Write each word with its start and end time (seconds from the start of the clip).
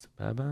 סבבה. 0.00 0.44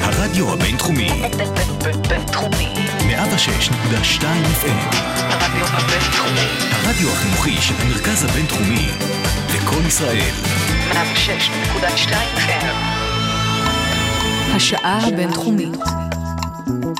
הרדיו 0.00 0.52
הבינתחומי, 0.52 1.08
בינתחומי. 2.08 2.74
106.2 2.98 4.22
FM, 4.62 4.96
הרדיו 5.18 5.66
הבינתחומי. 5.66 6.48
הרדיו 6.72 7.08
החינוכי 7.12 7.62
של 7.62 7.74
המרכז 7.78 8.24
הבינתחומי, 8.24 8.88
לקום 9.54 9.86
ישראל, 9.86 10.34
106.2 10.92 12.12
FM. 12.36 12.66
השעה 14.56 15.06
הבינתחומית. 15.08 15.78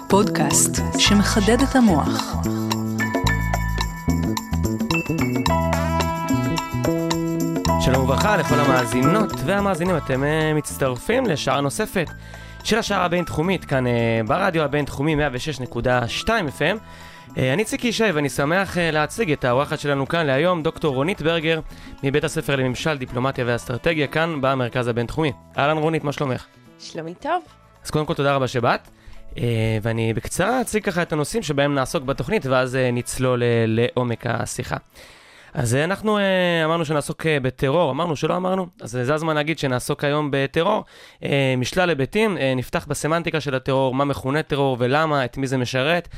פודקאסט 0.09 0.80
שמחדד 0.98 1.62
את 1.62 1.77
המוח. 1.77 2.34
וברכה 8.24 8.37
לכל 8.37 8.60
המאזינות 8.60 9.30
והמאזינים, 9.46 9.96
אתם 9.96 10.24
אה, 10.24 10.55
מצטרפים 10.55 11.27
לשעה 11.27 11.60
נוספת 11.60 12.06
של 12.64 12.78
השעה 12.78 13.05
הבינתחומית, 13.05 13.64
כאן 13.64 13.87
אה, 13.87 14.20
ברדיו 14.27 14.62
הבינתחומי 14.62 15.16
106.2 15.16 16.28
FM. 16.28 16.78
אה, 17.38 17.52
אני 17.52 17.64
ציקי 17.64 17.88
ישי 17.88 18.10
ואני 18.14 18.28
שמח 18.28 18.78
להציג 18.78 19.33
את 19.33 19.45
האורחת 19.45 19.78
שלנו 19.78 20.09
כאן 20.09 20.27
להיום, 20.27 20.62
דוקטור 20.62 20.95
רונית 20.95 21.23
ברגר, 21.23 21.60
מבית 22.02 22.24
הספר 22.24 22.56
לממשל, 22.56 22.98
דיפלומטיה 22.98 23.45
ואסטרטגיה, 23.48 24.06
כאן 24.06 24.41
במרכז 24.41 24.88
הבינתחומי. 24.88 25.33
אהלן 25.59 25.77
רונית, 25.77 26.05
מה 26.05 26.12
שלומך? 26.12 26.47
שלומי 26.78 27.14
טוב. 27.14 27.42
אז 27.84 27.91
קודם 27.91 28.06
כל 28.06 28.14
תודה 28.14 28.34
רבה 28.34 28.48
שבאת, 28.48 28.88
אה, 29.38 29.78
ואני 29.83 30.14
בקצרה 30.14 30.61
אציג 30.61 30.84
ככה 30.84 31.02
את 31.02 31.12
הנושאים 31.12 31.42
שבהם 31.42 31.75
נעסוק 31.75 32.05
בתוכנית, 32.05 32.47
ואז 32.47 32.77
אה, 32.77 32.91
נצלול 32.91 33.42
אה, 33.42 33.64
לעומק 33.66 34.27
השיחה. 34.27 34.77
אז 35.54 35.74
אה, 35.74 35.84
אנחנו 35.84 36.18
אה, 36.18 36.64
אמרנו 36.64 36.84
שנעסוק 36.84 37.26
אה, 37.26 37.40
בטרור, 37.40 37.90
אמרנו 37.90 38.16
שלא 38.16 38.36
אמרנו, 38.36 38.66
אז 38.80 38.91
זה 38.91 39.14
הזמן 39.14 39.34
להגיד 39.34 39.58
שנעסוק 39.58 40.05
היום 40.05 40.28
בטרור, 40.33 40.84
משלל 41.58 41.88
היבטים, 41.88 42.38
נפתח 42.56 42.86
בסמנטיקה 42.88 43.41
של 43.41 43.55
הטרור, 43.55 43.94
מה 43.94 44.05
מכונה 44.05 44.42
טרור 44.42 44.77
ולמה, 44.80 45.24
את 45.24 45.36
מי 45.36 45.46
זה 45.46 45.56
משרת. 45.56 46.08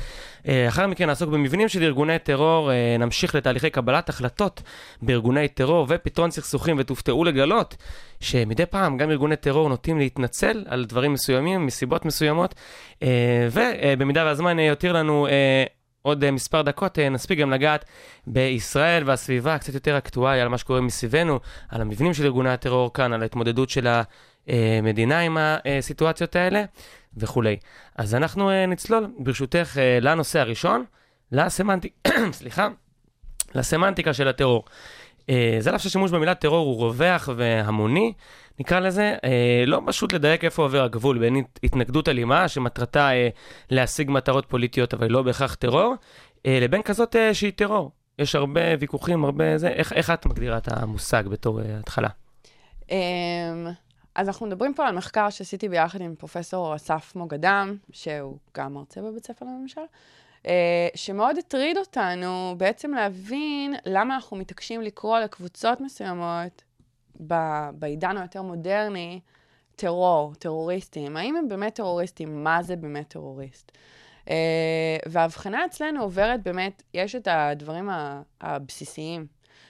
לאחר 0.45 0.87
מכן 0.87 1.05
נעסוק 1.05 1.29
במבנים 1.29 1.69
של 1.69 1.83
ארגוני 1.83 2.19
טרור, 2.19 2.71
נמשיך 2.99 3.35
לתהליכי 3.35 3.69
קבלת 3.69 4.09
החלטות 4.09 4.61
בארגוני 5.01 5.47
טרור 5.47 5.85
ופתרון 5.89 6.31
סכסוכים, 6.31 6.75
ותופתעו 6.79 7.23
לגלות 7.23 7.75
שמדי 8.19 8.65
פעם 8.65 8.97
גם 8.97 9.11
ארגוני 9.11 9.35
טרור 9.35 9.69
נוטים 9.69 9.99
להתנצל 9.99 10.65
על 10.67 10.85
דברים 10.85 11.13
מסוימים, 11.13 11.65
מסיבות 11.65 12.05
מסוימות, 12.05 12.55
ובמידה 13.51 14.25
והזמן 14.25 14.59
יותיר 14.59 14.93
לנו 14.93 15.27
עוד 16.07 16.23
אה, 16.23 16.31
מספר 16.31 16.61
דקות, 16.61 16.99
אה, 16.99 17.09
נספיק 17.09 17.39
גם 17.39 17.51
לגעת 17.51 17.85
בישראל 18.27 19.03
והסביבה, 19.05 19.57
קצת 19.57 19.73
יותר 19.73 19.97
אקטואליה 19.97 20.43
על 20.43 20.47
מה 20.49 20.57
שקורה 20.57 20.81
מסביבנו, 20.81 21.39
על 21.69 21.81
המבנים 21.81 22.13
של 22.13 22.23
ארגוני 22.23 22.49
הטרור 22.49 22.93
כאן, 22.93 23.13
על 23.13 23.21
ההתמודדות 23.21 23.69
של 23.69 23.87
המדינה 24.47 25.19
עם 25.19 25.37
הסיטואציות 25.39 26.35
האלה 26.35 26.63
וכולי. 27.17 27.57
אז 27.95 28.15
אנחנו 28.15 28.49
אה, 28.49 28.65
נצלול, 28.65 29.07
ברשותך, 29.19 29.77
אה, 29.77 29.99
לנושא 30.01 30.39
הראשון, 30.39 30.85
לסמנטיקה, 31.31 32.09
סליחה, 32.31 32.67
לסמנטיקה 33.55 34.13
של 34.13 34.27
הטרור. 34.27 34.65
אה, 35.29 35.57
זה 35.59 35.69
על 35.69 35.75
אף 35.75 35.81
שהשימוש 35.81 36.11
במילה 36.11 36.35
טרור 36.35 36.65
הוא 36.67 36.77
רווח 36.85 37.29
והמוני, 37.35 38.13
נקרא 38.59 38.79
לזה, 38.79 39.15
אה, 39.23 39.63
לא 39.67 39.81
פשוט 39.85 40.13
לדייק 40.13 40.43
איפה 40.43 40.63
עובר 40.63 40.83
הגבול 40.83 41.19
בין 41.19 41.35
הת- 41.35 41.59
התנגדות 41.63 42.09
אלימה, 42.09 42.47
שמטרתה 42.47 43.11
אה, 43.13 43.29
להשיג 43.69 44.11
מטרות 44.11 44.45
פוליטיות, 44.45 44.93
אבל 44.93 45.11
לא 45.11 45.21
בהכרח 45.21 45.55
טרור, 45.55 45.95
לבין 46.47 46.81
כזאת 46.81 47.15
שהיא 47.33 47.51
טרור. 47.55 47.91
יש 48.19 48.35
הרבה 48.35 48.61
ויכוחים, 48.79 49.25
הרבה 49.25 49.57
זה, 49.57 49.67
איך, 49.67 49.93
איך 49.93 50.09
את 50.09 50.25
מגדירה 50.25 50.57
את 50.57 50.67
המושג 50.71 51.23
בתור 51.27 51.59
התחלה? 51.79 52.07
אמ, 52.91 52.97
אז 54.15 54.27
אנחנו 54.27 54.45
מדברים 54.45 54.73
פה 54.73 54.87
על 54.87 54.95
מחקר 54.95 55.29
שעשיתי 55.29 55.69
ביחד 55.69 56.01
עם 56.01 56.15
פרופסור 56.15 56.75
אסף 56.75 57.13
מוגדם, 57.15 57.75
שהוא 57.91 58.37
גם 58.57 58.73
מרצה 58.73 59.01
בבית 59.01 59.25
ספר 59.25 59.45
לממשל, 59.45 59.81
שמאוד 60.95 61.37
הטריד 61.37 61.77
אותנו 61.77 62.55
בעצם 62.57 62.91
להבין 62.91 63.75
למה 63.85 64.15
אנחנו 64.15 64.37
מתעקשים 64.37 64.81
לקרוא 64.81 65.19
לקבוצות 65.19 65.81
מסוימות 65.81 66.63
ב- 67.27 67.69
בעידן 67.73 68.17
היותר 68.17 68.41
מודרני 68.41 69.19
טרור, 69.75 70.33
טרוריסטים. 70.39 71.17
האם 71.17 71.35
הם 71.35 71.47
באמת 71.47 71.75
טרוריסטים? 71.75 72.43
מה 72.43 72.63
זה 72.63 72.75
באמת 72.75 73.07
טרוריסט? 73.07 73.71
Uh, 74.25 74.29
וההבחנה 75.05 75.65
אצלנו 75.65 76.01
עוברת 76.01 76.43
באמת, 76.43 76.83
יש 76.93 77.15
את 77.15 77.27
הדברים 77.31 77.89
הבסיסיים, 78.41 79.27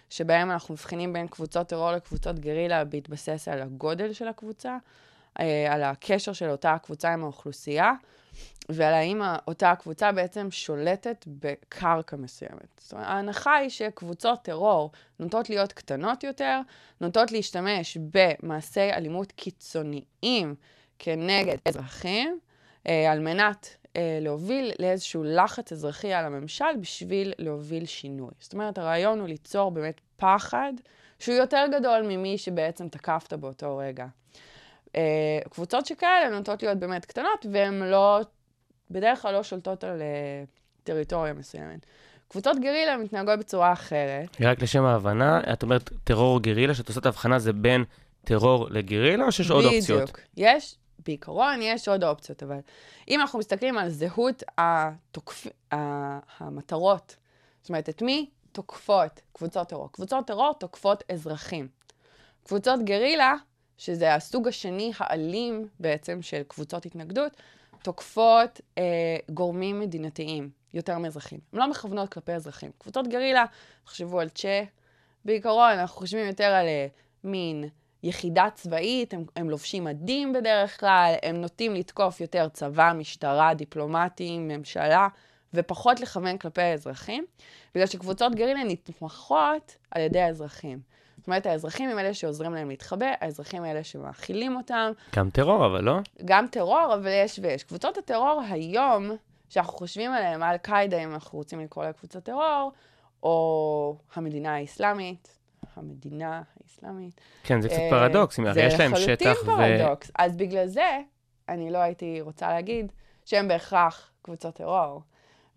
שבהם 0.10 0.52
אנחנו 0.52 0.74
מבחינים 0.74 1.14
בין 1.14 1.28
קבוצות 1.28 1.68
טרור 1.68 1.92
לקבוצות 1.92 2.40
גרילה 2.40 2.86
בהתבסס 2.86 3.48
על 3.48 3.62
הגודל 3.62 4.14
של 4.14 4.28
הקבוצה, 4.28 4.78
uh, 5.40 5.42
על 5.70 5.84
הקשר 5.84 6.34
של 6.34 6.50
אותה 6.50 6.78
קבוצה 6.84 7.14
עם 7.14 7.24
האוכלוסייה, 7.24 7.92
ועל 8.70 8.94
האם 8.94 9.22
אותה 9.48 9.72
הקבוצה 9.72 10.12
בעצם 10.12 10.52
שולטת 10.52 11.26
בקרקע 11.28 12.18
מסוימת. 12.18 12.68
זאת 12.78 12.94
אומרת, 12.94 13.08
ההנחה 13.08 13.56
היא 13.56 13.70
שקבוצות 13.70 14.42
טרור 14.42 14.92
נוטות 15.20 15.50
להיות 15.50 15.74
קטנות 15.74 16.24
יותר, 16.24 16.62
נוטות 17.02 17.32
להשתמש 17.32 17.98
במעשי 18.12 18.92
אלימות 18.94 19.32
קיצוניים 19.32 20.56
כנגד 21.00 21.58
אזרחים, 21.66 22.40
אה, 22.88 23.12
על 23.12 23.20
מנת 23.20 23.76
אה, 23.96 24.20
להוביל 24.22 24.72
לאיזשהו 24.80 25.24
לחץ 25.24 25.72
אזרחי 25.72 26.14
על 26.14 26.26
הממשל 26.26 26.78
בשביל 26.82 27.34
להוביל 27.38 27.86
שינוי. 27.86 28.32
זאת 28.40 28.54
אומרת, 28.54 28.78
הרעיון 28.78 29.20
הוא 29.20 29.28
ליצור 29.28 29.72
באמת 29.72 30.02
פחד 30.18 30.74
שהוא 31.20 31.36
יותר 31.36 31.66
גדול 31.72 32.02
ממי 32.02 32.38
שבעצם 32.38 32.90
תקפת 32.90 33.34
באותו 33.34 33.78
רגע. 33.78 34.06
אה, 34.96 35.40
קבוצות 35.50 35.86
שכאלה 35.86 36.30
נוטות 36.30 36.64
להיות 36.64 36.78
באמת 36.78 37.06
קטנות, 37.06 37.46
והן 37.52 37.84
לא, 37.84 38.22
בדרך 38.92 39.22
כלל 39.22 39.34
לא 39.34 39.44
שולטות 39.44 39.84
על 39.84 40.02
אה, 40.02 40.44
טריטוריה 40.84 41.34
מסוימת. 41.34 41.86
קבוצות 42.28 42.58
גרילה 42.60 42.98
מתנהגות 42.98 43.40
בצורה 43.40 43.74
אחרת. 43.74 44.38
רק 44.42 44.62
לשם 44.62 44.84
ההבנה, 44.84 45.42
את 45.54 45.64
אומרת 45.64 45.90
טרור 46.04 46.42
גרילה, 46.42 46.74
שאת 46.74 46.88
עושה 46.88 47.00
את 47.00 47.06
ההבחנה 47.06 47.40
זה 47.40 47.54
בין 47.54 47.84
טרור 48.24 48.68
לגרילה, 48.70 49.26
או 49.26 49.32
שיש 49.32 49.52
עוד 49.52 49.66
אופציות? 49.66 50.02
בדיוק. 50.02 50.20
יש, 50.38 50.76
בעיקרון 51.06 51.60
יש 51.62 51.88
עוד 51.88 52.04
אופציות, 52.04 52.44
אבל 52.44 52.60
אם 53.08 53.22
אנחנו 53.22 53.40
מסתכלים 53.40 53.78
על 53.78 53.90
זהות 53.90 54.44
התוקפ... 54.58 55.48
המטרות, 56.40 57.16
זאת 57.62 57.70
אומרת, 57.70 57.90
את 57.90 58.02
מי 58.02 58.30
תוקפות 58.52 59.22
קבוצות 59.34 59.70
טרור? 59.70 59.92
קבוצות 59.92 60.28
טרור 60.28 60.54
תוקפות 60.60 61.04
אזרחים. 61.12 61.68
קבוצות 62.44 62.80
גרילה, 62.84 63.36
שזה 63.78 64.16
הסוג 64.16 64.48
השני 64.48 64.92
האלים 64.98 65.68
בעצם 65.80 66.22
של 66.22 66.42
קבוצות 66.48 66.86
התנגדות, 66.86 67.32
תוקפות 67.88 68.62
אה, 68.78 68.84
גורמים 69.32 69.80
מדינתיים, 69.80 70.50
יותר 70.74 70.98
מאזרחים. 70.98 71.40
הן 71.54 71.60
לא 71.60 71.70
מכוונות 71.70 72.10
כלפי 72.10 72.32
אזרחים. 72.32 72.72
קבוצות 72.78 73.08
גרילה, 73.08 73.46
תחשבו 73.84 74.20
על 74.20 74.30
צ'ה, 74.30 74.64
בעיקרון 75.26 75.72
אנחנו 75.72 75.98
חושבים 75.98 76.28
יותר 76.28 76.44
על 76.44 76.66
אה, 76.66 76.88
מין 77.24 77.70
יחידה 78.04 78.48
צבאית, 78.56 79.14
הם, 79.14 79.26
הם 79.36 79.50
לובשים 79.50 79.84
מדים 79.84 80.34
בדרך 80.34 80.80
כלל, 80.80 81.14
הם 81.24 81.42
נוטים 81.42 81.76
לתקוף 81.76 82.22
יותר 82.22 82.50
צבא, 82.50 82.94
משטרה, 82.96 83.54
דיפלומטים, 83.54 84.48
ממשלה, 84.48 85.08
ופחות 85.54 86.00
לכוון 86.00 86.38
כלפי 86.38 86.62
האזרחים, 86.62 87.26
בגלל 87.76 87.88
שקבוצות 87.88 88.36
גרילה 88.36 88.64
נתמכות 88.64 89.76
על 89.92 90.02
ידי 90.02 90.22
האזרחים. 90.22 90.80
זאת 91.28 91.30
אומרת, 91.30 91.46
האזרחים 91.46 91.90
הם 91.90 92.00
אלה 92.00 92.14
שעוזרים 92.14 92.54
להם 92.54 92.70
להתחבא, 92.70 93.06
האזרחים 93.22 93.64
הם 93.64 93.72
אלה 93.72 93.84
שמאכילים 93.84 94.56
אותם, 94.56 94.92
גם 95.16 95.30
טרור, 95.30 95.66
אבל 95.66 95.84
לא? 95.84 95.98
גם 96.26 96.48
טרור, 96.52 96.94
אבל 96.94 97.08
יש 97.08 97.40
ויש. 97.44 97.64
קבוצות 97.64 97.98
הטרור 97.98 98.42
היום, 98.50 99.12
שאנחנו 99.50 99.74
חושבים 99.74 100.12
עליהן, 100.12 100.44
אל-קאעידה, 100.44 100.98
אם 101.04 101.14
אנחנו 101.14 101.38
רוצים 101.38 101.60
לקרוא 101.60 101.86
לה 101.86 101.94
קבוצת 101.94 102.24
טרור, 102.24 102.72
או 103.24 103.98
המדינה 104.16 104.56
האסלאמית, 104.56 105.38
המדינה 105.76 106.42
האסלאמית. 106.64 107.22
כן, 107.44 107.62
זה 107.62 107.70
קצת 107.70 107.78
אה, 107.78 107.90
פרדוקס, 107.90 108.40
הרי 108.40 108.64
יש 108.64 108.80
להם 108.80 108.96
זה 108.96 109.02
שטח 109.02 109.26
לחלוטין 109.26 109.78
פרדוקס. 109.78 110.12
אז 110.20 110.38
בגלל 110.38 110.68
זה, 110.68 111.00
אני 111.50 111.72
לא 111.72 111.78
הייתי 111.78 112.22
רוצה 112.22 112.50
להגיד 112.50 112.92
שהם 113.26 113.48
בהכרח 113.48 114.12
קבוצות 114.22 114.56
טרור, 114.56 115.02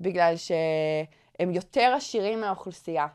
בגלל 0.00 0.37
שהם 0.37 1.50
יותר 1.50 1.93
עשירים 1.97 2.41
מהאוכלוסייה. 2.41 3.06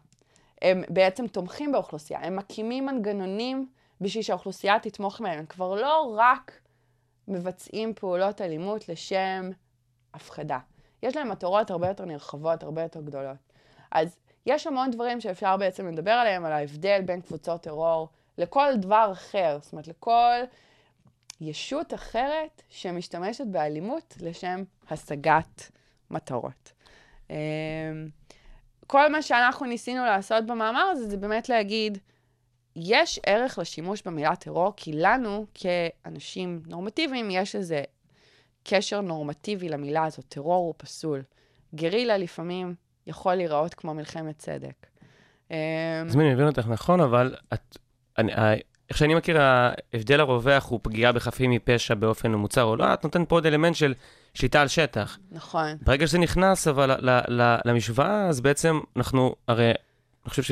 הם 0.62 0.84
בעצם 0.90 1.28
תומכים 1.28 1.72
באוכלוסייה, 1.72 2.20
הם 2.20 2.36
מקימים 2.36 2.86
מנגנונים 2.86 3.70
בשביל 4.02 4.24
שהאוכלוסייה 4.24 4.80
תתמוך 4.80 5.22
בהם. 5.22 5.40
הם 5.40 5.46
כבר 5.46 5.76
לא 5.76 6.16
רק 6.18 6.60
מבצעים 7.28 7.94
פעולות 7.94 8.42
אלימות 8.42 8.90
לשם 8.90 9.50
הפחדה. 10.14 10.60
יש 11.04 11.16
להם 11.16 11.30
מטרות 11.30 11.72
הרבה 11.72 11.88
יותר 11.88 12.06
נרחבות, 12.06 12.64
הרבה 12.64 12.82
יותר 12.82 13.02
גדולות. 13.02 13.38
אז 13.92 14.18
יש 14.46 14.68
המון 14.68 14.92
דברים 14.92 15.22
שאפשר 15.22 15.58
בעצם 15.58 15.88
לדבר 15.88 16.12
עליהם, 16.12 16.46
על 16.46 16.52
ההבדל 16.52 17.02
בין 17.06 17.22
קבוצות 17.22 17.62
טרור 17.62 18.10
לכל 18.38 18.76
דבר 18.76 19.10
אחר. 19.12 19.58
זאת 19.62 19.72
אומרת, 19.72 19.88
לכל 19.88 20.34
ישות 21.42 21.94
אחרת 21.94 22.62
שמשתמשת 22.70 23.46
באלימות 23.48 24.18
לשם 24.22 24.64
השגת 24.90 25.72
מטרות. 26.12 26.72
כל 28.88 29.12
מה 29.12 29.22
שאנחנו 29.22 29.66
ניסינו 29.66 30.06
לעשות 30.06 30.46
במאמר 30.46 30.84
הזה, 30.92 31.10
זה 31.10 31.18
באמת 31.18 31.50
להגיד, 31.50 31.98
יש 32.76 33.20
ערך 33.26 33.60
לשימוש 33.60 34.02
במילה 34.06 34.36
טרור, 34.36 34.74
כי 34.78 34.94
לנו, 34.94 35.46
כאנשים 35.54 36.62
נורמטיביים, 36.68 37.32
יש 37.32 37.56
איזה 37.56 37.84
קשר 38.64 39.02
נורמטיבי 39.02 39.70
למילה 39.70 40.04
הזאת. 40.06 40.26
טרור 40.30 40.56
הוא 40.56 40.74
פסול. 40.78 41.24
גרילה 41.76 42.18
לפעמים 42.18 42.76
יכול 43.08 43.36
להיראות 43.36 43.74
כמו 43.74 43.94
מלחמת 43.94 44.38
צדק. 44.38 44.88
אמ, 45.52 45.56
אז 46.08 46.16
אני 46.16 46.34
מבין 46.34 46.48
אותך 46.48 46.68
נכון, 46.68 47.00
אבל 47.00 47.36
את, 47.54 47.78
אני, 48.18 48.34
ה- 48.34 48.54
איך 48.90 48.98
שאני 48.98 49.16
מכיר, 49.16 49.42
ההבדל 49.42 50.20
הרווח 50.20 50.70
הוא 50.70 50.80
פגיעה 50.84 51.12
בחפים 51.12 51.52
מפשע 51.52 51.94
באופן 51.94 52.32
ממוצר 52.32 52.64
או 52.64 52.76
לא, 52.76 52.94
את 52.94 53.04
נותנת 53.04 53.30
פה 53.30 53.36
עוד 53.36 53.46
אלמנט 53.46 53.76
של 53.76 53.94
שליטה 54.36 54.62
על 54.62 54.68
שטח. 54.68 55.18
נכון. 55.32 55.78
ברגע 55.82 56.08
שזה 56.08 56.18
נכנס 56.18 56.68
אבל 56.68 56.92
ל, 56.92 57.10
ל, 57.10 57.42
ל, 57.42 57.58
למשוואה, 57.66 58.28
אז 58.28 58.42
בעצם 58.42 58.80
אנחנו, 58.98 59.36
הרי, 59.48 59.66
אני 59.66 60.30
חושב 60.30 60.44
ש... 60.44 60.52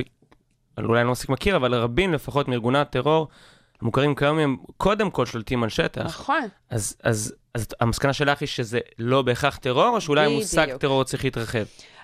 אולי 0.78 1.00
אני 1.00 1.06
לא 1.06 1.12
מספיק 1.12 1.30
מכיר, 1.30 1.56
אבל 1.56 1.76
רבים 1.76 2.14
לפחות 2.14 2.48
מארגוני 2.48 2.80
הטרור 2.80 3.28
המוכרים 3.82 4.16
כיום 4.16 4.40
הם 4.40 4.58
קודם 4.78 5.12
כל 5.12 5.26
שולטים 5.26 5.64
על 5.64 5.70
שטח. 5.70 6.02
נכון. 6.02 6.48
אז, 6.70 6.96
אז, 7.04 7.34
אז 7.54 7.68
המסקנה 7.80 8.14
שלך 8.14 8.42
היא 8.42 8.48
שזה 8.48 8.80
לא 9.00 9.22
בהכרח 9.22 9.58
טרור, 9.58 9.90
או 9.90 10.02
שאולי 10.02 10.40
בדיוק. 10.56 10.82
טרור 10.82 11.04
צריך 11.04 11.24
להתרחב? 11.24 11.64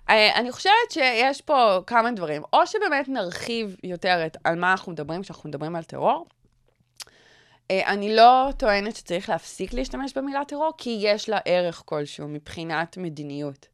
אה, 0.09 0.39
אני 0.39 0.51
חושבת 0.51 0.91
שיש 0.91 1.41
פה 1.41 1.79
כמה 1.87 2.11
דברים. 2.11 2.41
או 2.53 2.67
שבאמת 2.67 3.09
נרחיב 3.09 3.75
יותר 3.83 4.25
את 4.25 4.37
על 4.43 4.55
מה 4.55 4.71
אנחנו 4.71 4.91
מדברים 4.91 5.21
כשאנחנו 5.21 5.49
מדברים 5.49 5.75
על 5.75 5.83
טרור. 5.83 6.25
אה, 7.71 7.93
אני 7.93 8.15
לא 8.15 8.49
טוענת 8.57 8.95
שצריך 8.95 9.29
להפסיק 9.29 9.73
להשתמש 9.73 10.17
במילה 10.17 10.45
טרור, 10.45 10.71
כי 10.77 10.99
יש 11.01 11.29
לה 11.29 11.39
ערך 11.45 11.83
כלשהו 11.85 12.27
מבחינת 12.27 12.97
מדיניות. 12.97 13.67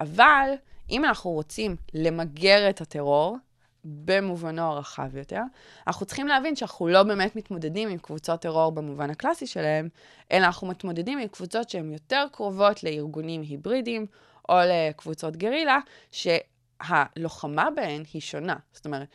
אבל 0.00 0.50
אם 0.90 1.04
אנחנו 1.04 1.30
רוצים 1.30 1.76
למגר 1.94 2.70
את 2.70 2.80
הטרור, 2.80 3.36
במובנו 3.84 4.62
הרחב 4.62 5.16
יותר, 5.16 5.40
אנחנו 5.86 6.06
צריכים 6.06 6.28
להבין 6.28 6.56
שאנחנו 6.56 6.88
לא 6.88 7.02
באמת 7.02 7.36
מתמודדים 7.36 7.88
עם 7.88 7.98
קבוצות 7.98 8.40
טרור 8.40 8.72
במובן 8.72 9.10
הקלאסי 9.10 9.46
שלהם, 9.46 9.88
אלא 10.32 10.46
אנחנו 10.46 10.66
מתמודדים 10.66 11.18
עם 11.18 11.28
קבוצות 11.28 11.70
שהן 11.70 11.92
יותר 11.92 12.26
קרובות 12.32 12.84
לארגונים 12.84 13.42
היברידיים, 13.42 14.06
או 14.48 14.54
לקבוצות 14.66 15.36
גרילה, 15.36 15.78
שהלוחמה 16.12 17.68
בהן 17.76 18.02
היא 18.12 18.22
שונה. 18.22 18.56
זאת 18.72 18.86
אומרת, 18.86 19.08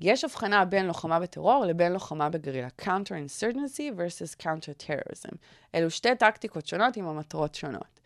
יש 0.00 0.24
הבחנה 0.24 0.64
בין 0.64 0.86
לוחמה 0.86 1.20
בטרור 1.20 1.64
לבין 1.64 1.92
לוחמה 1.92 2.28
בגרילה. 2.28 2.68
Counter-insurgency 2.80 3.92
versus 3.96 4.42
counter-terrorism. 4.42 5.36
אלו 5.74 5.90
שתי 5.90 6.14
טקטיקות 6.18 6.66
שונות 6.66 6.96
עם 6.96 7.06
המטרות 7.06 7.54
שונות. 7.54 8.00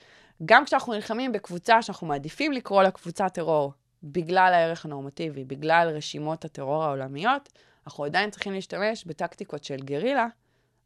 גם 0.44 0.64
כשאנחנו 0.64 0.92
נלחמים 0.92 1.32
בקבוצה 1.32 1.82
שאנחנו 1.82 2.06
מעדיפים 2.06 2.52
לקרוא 2.52 2.82
לה 2.82 2.90
קבוצת 2.90 3.34
טרור 3.34 3.72
בגלל 4.02 4.52
הערך 4.54 4.84
הנורמטיבי, 4.84 5.44
בגלל 5.44 5.88
רשימות 5.94 6.44
הטרור 6.44 6.84
העולמיות, 6.84 7.48
אנחנו 7.86 8.04
עדיין 8.04 8.30
צריכים 8.30 8.52
להשתמש 8.52 9.04
בטקטיקות 9.04 9.64
של 9.64 9.76
גרילה 9.76 10.26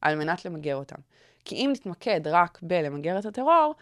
על 0.00 0.14
מנת 0.18 0.44
למגר 0.44 0.76
אותם. 0.76 0.96
כי 1.44 1.54
אם 1.54 1.70
נתמקד 1.72 2.20
רק 2.26 2.58
בלמגר 2.62 3.18
את 3.18 3.26
הטרור, 3.26 3.74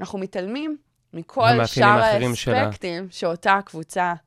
אנחנו 0.00 0.18
מתעלמים 0.18 0.76
מכל 1.12 1.42
שאר 1.66 2.34
שלה. 2.34 2.62
האספקטים 2.62 3.08
שאותה 3.10 3.58
קבוצה 3.64 4.12
מ- 4.12 4.25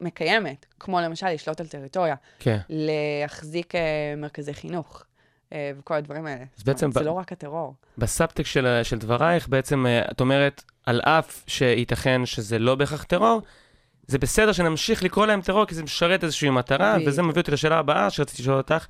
מקיימת, 0.00 0.66
כמו 0.80 1.00
למשל 1.00 1.26
לשלוט 1.28 1.60
על 1.60 1.66
טריטוריה, 1.66 2.14
כן. 2.38 2.58
להחזיק 2.68 3.74
אה, 3.74 4.14
מרכזי 4.16 4.54
חינוך 4.54 5.04
אה, 5.52 5.72
וכל 5.78 5.94
הדברים 5.94 6.26
האלה. 6.26 6.44
אז 6.58 6.62
בעצם 6.62 6.76
זאת 6.76 6.82
אומרת, 6.82 6.94
ב- 6.94 6.98
זה 6.98 7.04
לא 7.04 7.12
רק 7.12 7.32
הטרור. 7.32 7.74
בסאבטקסט 7.98 8.52
של, 8.52 8.80
של 8.82 8.98
דברייך, 8.98 9.48
בעצם 9.48 9.86
אה, 9.86 10.02
את 10.10 10.20
אומרת, 10.20 10.62
על 10.86 11.00
אף 11.00 11.44
שייתכן 11.46 12.26
שזה 12.26 12.58
לא 12.58 12.74
בהכרח 12.74 13.02
טרור, 13.04 13.42
זה 14.06 14.18
בסדר 14.18 14.52
שנמשיך 14.52 15.02
לקרוא 15.02 15.26
להם 15.26 15.40
טרור, 15.40 15.66
כי 15.66 15.74
זה 15.74 15.82
משרת 15.82 16.24
איזושהי 16.24 16.50
מטרה, 16.50 16.94
בדיוק. 16.94 17.08
וזה 17.08 17.22
מביא 17.22 17.40
אותי 17.40 17.50
לשאלה 17.50 17.78
הבאה 17.78 18.10
שרציתי 18.10 18.42
לשאול 18.42 18.56
אותך, 18.56 18.86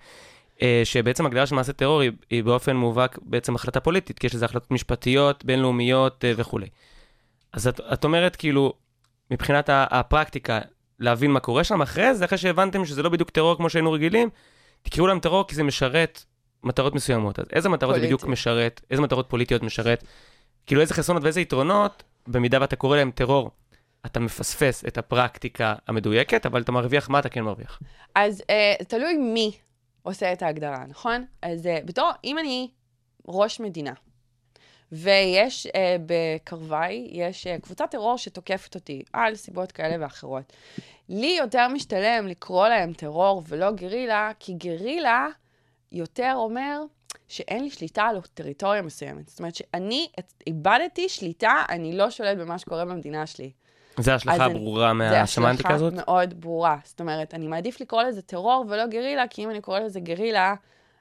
שבעצם 0.85 1.26
הגדרה 1.26 1.46
של 1.46 1.55
מעשה 1.55 1.73
טרור 1.73 2.00
היא, 2.00 2.11
היא 2.31 2.44
באופן 2.44 2.76
מובהק 2.76 3.19
בעצם 3.23 3.55
החלטה 3.55 3.81
פוליטית, 3.81 4.19
כי 4.19 4.26
יש 4.26 4.35
לזה 4.35 4.44
החלטות 4.44 4.70
משפטיות, 4.70 5.44
בינלאומיות 5.44 6.25
וכולי. 6.37 6.67
אז 7.52 7.67
את, 7.69 7.81
את 7.93 8.05
אומרת, 8.05 8.37
כאילו, 8.37 8.73
מבחינת 9.31 9.70
הפרקטיקה, 9.73 10.61
להבין 10.99 11.31
מה 11.31 11.41
קורה 11.41 11.64
שם 11.64 11.82
אחרי 11.82 12.14
זה, 12.14 12.25
אחרי 12.25 12.38
שהבנתם 12.38 12.85
שזה 12.85 13.02
לא 13.02 13.08
בדיוק 13.08 13.31
טרור 13.31 13.56
כמו 13.56 13.70
שהיינו 13.70 13.93
רגילים, 13.93 14.29
תקראו 14.82 15.06
להם 15.06 15.20
טרור 15.20 15.46
כי 15.46 15.55
זה 15.55 15.62
משרת 15.62 16.25
מטרות 16.64 16.94
מסוימות. 16.94 17.38
אז 17.38 17.44
איזה 17.52 17.69
מטרות 17.69 17.94
זה 17.94 18.00
בדיוק 18.00 18.20
פוליטי. 18.20 18.32
משרת? 18.32 18.81
איזה 18.91 19.02
מטרות 19.02 19.26
פוליטיות 19.29 19.62
משרת? 19.62 20.05
כאילו 20.67 20.81
איזה 20.81 20.94
חסרונות 20.94 21.23
ואיזה 21.23 21.41
יתרונות, 21.41 22.02
במידה 22.26 22.58
ואתה 22.61 22.76
קורא 22.76 22.96
להם 22.96 23.11
טרור, 23.11 23.50
אתה 24.06 24.20
מפספס 24.20 24.85
את 24.85 24.99
הפרקטיקה 24.99 25.75
המדויקת, 25.88 26.46
אבל 26.46 26.62
אתה 26.62 26.73
מרוויח 26.73 27.11
מה 27.11 27.19
אתה 27.19 27.29
כן 27.29 27.43
מרוויח. 27.43 27.81
אז 28.14 28.43
אה, 28.50 28.75
תלוי 28.88 29.17
מי 29.17 29.52
עושה 30.02 30.32
את 30.32 30.43
ההגדרה, 30.43 30.85
נכון? 30.88 31.25
אז 31.43 31.67
אה, 31.67 31.79
בתור, 31.85 32.11
אם 32.25 32.38
אני 32.38 32.70
ראש 33.29 33.61
מדינה, 33.61 33.93
ויש 34.94 35.67
אה, 35.67 35.96
בקרבי, 36.06 37.08
יש 37.12 37.46
אה, 37.46 37.56
קבוצת 37.62 37.91
טרור 37.91 38.19
שתוקפת 38.19 38.75
אותי 38.75 39.02
על 39.12 39.35
סיבות 39.35 39.73
כאלה 39.73 39.96
ואחרות. 40.05 40.52
לי 41.08 41.37
יותר 41.38 41.69
משתלם 41.69 42.26
לקרוא 42.26 42.69
להם 42.69 42.93
טרור 42.93 43.43
ולא 43.49 43.70
גרילה, 43.70 44.31
כי 44.38 44.52
גרילה 44.52 45.26
יותר 45.93 46.32
אומר 46.37 46.82
שאין 47.29 47.62
לי 47.64 47.70
שליטה 47.70 48.02
על 48.02 48.20
טריטוריה 48.35 48.82
מסוימת. 48.82 49.29
זאת 49.29 49.38
אומרת 49.38 49.55
שאני 49.55 50.08
איבדתי 50.46 51.08
שליטה, 51.08 51.64
אני 51.69 51.96
לא 51.96 52.11
שולט 52.11 52.38
במה 52.38 52.58
שקורה 52.58 52.85
במדינה 52.85 53.26
שלי. 53.26 53.50
זה 54.00 54.12
ההשלכה 54.12 54.35
אז 54.35 54.41
אני- 54.41 54.50
הברורה 54.50 54.88
זה 54.88 54.93
מהסמנטיקה 54.94 55.75
הזאת? 55.75 55.93
השלכה 55.93 56.05
מאוד 56.12 56.41
ברורה. 56.41 56.76
זאת 56.85 57.00
אומרת, 57.00 57.35
אני 57.35 57.46
מעדיף 57.46 57.81
לקרוא 57.81 58.02
לזה 58.02 58.23
טרור 58.23 58.64
ולא 58.69 58.87
גרילה, 58.87 59.25
כי 59.31 59.44
אם 59.44 59.50
אני 59.50 59.61
קורא 59.61 59.81
לזה 59.81 60.00
גרילה, 60.00 60.55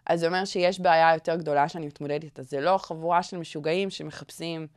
אז 0.05 0.19
זה 0.19 0.27
אומר 0.27 0.45
שיש 0.45 0.79
בעיה 0.79 1.13
יותר 1.13 1.35
גדולה 1.35 1.69
שאני 1.69 1.88
מתמודדת 1.88 2.23
איתה. 2.23 2.44
זה 2.44 2.61
לא 2.61 2.77
חבורה 2.77 3.23
של 3.23 3.38
משוגעים 3.38 3.89
שמחפשים 3.89 4.67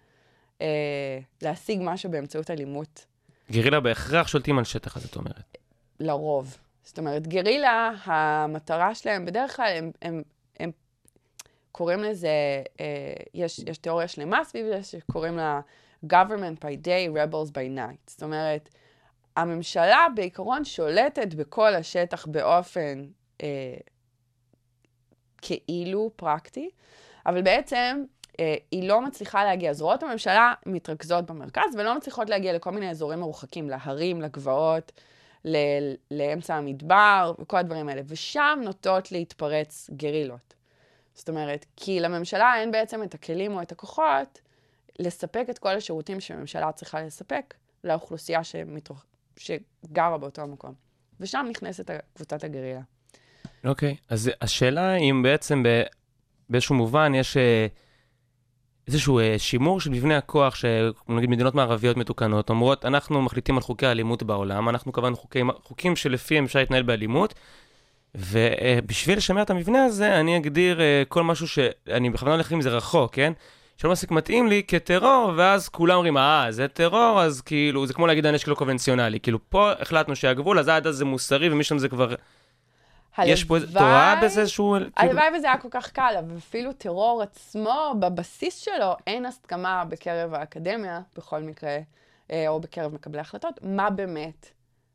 אה, 0.61 1.19
להשיג 1.43 1.81
משהו 1.83 2.11
באמצעות 2.11 2.51
אלימות, 2.51 3.07
גרילה 3.51 3.81
בהכרח 3.81 4.29
שולטים 4.29 4.59
על 4.59 4.65
שטח, 4.65 4.97
אז 4.97 5.05
את 5.05 5.17
אומרת. 5.17 5.59
לרוב. 6.01 6.57
זאת 6.83 6.99
אומרת, 6.99 7.27
גרילה, 7.27 7.91
המטרה 8.05 8.95
שלהם, 8.95 9.25
בדרך 9.25 9.57
כלל 9.57 9.73
הם, 9.77 9.91
הם, 10.03 10.23
הם 10.61 10.71
קוראים 11.73 12.03
לזה, 12.03 12.29
אה, 12.81 13.15
יש, 13.35 13.59
יש 13.59 13.79
תיאוריה 13.79 14.09
שלמה 14.09 14.45
סביב 14.45 14.67
זה, 14.67 14.83
שקוראים 14.83 15.37
לה 15.37 15.61
government 16.07 16.65
by 16.65 16.87
day, 16.87 17.15
rebels 17.15 17.51
by 17.51 17.79
night. 17.79 18.03
זאת 18.07 18.23
אומרת, 18.23 18.69
הממשלה 19.37 20.07
בעיקרון 20.15 20.65
שולטת 20.65 21.35
בכל 21.35 21.75
השטח 21.75 22.27
באופן 22.27 23.07
אה, 23.43 23.77
כאילו 25.43 26.11
פרקטי, 26.17 26.71
אבל 27.27 27.43
בעצם 27.43 28.05
אה, 28.41 28.55
היא 28.71 28.89
לא 28.89 29.01
מצליחה 29.01 29.45
להגיע. 29.45 29.73
זרועות 29.73 30.03
הממשלה 30.03 30.55
מתרכזות 30.67 31.27
במרכז 31.27 31.75
ולא 31.75 31.97
מצליחות 31.97 32.31
להגיע 32.31 32.53
לכל 32.53 32.71
מיני 32.71 32.91
אזורים 32.91 33.21
מרוחקים, 33.21 33.71
להרים, 33.71 34.23
לגבעות, 34.23 34.93
ל- 35.45 35.95
לאמצע 36.11 36.55
המדבר 36.55 37.33
וכל 37.39 37.57
הדברים 37.57 37.89
האלה. 37.89 38.03
ושם 38.07 38.61
נוטות 38.65 39.13
להתפרץ 39.13 39.91
גרילות. 39.97 40.55
זאת 41.15 41.29
אומרת, 41.29 41.67
כי 41.77 42.01
לממשלה 42.01 42.57
אין 42.57 42.71
בעצם 42.71 43.03
את 43.03 43.15
הכלים 43.15 43.53
או 43.53 43.63
את 43.63 43.73
הכוחות 43.73 44.41
לספק 44.99 45.47
את 45.51 45.59
כל 45.59 45.69
השירותים 45.69 46.21
שהממשלה 46.21 46.73
צריכה 46.73 47.03
לספק 47.03 47.55
לאוכלוסייה 47.85 48.45
שמתרוח... 48.45 49.07
שגרה 49.37 50.19
באותו 50.19 50.43
המקום. 50.43 50.75
ושם 51.21 51.47
נכנסת 51.51 51.91
קבוצת 52.15 52.45
הגרילה. 52.45 52.81
אוקיי, 53.67 53.97
אז 54.09 54.31
השאלה 54.41 54.95
אם 54.97 55.23
בעצם 55.23 55.63
באיזשהו 56.51 56.75
מובן 56.75 57.15
יש 57.15 57.37
אה, 57.37 57.67
איזשהו 58.89 59.19
אה, 59.19 59.35
שימור 59.39 59.81
של 59.81 59.91
מבנה 59.91 60.17
הכוח, 60.17 60.55
שנגיד 60.55 61.31
מדינות 61.31 61.55
מערביות 61.55 61.97
מתוקנות 61.97 62.51
אומרות, 62.51 62.85
אנחנו 62.85 63.23
מחליטים 63.23 63.57
על 63.57 63.63
חוקי 63.63 63.87
האלימות 63.87 64.23
בעולם, 64.23 64.69
אנחנו 64.69 64.93
קבענו 64.93 65.17
חוקים, 65.17 65.51
חוקים 65.63 65.97
שלפיהם 65.97 66.45
אפשר 66.45 66.59
להתנהל 66.59 66.83
באלימות, 66.83 67.35
ובשביל 68.15 69.19
לשמר 69.19 69.43
את 69.43 69.51
המבנה 69.51 69.85
הזה, 69.85 70.21
אני 70.21 70.37
אגדיר 70.37 70.81
אה, 70.81 71.03
כל 71.09 71.23
משהו 71.23 71.49
שאני 71.49 72.11
בכוונה 72.11 72.35
הולך 72.35 72.53
עם 72.53 72.61
זה 72.61 72.71
רחוק, 72.71 73.15
כן? 73.15 73.33
שלא 73.77 73.91
מספיק 73.91 74.11
מתאים 74.11 74.47
לי 74.47 74.63
כטרור, 74.69 75.33
ואז 75.37 75.69
כולם 75.69 75.97
אומרים, 75.97 76.17
אה, 76.17 76.47
זה 76.51 76.69
טרור, 76.69 77.23
אז 77.23 77.41
כאילו, 77.41 77.87
זה 77.87 77.95
כמו 77.95 78.07
להגיד 78.07 78.27
הנשק 78.27 78.49
לא 78.49 78.55
קונבנציונלי. 78.55 79.21
כאילו, 79.21 79.39
פה 79.49 79.73
החלטנו 79.73 80.17
שהגבול, 80.17 80.59
אז 80.59 80.69
עד 80.69 80.87
אז 80.87 80.97
זה 80.97 81.05
מוסרי, 81.05 81.51
ומשם 81.51 81.79
זה 81.79 81.89
כבר... 81.89 82.15
יש 83.25 83.45
פה. 83.45 83.57
את 83.57 83.63
רואה 83.75 84.21
בזה 84.23 84.41
איזשהו... 84.41 84.77
כאילו... 84.97 85.11
הלוואי 85.11 85.39
וזה 85.39 85.47
היה 85.47 85.59
כל 85.59 85.69
כך 85.71 85.91
קל, 85.91 86.15
אבל 86.19 86.37
אפילו 86.39 86.73
טרור 86.73 87.23
עצמו, 87.23 87.95
בבסיס 87.99 88.57
שלו, 88.59 88.97
אין 89.07 89.27
הסכמה 89.27 89.85
בקרב 89.85 90.35
האקדמיה, 90.35 91.01
בכל 91.17 91.41
מקרה, 91.41 91.79
אה, 92.31 92.49
או 92.49 92.61
בקרב 92.61 92.95
מקבלי 92.95 93.21
החלטות, 93.21 93.61
מה 93.63 93.91
באמת 93.91 94.51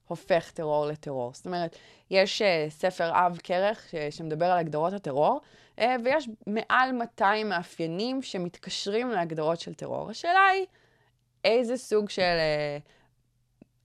הופך 0.08 0.52
טרור 0.52 0.86
לטרור. 0.86 1.32
זאת 1.34 1.46
אומרת, 1.46 1.76
יש 2.12 2.42
אה, 2.42 2.66
ספר 2.70 3.12
אב 3.14 3.40
כרך 3.44 3.88
ש- 3.92 4.18
שמדבר 4.18 4.46
על 4.46 4.58
הגדרות 4.58 4.94
הטרור, 4.94 5.42
אה, 5.80 5.96
ויש 6.04 6.30
מעל 6.48 6.92
200 6.92 7.50
מאפיינים 7.50 8.22
שמתקשרים 8.22 9.10
להגדרות 9.10 9.60
של 9.60 9.74
טרור. 9.74 10.10
השאלה 10.10 10.48
היא, 10.54 10.66
איזה 11.46 11.78
סוג 11.78 12.10
של 12.10 12.22
אה, 12.22 12.78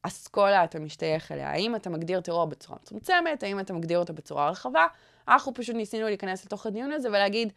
אסכולה 0.07 0.65
אתה 0.65 0.79
משתייך 0.79 1.33
אליה. 1.33 1.51
האם 1.51 1.77
אתה 1.77 1.91
מגדיר 1.91 2.21
טרור 2.21 2.45
בצורה 2.45 2.79
מצומצמת, 2.83 3.43
האם 3.43 3.61
אתה 3.61 3.73
מגדיר 3.73 3.99
אותו 3.99 4.15
בצורה 4.15 4.51
רחבה. 4.51 4.87
אנחנו 5.29 5.55
פשוט 5.55 5.77
ניסינו 5.77 6.07
להיכנס 6.07 6.45
לתוך 6.45 6.67
הדיון 6.67 6.93
הזה 6.93 7.09
ולהגיד, 7.09 7.53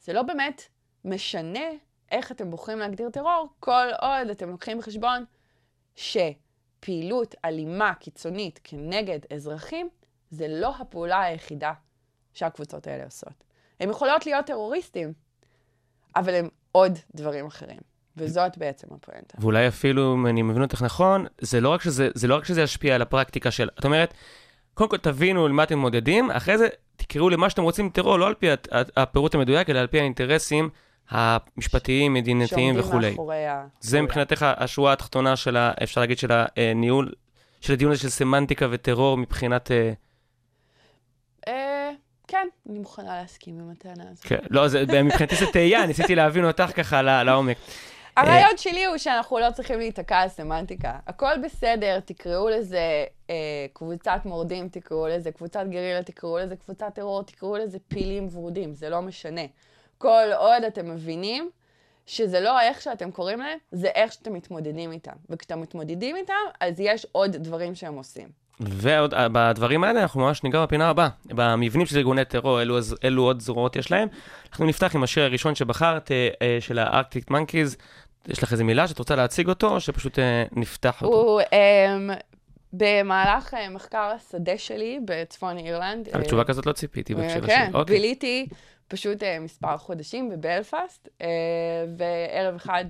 זה 0.00 0.12
לא 0.12 0.22
באמת 0.22 0.62
משנה 1.04 1.68
איך 2.10 2.32
אתם 2.32 2.50
בוחרים 2.50 2.78
להגדיר 2.78 3.10
טרור, 3.10 3.48
כל 3.60 3.86
עוד 4.00 4.28
אתם 4.30 4.48
לוקחים 4.48 4.78
בחשבון 4.78 5.24
שפעילות 5.94 7.34
אלימה 7.44 7.94
קיצונית 7.94 8.60
כנגד 8.64 9.18
אזרחים, 9.34 9.88
זה 10.30 10.46
לא 10.48 10.76
הפעולה 10.76 11.20
היחידה 11.20 11.72
שהקבוצות 12.34 12.86
האלה 12.86 13.04
עושות. 13.04 13.44
הם 13.80 13.90
יכולות 13.90 14.26
להיות 14.26 14.46
טרוריסטים, 14.46 15.12
אבל 16.16 16.34
הם 16.34 16.48
עוד 16.72 16.98
דברים 17.14 17.46
אחרים. 17.46 17.91
וזאת 18.16 18.58
בעצם 18.58 18.86
הפואנטה. 18.90 19.38
ואולי 19.38 19.68
אפילו, 19.68 20.14
אם 20.14 20.26
אני 20.26 20.42
מבין 20.42 20.62
אותך 20.62 20.82
נכון, 20.82 21.26
זה 21.40 21.60
לא 21.60 21.68
רק 21.68 21.82
שזה, 21.82 22.08
זה 22.14 22.28
לא 22.28 22.36
רק 22.36 22.44
שזה 22.44 22.62
ישפיע 22.62 22.94
על 22.94 23.02
הפרקטיקה 23.02 23.50
של... 23.50 23.68
את 23.78 23.84
אומרת, 23.84 24.14
קודם 24.74 24.90
כל 24.90 24.96
תבינו 24.96 25.48
למה 25.48 25.62
אתם 25.62 25.78
מודדים, 25.78 26.30
אחרי 26.30 26.58
זה 26.58 26.68
תקראו 26.96 27.30
למה 27.30 27.50
שאתם 27.50 27.62
רוצים 27.62 27.90
טרור, 27.90 28.18
לא 28.18 28.26
על 28.26 28.34
פי 28.34 28.46
הפירוט 28.96 29.34
המדויק, 29.34 29.70
אלא 29.70 29.78
על 29.78 29.86
פי 29.86 30.00
האינטרסים 30.00 30.70
המשפטיים, 31.08 32.14
מדינתיים 32.14 32.74
וכולי. 32.78 33.16
זה 33.80 34.02
מבחינתך 34.02 34.46
השורה 34.56 34.92
התחתונה 34.92 35.36
של, 35.36 35.56
ה, 35.56 35.72
אפשר 35.82 36.00
להגיד, 36.00 36.18
של 36.18 36.28
הניהול, 36.56 37.12
של 37.60 37.72
הדיון 37.72 37.92
הזה 37.92 38.00
של 38.00 38.08
סמנטיקה 38.08 38.66
וטרור 38.70 39.18
מבחינת... 39.18 39.70
אה, 39.70 39.92
אה, 41.48 41.90
כן, 42.28 42.48
אני 42.70 42.78
מוכנה 42.78 43.16
להסכים 43.20 43.58
עם 43.60 43.70
הטענה 43.70 44.04
הזאת. 44.10 44.24
כן, 44.24 44.38
לא, 44.50 44.66
מבחינתי 45.04 45.36
זה 45.36 45.46
תהייה, 45.52 45.86
ניסיתי 45.88 46.14
להבין 46.14 46.44
אותך 46.44 46.70
ככה 46.76 47.02
לעומק. 47.02 47.56
הרעיון 48.16 48.56
שלי 48.56 48.84
הוא 48.84 48.96
שאנחנו 48.96 49.38
לא 49.38 49.50
צריכים 49.50 49.78
להיתקע 49.78 50.18
על 50.18 50.28
סמנטיקה. 50.28 50.98
הכל 51.06 51.32
בסדר, 51.44 52.00
תקראו 52.00 52.48
לזה 52.48 53.04
אה, 53.30 53.34
קבוצת 53.72 54.20
מורדים, 54.24 54.68
תקראו 54.68 55.08
לזה 55.08 55.32
קבוצת 55.32 55.64
גרילה, 55.70 56.02
תקראו 56.02 56.38
לזה 56.38 56.56
קבוצת 56.56 56.94
טרור, 56.94 57.22
תקראו 57.22 57.56
לזה 57.56 57.78
פילים 57.88 58.28
ורודים, 58.32 58.74
זה 58.74 58.90
לא 58.90 59.02
משנה. 59.02 59.42
כל 59.98 60.32
עוד 60.36 60.64
אתם 60.64 60.90
מבינים 60.90 61.50
שזה 62.06 62.40
לא 62.40 62.60
איך 62.60 62.80
שאתם 62.80 63.10
קוראים 63.10 63.38
להם, 63.38 63.58
זה 63.72 63.88
איך 63.88 64.12
שאתם 64.12 64.32
מתמודדים 64.32 64.92
איתם. 64.92 65.12
וכשאתם 65.30 65.60
מתמודדים 65.60 66.16
איתם, 66.16 66.34
אז 66.60 66.80
יש 66.80 67.06
עוד 67.12 67.36
דברים 67.36 67.74
שהם 67.74 67.94
עושים. 67.94 68.42
ועוד, 68.60 69.14
אה, 69.14 69.28
בדברים 69.32 69.84
האלה 69.84 70.02
אנחנו 70.02 70.20
ממש 70.20 70.42
ניגע 70.42 70.62
בפינה 70.62 70.88
הבאה. 70.88 71.08
במבנים 71.26 71.86
של 71.86 71.96
ארגוני 71.96 72.24
טרור, 72.24 72.60
אילו, 72.60 72.78
אילו 73.04 73.22
עוד 73.22 73.40
זרועות 73.40 73.76
יש 73.76 73.90
להם. 73.90 74.08
אנחנו 74.50 74.66
נפתח 74.66 74.94
עם 74.94 75.02
השיר 75.02 75.24
הראשון 75.24 75.54
שבחרת, 75.54 76.10
אה, 76.10 76.28
אה, 76.42 76.58
של 76.60 76.78
הארקטיק 76.78 77.30
מנקיז. 77.30 77.76
יש 78.28 78.42
לך 78.42 78.52
איזה 78.52 78.64
מילה 78.64 78.88
שאת 78.88 78.98
רוצה 78.98 79.16
להציג 79.16 79.48
אותו, 79.48 79.68
או 79.68 79.80
שפשוט 79.80 80.18
אה, 80.18 80.44
נפתח 80.52 81.02
אותו? 81.02 81.16
הוא 81.16 81.40
אה, 81.52 81.96
במהלך 82.72 83.54
אה, 83.54 83.70
מחקר 83.70 84.12
השדה 84.16 84.58
שלי 84.58 85.00
בצפון 85.04 85.58
אירלנד. 85.58 86.08
על 86.12 86.20
אה, 86.20 86.26
תשובה 86.26 86.44
כזאת 86.44 86.66
לא 86.66 86.72
ציפיתי 86.72 87.14
בהקשר 87.14 87.46
כן, 87.46 87.62
השני. 87.62 87.74
אוקיי. 87.74 87.96
ביליתי 87.96 88.48
פשוט 88.88 89.22
אה, 89.22 89.38
מספר 89.40 89.76
חודשים 89.76 90.28
בבלפאסט, 90.28 91.08
וערב 91.98 92.54
אחד 92.54 92.84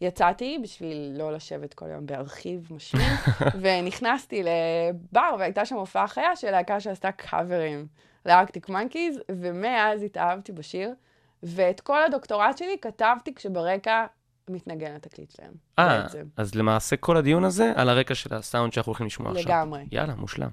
יצאתי 0.00 0.58
בשביל 0.62 1.14
לא 1.18 1.32
לשבת 1.32 1.74
כל 1.74 1.86
יום 1.86 2.06
בארכיב 2.06 2.68
משמין, 2.70 3.12
ונכנסתי 3.62 4.42
לבר, 4.42 5.34
והייתה 5.38 5.64
שם 5.64 5.76
הופעה 5.76 6.08
חיה 6.08 6.36
של 6.36 6.50
להקה 6.50 6.80
שעשתה 6.80 7.12
קאברים 7.12 7.86
לארקטיק 8.26 8.68
מנקיז, 8.68 9.20
ומאז 9.28 10.02
התאהבתי 10.02 10.52
בשיר, 10.52 10.94
ואת 11.42 11.80
כל 11.80 12.02
הדוקטורט 12.02 12.58
שלי 12.58 12.76
כתבתי 12.82 13.34
כשברקע 13.34 14.06
מתנגן 14.50 14.94
התקליט 14.94 15.30
שלהם, 15.30 15.52
אה. 15.78 16.06
אז 16.36 16.54
למעשה 16.54 16.96
כל 16.96 17.16
הדיון 17.16 17.44
הזה 17.44 17.72
על 17.76 17.88
הרקע 17.88 18.14
של 18.14 18.34
הסאונד 18.34 18.72
שאנחנו 18.72 18.90
הולכים 18.90 19.06
לשמוע 19.06 19.32
עכשיו. 19.32 19.44
לגמרי. 19.44 19.86
יאללה, 19.92 20.14
מושלם. 20.14 20.50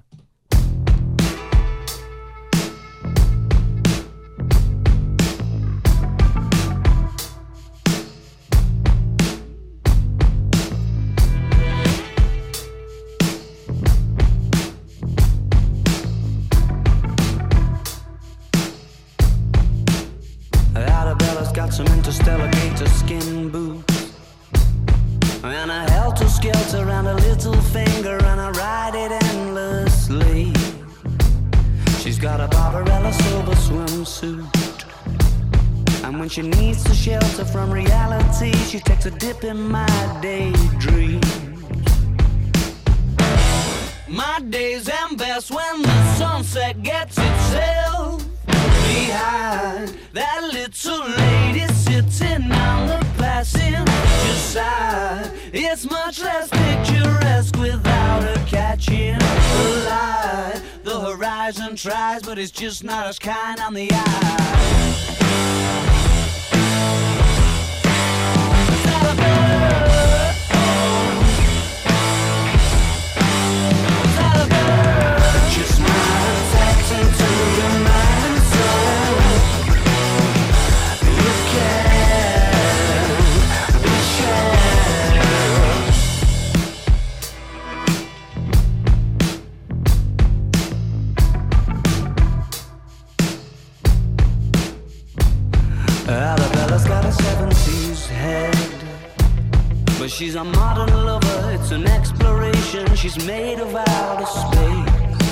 Of 103.64 103.74
outer 103.76 104.26
space. 104.26 105.30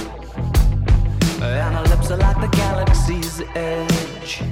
And 1.43 1.75
her 1.77 1.85
lips 1.93 2.11
are 2.11 2.17
like 2.17 2.41
the 2.41 2.49
galaxy's 2.57 3.43
edge. 3.55 4.43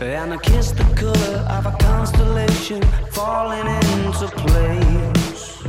And 0.00 0.32
her 0.32 0.38
kiss 0.38 0.72
the 0.72 0.84
color 1.00 1.38
of 1.56 1.66
a 1.66 1.74
constellation 1.78 2.82
falling 3.12 3.66
into 3.66 4.28
place. 4.44 5.64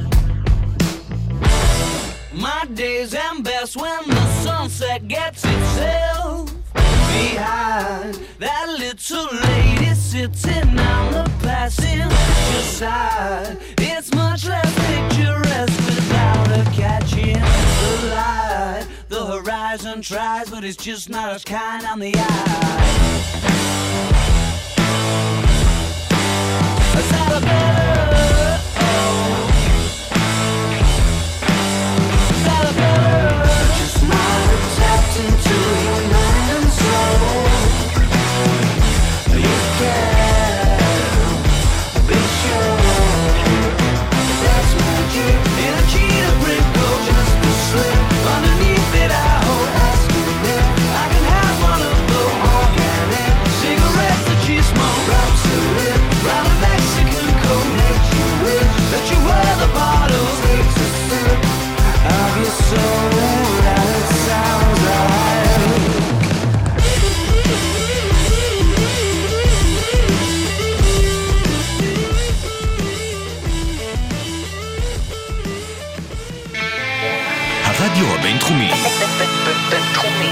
My 2.33 2.65
days 2.73 3.13
end 3.13 3.43
best 3.43 3.77
when 3.77 4.09
the 4.09 4.25
sunset 4.41 5.07
gets 5.07 5.45
itself 5.45 6.51
behind 6.73 8.19
that 8.39 8.67
little 8.79 9.27
lady 9.47 9.93
sitting 9.95 10.79
on 10.79 11.13
the 11.13 11.31
passenger 11.41 12.61
side. 12.79 13.57
It's 13.77 14.13
much 14.13 14.45
less 14.45 14.73
picturesque 14.87 15.92
her 16.55 16.71
catching 16.71 17.33
the 17.33 18.15
light. 18.15 18.85
The 19.09 19.25
horizon 19.25 20.01
tries, 20.01 20.49
but 20.49 20.63
it's 20.63 20.77
just 20.77 21.09
not 21.09 21.33
as 21.33 21.43
kind 21.43 21.85
on 21.85 21.99
the 21.99 22.13
eye. 22.15 22.79
Salabella, 27.09 28.59
oh. 28.77 29.42
בינתחומי. 79.69 80.29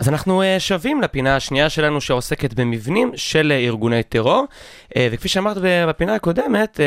אז 0.00 0.08
אנחנו 0.08 0.42
אה, 0.42 0.60
שבים 0.60 1.00
לפינה 1.02 1.36
השנייה 1.36 1.70
שלנו 1.70 2.00
שעוסקת 2.00 2.54
במבנים 2.54 3.12
של 3.14 3.52
אה, 3.52 3.58
ארגוני 3.58 4.02
טרור, 4.02 4.44
אה, 4.96 5.08
וכפי 5.12 5.28
שאמרת 5.28 5.56
בפינה 5.88 6.14
הקודמת, 6.14 6.80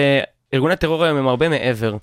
ארגוני 0.54 0.76
טרור 0.76 1.04
היום 1.04 1.18
הם 1.18 1.28
הרבה 1.28 1.50
מעבר 1.50 1.98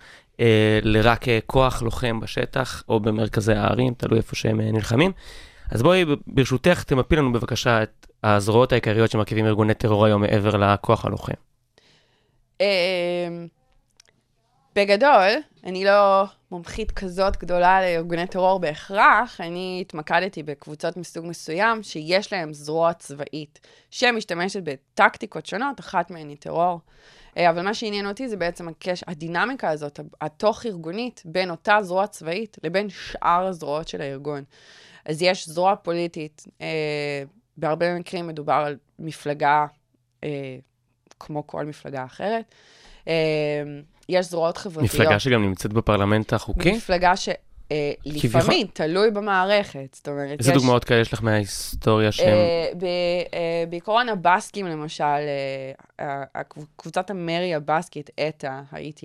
לרק 0.83 1.25
כוח 1.47 1.83
לוחם 1.83 2.21
בשטח 2.21 2.83
או 2.88 3.00
במרכזי 3.00 3.52
הערים, 3.52 3.95
תלוי 3.95 4.19
איפה 4.19 4.37
שהם 4.37 4.61
נלחמים. 4.61 5.12
אז 5.71 5.83
בואי 5.83 6.05
ברשותך 6.26 6.83
תמפי 6.83 7.17
לנו 7.17 7.33
בבקשה 7.33 7.83
את 7.83 8.07
הזרועות 8.25 8.73
העיקריות 8.73 9.11
שמרכיבים 9.11 9.47
ארגוני 9.47 9.75
טרור 9.75 10.05
היום 10.05 10.21
מעבר 10.21 10.57
לכוח 10.57 11.05
הלוחם. 11.05 11.33
בגדול, 14.76 15.31
אני 15.64 15.85
לא 15.85 16.25
מומחית 16.50 16.90
כזאת 16.90 17.37
גדולה 17.37 17.81
לארגוני 17.81 18.26
טרור 18.26 18.61
בהכרח, 18.61 19.40
אני 19.40 19.78
התמקדתי 19.81 20.43
בקבוצות 20.43 20.97
מסוג 20.97 21.26
מסוים 21.26 21.83
שיש 21.83 22.33
להן 22.33 22.52
זרוע 22.52 22.93
צבאית 22.93 23.61
שמשתמשת 23.90 24.62
בטקטיקות 24.62 25.47
שונות, 25.47 25.81
אחת 25.81 26.11
מהן 26.11 26.28
היא 26.28 26.37
טרור. 26.37 26.81
אה, 27.37 27.50
אבל 27.50 27.62
מה 27.62 27.75
שעניין 27.75 28.07
אותי 28.07 28.28
זה 28.28 28.37
בעצם 28.37 28.69
הקש... 28.69 29.05
הדינמיקה 29.07 29.71
הזאת, 29.71 30.00
התוך-ארגונית, 30.21 31.23
בין 31.25 31.50
אותה 31.50 31.78
זרוע 31.83 32.07
צבאית 32.07 32.57
לבין 32.64 32.88
שאר 32.88 33.47
הזרועות 33.47 33.88
של 33.88 34.00
הארגון. 34.00 34.45
אז 35.05 35.23
יש 35.23 35.49
זרוע 35.49 35.76
פוליטית, 35.76 36.45
אה, 36.61 37.23
בהרבה 37.57 37.99
מקרים 37.99 38.26
מדובר 38.26 38.52
על 38.67 38.76
מפלגה 38.99 39.67
אה, 40.25 40.57
כמו 41.21 41.47
כל 41.47 41.64
מפלגה 41.64 42.05
אחרת. 42.05 42.55
אה, 43.09 43.62
יש 44.09 44.27
זרועות 44.27 44.57
חברתיות. 44.57 44.95
מפלגה 44.95 45.19
שגם 45.19 45.43
נמצאת 45.43 45.73
בפרלמנט 45.73 46.33
החוקי? 46.33 46.73
מפלגה 46.73 47.12
שלפעמים 47.17 48.67
תלוי 48.73 49.11
במערכת. 49.11 49.95
זאת 49.95 50.09
אומרת, 50.09 50.38
איזה 50.38 50.50
יש... 50.50 50.57
דוגמאות 50.57 50.85
כאלה 50.85 51.00
יש 51.00 51.12
לך 51.12 51.23
מההיסטוריה 51.23 52.12
שהם... 52.12 52.29
אה, 52.29 52.71
ב- 52.79 52.85
אה, 53.35 53.65
בעיקרון 53.69 54.09
הבסקים, 54.09 54.67
למשל, 54.67 55.05
אה, 55.05 55.73
קבוצת 56.76 57.11
המרי 57.11 57.55
הבסקית, 57.55 58.11
ETA, 58.11 58.49
ה-ETA, 58.49 59.05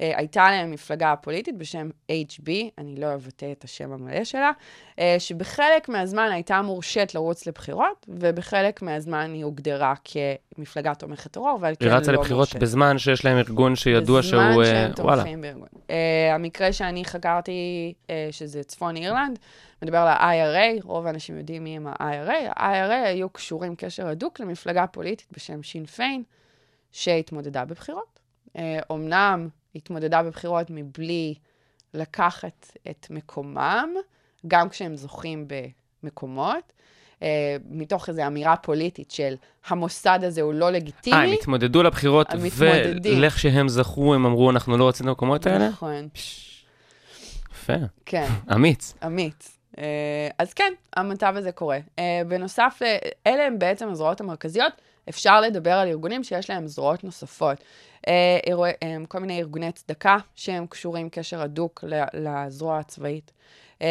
אה, 0.00 0.12
הייתה 0.16 0.50
להם 0.50 0.70
מפלגה 0.70 1.14
פוליטית 1.20 1.58
בשם 1.58 1.90
HB, 2.10 2.50
אני 2.78 2.96
לא 2.96 3.14
אבטא 3.14 3.52
את 3.52 3.64
השם 3.64 3.92
המלא 3.92 4.24
שלה, 4.24 4.50
אה, 4.98 5.16
שבחלק 5.18 5.88
מהזמן 5.88 6.28
הייתה 6.32 6.62
מורשית 6.62 7.14
לרוץ 7.14 7.46
לבחירות, 7.46 8.06
ובחלק 8.08 8.82
מהזמן 8.82 9.32
היא 9.34 9.44
הוגדרה 9.44 9.94
כמפלגה 10.04 10.94
תומכת 10.94 11.30
טרור, 11.30 11.58
ועל 11.60 11.74
כן 11.80 11.84
היא 11.84 11.92
לא 11.92 11.98
רצה 11.98 12.12
לבחירות 12.12 12.36
מורשית. 12.38 12.60
בזמן 12.60 12.98
שיש 12.98 13.24
להם 13.24 13.38
ארגון 13.38 13.76
שידוע 13.76 14.22
שהוא... 14.22 14.42
בזמן 14.42 14.60
אה, 14.60 14.64
שהם 14.64 14.92
וואלה. 14.98 15.22
תומכים 15.22 15.40
בארגון. 15.40 15.68
המקרה 16.34 16.72
שאני 16.72 17.04
חקרתי, 17.04 17.92
שזה 18.30 18.62
צפון 18.62 18.96
אירלנד, 18.96 19.38
מדבר 19.82 19.98
על 19.98 20.08
ה-IRA, 20.08 20.84
רוב 20.84 21.06
האנשים 21.06 21.38
יודעים 21.38 21.64
מי 21.64 21.76
הם 21.76 21.86
ה-IRA. 21.86 22.52
ה-IRA 22.56 23.06
היו 23.08 23.30
קשורים 23.30 23.76
קשר 23.76 24.06
הדוק 24.06 24.40
למפלגה 24.40 24.86
פוליטית 24.86 25.26
בשם 25.32 25.62
שין 25.62 25.86
פיין, 25.86 26.22
שהתמודדה 26.92 27.64
בבחירות. 27.64 28.18
Uh, 28.48 28.60
אמנם 28.92 29.48
התמודדה 29.74 30.22
בבחירות 30.22 30.66
מבלי 30.70 31.34
לקחת 31.94 32.76
את 32.90 33.06
מקומם, 33.10 33.88
גם 34.46 34.68
כשהם 34.68 34.96
זוכים 34.96 35.48
במקומות. 36.02 36.72
Uh, 37.18 37.22
מתוך 37.70 38.08
איזו 38.08 38.26
אמירה 38.26 38.56
פוליטית 38.56 39.10
של 39.10 39.34
המוסד 39.66 40.18
הזה 40.22 40.42
הוא 40.42 40.54
לא 40.54 40.70
לגיטימי. 40.70 41.16
אה, 41.16 41.22
הם 41.22 41.32
התמודדו 41.32 41.82
לבחירות. 41.82 42.26
ולך 43.02 43.38
שהם 43.38 43.68
זכו, 43.68 44.14
הם 44.14 44.26
אמרו, 44.26 44.50
אנחנו 44.50 44.78
לא 44.78 44.84
רוצים 44.84 45.06
את 45.06 45.08
המקומות 45.08 45.46
האלה? 45.46 45.68
נכון, 45.68 46.08
יפה, 47.52 47.72
כן. 48.06 48.28
אמיץ. 48.54 48.94
אמיץ. 49.06 49.57
אה, 49.78 50.28
אז 50.38 50.54
כן, 50.54 50.72
המצב 50.92 51.34
הזה 51.36 51.52
קורה. 51.52 51.78
אה, 51.98 52.22
בנוסף, 52.28 52.78
ל- 52.80 52.98
אלה 53.26 53.46
הם 53.46 53.58
בעצם 53.58 53.88
הזרועות 53.88 54.20
המרכזיות. 54.20 54.72
אפשר 55.08 55.40
לדבר 55.40 55.72
על 55.72 55.88
ארגונים 55.88 56.24
שיש 56.24 56.50
להם 56.50 56.66
זרועות 56.66 57.04
נוספות. 57.04 57.58
אה, 58.08 58.38
אה, 58.82 58.96
כל 59.08 59.18
מיני 59.18 59.38
ארגוני 59.40 59.72
צדקה 59.72 60.16
שהם 60.34 60.66
קשורים 60.66 61.08
קשר 61.10 61.42
הדוק 61.42 61.84
לזרוע 62.14 62.78
הצבאית. 62.78 63.32
אה, 63.82 63.86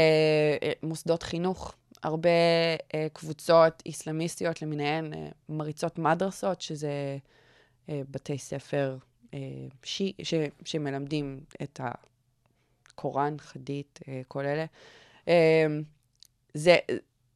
אה, 0.63 0.71
מוסדות 0.83 1.23
חינוך, 1.23 1.73
הרבה 2.03 2.29
אה, 2.93 3.07
קבוצות 3.13 3.83
איסלאמיסטיות 3.85 4.61
למיניהן, 4.61 5.13
אה, 5.13 5.27
מריצות 5.49 5.99
מדרסות, 5.99 6.61
שזה 6.61 7.17
אה, 7.89 8.01
בתי 8.11 8.37
ספר 8.37 8.97
אה, 9.33 9.39
ש, 9.83 10.01
שמלמדים 10.65 11.39
את 11.63 11.81
הקוראן, 12.93 13.35
חדית, 13.39 13.99
אה, 14.07 14.21
כל 14.27 14.45
אלה. 14.45 14.65
אה, 15.27 15.67
זה, 16.53 16.77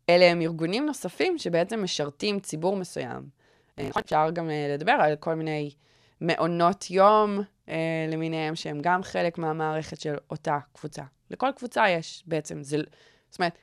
אלה 0.09 0.25
הם 0.25 0.41
ארגונים 0.41 0.85
נוספים 0.85 1.37
שבעצם 1.37 1.83
משרתים 1.83 2.39
ציבור 2.39 2.75
מסוים. 2.75 3.29
אה, 3.79 3.89
אפשר 3.99 4.29
גם 4.33 4.49
אה, 4.49 4.67
לדבר 4.73 4.91
על 4.91 5.15
כל 5.15 5.33
מיני 5.33 5.71
מעונות 6.21 6.91
יום 6.91 7.39
אה, 7.69 8.05
למיניהם, 8.11 8.55
שהם 8.55 8.79
גם 8.81 9.03
חלק 9.03 9.37
מהמערכת 9.37 10.01
של 10.01 10.15
אותה 10.29 10.59
קבוצה. 10.73 11.03
לכל 11.31 11.49
קבוצה 11.55 11.89
יש 11.89 12.23
בעצם, 12.27 12.63
זה, 12.63 12.77
זאת 13.29 13.39
אומרת, 13.39 13.57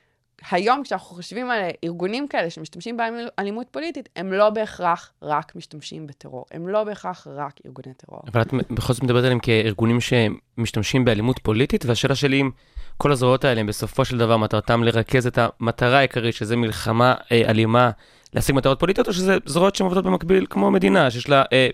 היום 0.51 0.83
כשאנחנו 0.83 1.15
חושבים 1.15 1.51
על 1.51 1.61
ארגונים 1.83 2.27
כאלה 2.27 2.49
שמשתמשים 2.49 2.97
באלימות 2.97 3.67
פוליטית, 3.71 4.09
הם 4.15 4.33
לא 4.33 4.49
בהכרח 4.49 5.11
רק 5.21 5.55
משתמשים 5.55 6.07
בטרור. 6.07 6.45
הם 6.51 6.67
לא 6.67 6.83
בהכרח 6.83 7.27
רק 7.35 7.53
ארגוני 7.65 7.93
טרור. 7.93 8.21
אבל 8.33 8.41
את 8.41 8.53
בכל 8.53 8.93
זאת 8.93 9.03
מדברת 9.03 9.23
עליהם 9.23 9.39
כארגונים 9.39 9.97
שמשתמשים 10.01 11.05
באלימות 11.05 11.39
פוליטית, 11.39 11.85
והשאלה 11.85 12.15
שלי 12.15 12.41
אם 12.41 12.49
כל 12.97 13.11
הזרועות 13.11 13.45
האלה 13.45 13.63
בסופו 13.63 14.05
של 14.05 14.17
דבר 14.17 14.37
מטרתם 14.37 14.83
לרכז 14.83 15.27
את 15.27 15.37
המטרה 15.41 15.97
העיקרית, 15.97 16.35
שזה 16.35 16.55
מלחמה 16.55 17.15
אה, 17.31 17.41
אלימה, 17.49 17.91
להשיג 18.33 18.55
מטרות 18.55 18.79
פוליטיות, 18.79 19.07
או 19.07 19.13
שזה 19.13 19.37
זרועות 19.45 19.75
שהן 19.75 19.85
עובדות 19.85 20.05
במקביל 20.05 20.45
כמו 20.49 20.71
מדינה, 20.71 21.11
שיש 21.11 21.29
לה 21.29 21.43
אה, 21.53 21.67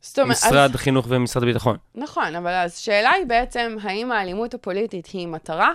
זאת 0.00 0.18
אומרת, 0.18 0.30
משרד 0.30 0.70
אז, 0.70 0.76
חינוך 0.76 1.06
ומשרד 1.08 1.42
הביטחון. 1.42 1.76
נכון, 1.94 2.34
אבל 2.36 2.50
אז 2.52 2.72
השאלה 2.72 3.10
היא 3.10 3.26
בעצם, 3.26 3.76
האם 3.82 4.12
האלימות 4.12 4.54
הפוליטית 4.54 5.06
היא 5.06 5.28
מטרה 5.28 5.72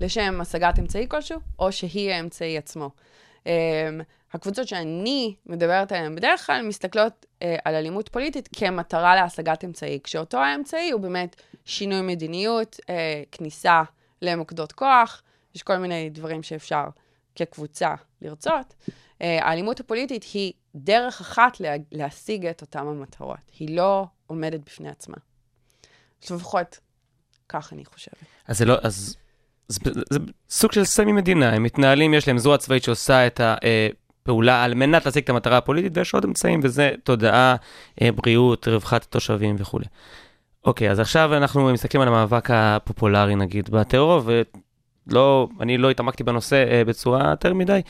לשם 0.00 0.40
השגת 0.40 0.78
אמצעי 0.78 1.06
כלשהו, 1.08 1.40
או 1.58 1.72
שהיא 1.72 2.10
האמצעי 2.10 2.58
עצמו. 2.58 2.90
Um, 3.44 3.48
הקבוצות 4.32 4.68
שאני 4.68 5.34
מדברת 5.46 5.92
עליהן 5.92 6.14
בדרך 6.14 6.46
כלל 6.46 6.62
מסתכלות 6.62 7.26
uh, 7.26 7.44
על 7.64 7.74
אלימות 7.74 8.08
פוליטית 8.08 8.48
כמטרה 8.56 9.14
להשגת 9.14 9.64
אמצעי, 9.64 10.00
כשאותו 10.04 10.38
האמצעי 10.38 10.90
הוא 10.90 11.00
באמת 11.00 11.42
שינוי 11.64 12.00
מדיניות, 12.00 12.76
uh, 12.76 12.88
כניסה 13.32 13.82
למוקדות 14.22 14.72
כוח, 14.72 15.22
יש 15.54 15.62
כל 15.62 15.76
מיני 15.76 16.10
דברים 16.10 16.42
שאפשר 16.42 16.84
כקבוצה 17.34 17.94
לרצות. 18.22 18.74
Uh, 18.88 18.92
האלימות 19.20 19.80
הפוליטית 19.80 20.24
היא 20.34 20.52
דרך 20.74 21.20
אחת 21.20 21.60
לה, 21.60 21.74
להשיג 21.92 22.46
את 22.46 22.60
אותן 22.60 22.78
המטרות. 22.78 23.38
היא 23.58 23.76
לא 23.76 24.06
עומדת 24.26 24.60
בפני 24.60 24.88
עצמה. 24.88 25.16
לפחות 26.24 26.78
כך 27.48 27.72
אני 27.72 27.84
חושבת. 27.84 28.18
אז 28.46 28.58
זה 28.58 28.64
לא, 28.64 28.74
אז 28.82 29.16
זה, 29.68 29.80
זה 30.10 30.18
סוג 30.50 30.72
של 30.72 30.84
סמי 30.84 31.12
מדינה, 31.12 31.52
הם 31.52 31.62
מתנהלים, 31.62 32.14
יש 32.14 32.28
להם 32.28 32.38
זרוע 32.38 32.56
צבאית 32.56 32.82
שעושה 32.84 33.26
את 33.26 33.40
הפעולה 34.22 34.64
על 34.64 34.74
מנת 34.74 35.06
להשיג 35.06 35.22
את 35.22 35.30
המטרה 35.30 35.56
הפוליטית, 35.56 35.96
ויש 35.96 36.14
עוד 36.14 36.24
אמצעים, 36.24 36.60
וזה 36.62 36.90
תודעה, 37.04 37.56
אה, 38.02 38.12
בריאות, 38.12 38.68
רווחת 38.68 39.02
התושבים 39.02 39.56
וכולי. 39.58 39.84
אוקיי, 40.64 40.90
אז 40.90 41.00
עכשיו 41.00 41.36
אנחנו 41.36 41.72
מסתכלים 41.72 42.02
על 42.02 42.08
המאבק 42.08 42.50
הפופולרי 42.50 43.36
נגיד 43.36 43.70
בטרור, 43.70 44.22
ולא, 45.06 45.48
אני 45.60 45.78
לא 45.78 45.90
התעמקתי 45.90 46.24
בנושא 46.24 46.64
אה, 46.70 46.84
בצורה 46.84 47.30
יותר 47.30 47.54
מדי, 47.54 47.80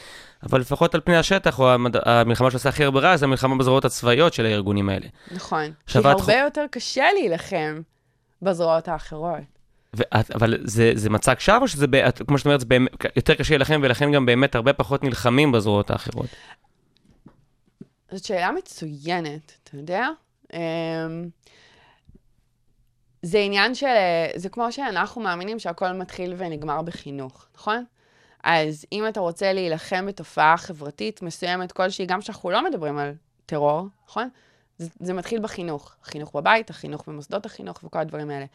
אבל 0.42 0.60
לפחות 0.60 0.94
על 0.94 1.00
פני 1.04 1.16
השטח, 1.16 1.58
או 1.58 1.70
המד... 1.70 1.96
המלחמה 2.08 2.50
שעושה 2.50 2.68
הכי 2.68 2.84
הרבה 2.84 3.00
רע, 3.00 3.16
זה 3.16 3.24
המלחמה 3.24 3.56
בזרועות 3.56 3.84
הצבאיות 3.84 4.32
של 4.34 4.46
הארגונים 4.46 4.88
האלה. 4.88 5.06
נכון. 5.32 5.64
כי 5.86 5.98
הרבה 5.98 6.14
חו- 6.14 6.32
יותר 6.32 6.64
קשה 6.70 7.04
להילחם 7.14 7.80
בזרועות 8.42 8.88
האחרות. 8.88 9.57
אבל 10.12 10.58
זה, 10.64 10.92
זה 10.94 11.10
מצג 11.10 11.38
שווא, 11.38 11.58
או 11.58 11.68
שזה, 11.68 11.86
כמו 12.26 12.38
שאת 12.38 12.46
אומרת, 12.46 12.60
זה 12.60 12.66
באמת, 12.66 12.90
יותר 13.16 13.34
קשה 13.34 13.54
להילחם, 13.54 13.80
ולכן 13.82 14.12
גם 14.12 14.26
באמת 14.26 14.54
הרבה 14.54 14.72
פחות 14.72 15.04
נלחמים 15.04 15.52
בזרועות 15.52 15.90
האחרות. 15.90 16.26
זאת 18.10 18.24
שאלה 18.24 18.50
מצוינת, 18.52 19.52
אתה 19.64 19.76
יודע? 19.76 20.08
אמ, 20.54 21.28
זה 23.22 23.38
עניין 23.38 23.74
של... 23.74 23.86
זה 24.36 24.48
כמו 24.48 24.72
שאנחנו 24.72 25.20
מאמינים 25.20 25.58
שהכל 25.58 25.92
מתחיל 25.92 26.34
ונגמר 26.38 26.82
בחינוך, 26.82 27.46
נכון? 27.54 27.84
אז 28.44 28.84
אם 28.92 29.08
אתה 29.08 29.20
רוצה 29.20 29.52
להילחם 29.52 30.06
בתופעה 30.06 30.56
חברתית 30.56 31.22
מסוימת 31.22 31.72
כלשהי, 31.72 32.06
גם 32.06 32.20
שאנחנו 32.20 32.50
לא 32.50 32.64
מדברים 32.64 32.98
על 32.98 33.12
טרור, 33.46 33.86
נכון? 34.08 34.28
זה, 34.78 34.88
זה 35.00 35.14
מתחיל 35.14 35.40
בחינוך. 35.40 35.94
החינוך 36.02 36.36
בבית, 36.36 36.70
החינוך 36.70 37.08
במוסדות 37.08 37.46
החינוך 37.46 37.84
וכל 37.84 37.98
הדברים 37.98 38.30
האלה. 38.30 38.46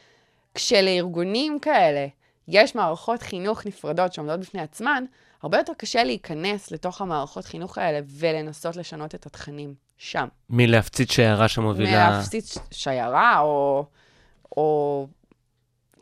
כשלארגונים 0.56 1.60
כאלה 1.60 2.08
יש 2.48 2.76
מערכות 2.76 3.22
חינוך 3.22 3.66
נפרדות 3.66 4.14
שעומדות 4.14 4.40
בפני 4.40 4.62
עצמן, 4.62 5.04
הרבה 5.44 5.58
יותר 5.58 5.74
קשה 5.78 6.04
להיכנס 6.04 6.72
לתוך 6.72 7.02
המערכות 7.02 7.46
חינוך 7.46 7.78
האלה 7.78 8.00
ולנסות 8.08 8.76
לשנות 8.76 9.16
את 9.16 9.26
התכנים 9.26 9.76
שם. 9.98 10.28
מלהפציץ 10.50 11.12
שיירה 11.12 11.48
שמובילה... 11.48 12.10
מלהפציץ 12.10 12.58
שיירה 12.72 13.40
או, 13.40 13.86
או, 14.58 15.08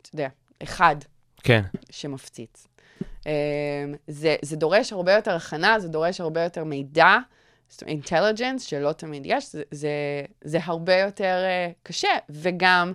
אתה 0.02 0.10
יודע, 0.14 0.28
אחד 0.62 0.96
כן. 1.42 1.62
שמפציץ. 1.90 2.66
אמ, 3.26 3.32
זה, 4.06 4.36
זה 4.42 4.56
דורש 4.56 4.92
הרבה 4.92 5.12
יותר 5.12 5.36
הכנה, 5.36 5.80
זה 5.80 5.88
דורש 5.88 6.20
הרבה 6.20 6.42
יותר 6.42 6.64
מידע, 6.64 7.16
אינטליג'נס, 7.86 8.62
שלא 8.62 8.92
תמיד 8.92 9.22
יש, 9.26 9.52
זה, 9.52 9.62
זה, 9.70 9.90
זה 10.44 10.58
הרבה 10.62 10.98
יותר 10.98 11.36
uh, 11.44 11.74
קשה, 11.82 12.08
וגם, 12.30 12.92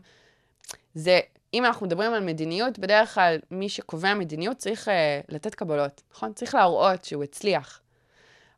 זה, 0.94 1.20
אם 1.54 1.66
אנחנו 1.66 1.86
מדברים 1.86 2.14
על 2.14 2.24
מדיניות, 2.24 2.80
בדרך 2.80 3.16
כלל 3.16 3.38
מי 3.52 3.70
שקובע 3.70 4.14
מדיניות 4.14 4.58
צריך 4.58 4.88
uh, 4.88 4.92
לתת 5.30 5.56
קבלות, 5.56 6.02
נכון? 6.14 6.34
צריך 6.34 6.56
להראות 6.56 7.06
שהוא 7.06 7.24
הצליח. 7.24 7.82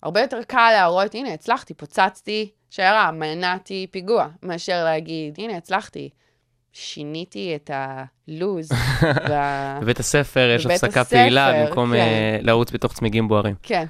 הרבה 0.03 0.21
יותר 0.21 0.43
קל 0.43 0.69
להראות, 0.71 1.15
הנה, 1.15 1.33
הצלחתי, 1.33 1.73
פוצצתי 1.73 2.51
שיירה, 2.69 3.11
מנעתי 3.11 3.87
פיגוע, 3.91 4.27
מאשר 4.43 4.83
להגיד, 4.83 5.35
הנה, 5.37 5.57
הצלחתי. 5.57 6.09
שיניתי 6.73 7.55
את 7.55 7.71
הלוז. 7.73 8.71
וה... 9.29 9.79
בבית 9.81 9.99
הספר 9.99 10.49
יש 10.55 10.65
הפסקה 10.65 11.01
הספר, 11.01 11.17
פעילה 11.17 11.65
במקום 11.65 11.91
כן. 11.91 11.95
אה, 11.95 12.37
לרוץ 12.41 12.71
בתוך 12.71 12.93
צמיגים 12.93 13.27
בוערים. 13.27 13.55
כן, 13.63 13.85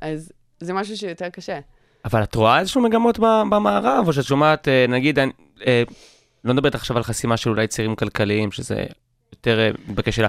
אז 0.00 0.32
זה 0.60 0.72
משהו 0.72 0.96
שיותר 0.96 1.28
קשה. 1.28 1.58
אבל 2.04 2.22
את 2.22 2.34
רואה 2.34 2.60
איזשהו 2.60 2.82
מגמות 2.82 3.18
ב- 3.18 3.42
במערב, 3.50 4.04
או 4.06 4.12
שאת 4.12 4.24
שומעת, 4.24 4.68
אה, 4.68 4.86
נגיד, 4.88 5.18
לא 6.46 6.54
מדברת 6.54 6.74
עכשיו 6.74 6.96
על 6.96 7.02
חסימה 7.02 7.36
של 7.36 7.50
אולי 7.50 7.66
צירים 7.66 7.96
כלכליים, 7.96 8.52
שזה 8.52 8.84
יותר 9.32 9.60
אה, 9.60 9.70
מתבקש 9.88 10.18
אלא 10.18 10.28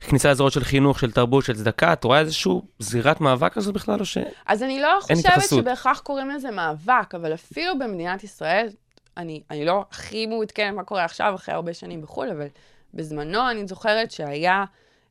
כניסה 0.00 0.30
לזרועות 0.30 0.52
של 0.52 0.64
חינוך, 0.64 0.98
של 0.98 1.12
תרבות, 1.12 1.44
של 1.44 1.54
צדקה, 1.54 1.92
את 1.92 2.04
רואה 2.04 2.20
איזשהו 2.20 2.62
זירת 2.78 3.20
מאבק 3.20 3.52
כזו 3.52 3.72
בכלל, 3.72 4.00
או 4.00 4.04
ש... 4.04 4.18
אז 4.46 4.62
אני 4.62 4.80
לא 4.80 4.98
חושבת 5.00 5.18
התייחסות. 5.18 5.58
שבהכרח 5.58 6.00
קוראים 6.00 6.30
לזה 6.30 6.50
מאבק, 6.50 7.14
אבל 7.14 7.34
אפילו 7.34 7.78
במדינת 7.78 8.24
ישראל, 8.24 8.68
אני, 9.16 9.42
אני 9.50 9.64
לא 9.64 9.84
הכי 9.90 10.26
מעודכנת 10.26 10.74
מה 10.74 10.84
קורה 10.84 11.04
עכשיו, 11.04 11.32
אחרי 11.34 11.54
הרבה 11.54 11.74
שנים 11.74 12.02
בחו"ל, 12.02 12.30
אבל 12.30 12.46
בזמנו 12.94 13.50
אני 13.50 13.66
זוכרת 13.66 14.10
שהיה, 14.10 14.64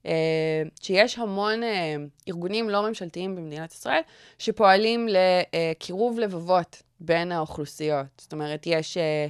אה, 0.05 0.11
שיש 0.81 1.19
המון 1.19 1.63
אה, 1.63 1.95
ארגונים 2.27 2.69
לא 2.69 2.87
ממשלתיים 2.87 3.35
במדינת 3.35 3.71
ישראל, 3.71 4.01
שפועלים 4.39 5.07
לקירוב 5.09 6.19
לבבות 6.19 6.81
בין 6.99 7.31
האוכלוסיות. 7.31 8.05
זאת 8.17 8.33
אומרת, 8.33 8.63
יש 8.65 8.97
אה, 8.97 9.27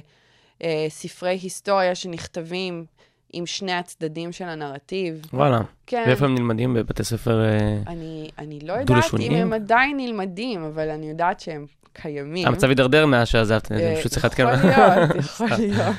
אה, 0.62 0.86
ספרי 0.88 1.38
היסטוריה 1.42 1.94
שנכתבים 1.94 2.84
עם 3.32 3.46
שני 3.46 3.72
הצדדים 3.72 4.32
של 4.32 4.44
הנרטיב. 4.44 5.22
וואלה. 5.32 5.60
כן. 5.86 6.04
ואיפה 6.06 6.24
הם 6.24 6.34
נלמדים? 6.34 6.74
בבתי 6.74 7.04
ספר... 7.04 7.44
אה, 7.44 7.78
אני, 7.86 8.30
אני 8.38 8.60
לא 8.60 8.72
יודעת 8.72 8.86
דו-לשוניים? 8.86 9.32
אם 9.32 9.38
הם 9.38 9.52
עדיין 9.52 9.96
נלמדים, 9.96 10.64
אבל 10.64 10.90
אני 10.90 11.08
יודעת 11.08 11.40
שהם 11.40 11.66
קיימים. 11.92 12.46
המצב 12.46 12.68
הידרדר 12.68 13.06
מאז 13.06 13.28
שעזבת, 13.28 13.72
אני 13.72 13.84
אה, 13.84 13.96
פשוט 13.96 14.12
צריך 14.12 14.24
לעדכן. 14.24 14.44
יכול 14.54 14.70
להיות, 14.70 15.10
יכול 15.24 15.48
להיות. 15.58 15.96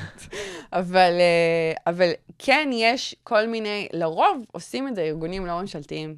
אבל, 0.72 1.12
אה, 1.20 1.72
אבל 1.92 2.10
כן, 2.38 2.70
יש 2.72 3.16
כל 3.24 3.46
מיני, 3.46 3.88
לרוב 3.92 4.44
עושים 4.52 4.88
את 4.88 4.94
זה 4.94 5.02
ארגונים 5.02 5.46
לא 5.46 5.60
ממשלתיים, 5.60 6.16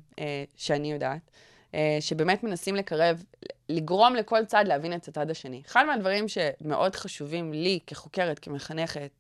שאני 0.57 0.93
יודעת, 0.93 1.31
שבאמת 2.01 2.45
מנסים 2.45 2.77
לקרב, 2.77 3.23
לגרום 3.69 4.15
לכל 4.15 4.45
צד 4.45 4.65
להבין 4.67 4.93
את 4.93 5.09
הצד 5.09 5.31
השני. 5.31 5.63
אחד 5.67 5.85
מהדברים 5.87 6.25
שמאוד 6.29 6.97
חשובים 6.97 7.53
לי 7.53 7.79
כחוקרת, 7.87 8.39
כמחנכת, 8.39 9.11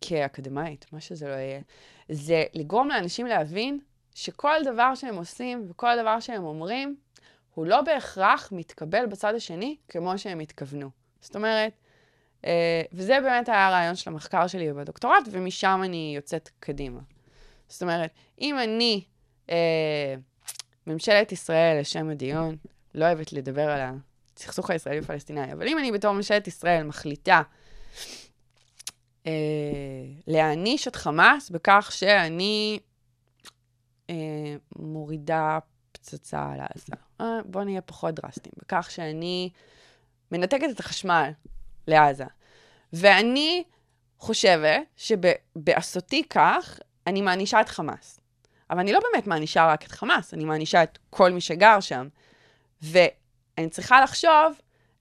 כאקדמאית, 0.00 0.86
מה 0.92 1.00
שזה 1.00 1.28
לא 1.28 1.34
יהיה, 1.34 1.60
זה 2.08 2.44
לגרום 2.54 2.88
לאנשים 2.88 3.26
להבין 3.26 3.80
שכל 4.14 4.56
דבר 4.64 4.94
שהם 4.94 5.16
עושים 5.16 5.66
וכל 5.70 5.96
דבר 6.00 6.20
שהם 6.20 6.44
אומרים, 6.44 6.96
הוא 7.54 7.66
לא 7.66 7.82
בהכרח 7.82 8.48
מתקבל 8.52 9.06
בצד 9.06 9.34
השני 9.34 9.76
כמו 9.88 10.18
שהם 10.18 10.40
התכוונו. 10.40 10.90
זאת 11.20 11.36
אומרת, 11.36 11.72
אה, 12.46 12.82
וזה 12.92 13.18
באמת 13.22 13.48
היה 13.48 13.68
הרעיון 13.68 13.94
של 13.94 14.10
המחקר 14.10 14.46
שלי 14.46 14.70
ובדוקטורט, 14.70 15.28
ומשם 15.30 15.80
אני 15.84 16.12
יוצאת 16.16 16.50
קדימה. 16.60 17.00
זאת 17.68 17.82
אומרת, 17.82 18.10
אם 18.40 18.58
אני, 18.58 19.04
אה, 19.50 20.14
ממשלת 20.86 21.32
ישראל, 21.32 21.80
לשם 21.80 22.10
הדיון, 22.10 22.56
לא 22.94 23.04
אוהבת 23.04 23.32
לדבר 23.32 23.70
על 23.70 23.80
הסכסוך 24.36 24.70
הישראלי-פלסטיני, 24.70 25.52
אבל 25.52 25.68
אם 25.68 25.78
אני 25.78 25.92
בתור 25.92 26.12
ממשלת 26.12 26.46
ישראל 26.46 26.82
מחליטה 26.82 27.42
אה, 29.26 29.32
להעניש 30.26 30.88
את 30.88 30.96
חמאס 30.96 31.50
בכך 31.50 31.90
שאני 31.94 32.78
אה, 34.10 34.14
מורידה 34.76 35.58
פצצה 35.92 36.50
על 36.52 36.60
עזה. 36.60 36.92
אה, 37.20 37.38
בואו 37.44 37.64
נהיה 37.64 37.80
פחות 37.80 38.14
דרסטיים. 38.14 38.52
בכך 38.56 38.90
שאני 38.90 39.50
מנתקת 40.32 40.70
את 40.70 40.80
החשמל 40.80 41.30
לעזה. 41.86 42.24
ואני 42.92 43.64
חושבת 44.18 44.80
שבעשותי 44.96 46.22
כך, 46.30 46.80
אני 47.06 47.22
מענישה 47.22 47.60
את 47.60 47.68
חמאס. 47.68 48.20
אבל 48.72 48.80
אני 48.80 48.92
לא 48.92 49.00
באמת 49.12 49.26
מענישה 49.26 49.66
רק 49.66 49.86
את 49.86 49.92
חמאס, 49.92 50.34
אני 50.34 50.44
מענישה 50.44 50.82
את 50.82 50.98
כל 51.10 51.32
מי 51.32 51.40
שגר 51.40 51.80
שם. 51.80 52.08
ואני 52.82 53.70
צריכה 53.70 54.00
לחשוב 54.02 54.60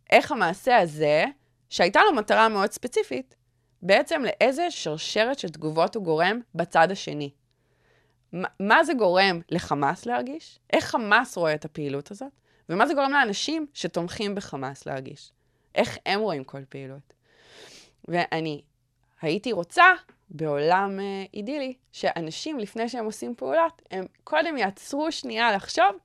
איך 0.10 0.32
המעשה 0.32 0.78
הזה, 0.78 1.26
שהייתה 1.70 2.00
לו 2.06 2.14
מטרה 2.16 2.50
מאוד 2.50 2.72
ספציפית, 2.72 3.36
בעצם 3.82 4.22
לאיזה 4.22 4.72
שרשרת 4.72 5.40
של 5.40 5.50
תגובות 5.50 5.96
הוא 5.96 6.04
גורם 6.04 6.40
בצד 6.56 6.92
השני. 6.92 7.30
מה- 8.34 8.48
מה 8.60 8.84
זה 8.84 8.94
גורם 8.94 9.42
לחמאס 9.50 10.06
להרגיש? 10.06 10.60
איך 10.74 10.86
חמאס 10.86 11.38
רואה 11.38 11.54
את 11.54 11.66
הפעילות 11.66 12.12
הזאת? 12.12 12.32
ומה 12.70 12.88
זה 12.88 12.94
גורם 12.94 13.12
לאנשים 13.12 13.68
שתומכים 13.74 14.36
בחמאס 14.36 14.86
להרגיש? 14.86 15.32
איך 15.76 15.98
הם 16.06 16.20
רואים 16.20 16.44
כל 16.44 16.66
פעילות? 16.70 17.14
ואני 18.08 18.62
הייתי 19.22 19.52
רוצה, 19.52 19.86
בעולם 20.32 21.00
אה, 21.00 21.24
אידילי, 21.34 21.74
שאנשים, 21.92 22.60
לפני 22.60 22.90
שהם 22.90 23.06
עושים 23.06 23.34
פעולות, 23.38 23.82
הם 23.92 24.06
קודם 24.24 24.58
יעצרו 24.58 25.12
שנייה 25.12 25.52
לחשוב 25.52 25.96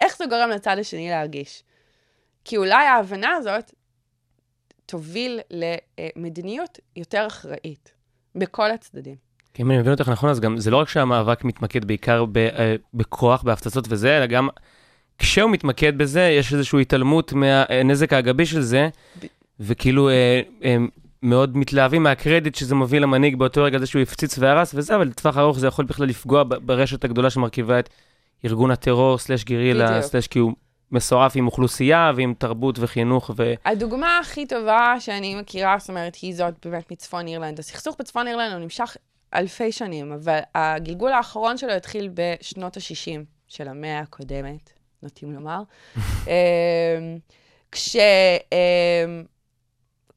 איך 0.00 0.16
זה 0.16 0.24
גורם 0.26 0.50
לצד 0.50 0.76
השני 0.78 1.10
להרגיש. 1.10 1.62
כי 2.44 2.56
אולי 2.56 2.86
ההבנה 2.86 3.30
הזאת 3.30 3.74
תוביל 4.86 5.40
למדיניות 5.50 6.78
יותר 6.96 7.26
אחראית 7.26 7.92
בכל 8.34 8.70
הצדדים. 8.70 9.16
כי 9.54 9.62
אם 9.62 9.70
אני 9.70 9.78
מבין 9.78 9.92
אותך 9.92 10.08
נכון, 10.08 10.30
אז 10.30 10.40
גם 10.40 10.58
זה 10.58 10.70
לא 10.70 10.76
רק 10.76 10.88
שהמאבק 10.88 11.44
מתמקד 11.44 11.84
בעיקר 11.84 12.24
ב, 12.24 12.36
אה, 12.38 12.76
בכוח, 12.94 13.42
בהפצצות 13.42 13.84
וזה, 13.88 14.16
אלא 14.16 14.26
גם 14.26 14.48
כשהוא 15.18 15.50
מתמקד 15.50 15.98
בזה, 15.98 16.22
יש 16.22 16.52
איזושהי 16.52 16.80
התעלמות 16.80 17.32
מהנזק 17.32 18.12
האגבי 18.12 18.46
של 18.46 18.60
זה, 18.60 18.88
ב- 19.22 19.26
וכאילו 19.60 20.08
אה, 20.08 20.40
אה, 20.64 20.76
מאוד 21.24 21.56
מתלהבים 21.56 22.02
מהקרדיט 22.02 22.54
שזה 22.54 22.74
מוביל 22.74 23.02
למנהיג 23.02 23.36
באותו 23.36 23.62
רגע 23.62 23.78
זה 23.78 23.86
שהוא 23.86 24.02
הפציץ 24.02 24.38
והרס 24.38 24.74
וזה, 24.74 24.96
אבל 24.96 25.06
לטווח 25.06 25.38
ארוך 25.38 25.58
זה 25.58 25.66
יכול 25.66 25.84
בכלל 25.84 26.06
לפגוע 26.06 26.42
ברשת 26.62 27.04
הגדולה 27.04 27.30
שמרכיבה 27.30 27.78
את 27.78 27.88
ארגון 28.44 28.70
הטרור, 28.70 29.18
סלש 29.18 29.44
גרילה. 29.44 30.02
סלש 30.02 30.26
כי 30.26 30.38
הוא 30.38 30.52
מסועף 30.92 31.32
עם 31.36 31.46
אוכלוסייה 31.46 32.12
ועם 32.16 32.34
תרבות 32.38 32.78
וחינוך 32.78 33.30
ו... 33.36 33.54
הדוגמה 33.64 34.18
הכי 34.18 34.46
טובה 34.46 34.94
שאני 34.98 35.34
מכירה, 35.34 35.76
זאת 35.78 35.88
אומרת, 35.88 36.14
היא 36.14 36.34
זאת 36.34 36.66
באמת 36.66 36.92
מצפון 36.92 37.26
אירלנד. 37.26 37.58
הסכסוך 37.58 37.96
בצפון 37.98 38.26
אירלנד 38.26 38.52
הוא 38.52 38.60
נמשך 38.60 38.96
אלפי 39.34 39.72
שנים, 39.72 40.12
אבל 40.12 40.38
הגלגול 40.54 41.12
האחרון 41.12 41.58
שלו 41.58 41.72
התחיל 41.72 42.10
בשנות 42.14 42.76
ה-60 42.76 43.20
של 43.48 43.68
המאה 43.68 43.98
הקודמת, 43.98 44.72
נוטים 45.02 45.32
לומר. 45.32 45.62
אמ, 46.26 47.18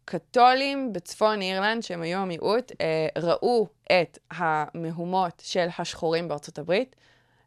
כשקתולים 0.08 0.94
בצפון 0.94 1.42
אירלנד, 1.42 1.84
שהם 1.84 2.02
היו 2.02 2.20
המיעוט, 2.20 2.72
אה, 2.82 3.08
ראו 3.18 3.68
את 3.92 4.18
המהומות 4.32 5.42
של 5.46 5.68
השחורים 5.80 6.28
בארצות 6.28 6.60
הברית, 6.60 6.96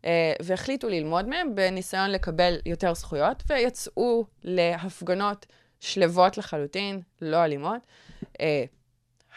אה, 0.04 0.32
והחליטו 0.42 0.88
ללמוד 0.88 1.28
מהם 1.28 1.54
בניסיון 1.54 2.10
לקבל 2.10 2.58
יותר 2.66 2.94
זכויות, 2.94 3.42
ויצאו 3.46 4.24
להפגנות 4.44 5.46
שלוות 5.80 6.38
לחלוטין, 6.38 7.00
לא 7.20 7.44
אלימות. 7.44 7.80
אה, 8.40 8.64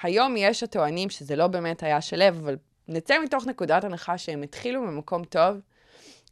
היום 0.01 0.35
יש 0.37 0.63
הטוענים 0.63 1.09
שזה 1.09 1.35
לא 1.35 1.47
באמת 1.47 1.83
היה 1.83 2.01
שלו, 2.01 2.27
אבל 2.27 2.57
נצא 2.87 3.15
מתוך 3.23 3.47
נקודת 3.47 3.83
הנחה 3.83 4.17
שהם 4.17 4.41
התחילו 4.41 4.81
ממקום 4.81 5.23
טוב, 5.23 5.57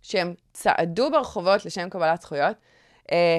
שהם 0.02 0.34
צעדו 0.54 1.12
ברחובות 1.12 1.66
לשם 1.66 1.90
קבלת 1.90 2.22
זכויות, 2.22 2.58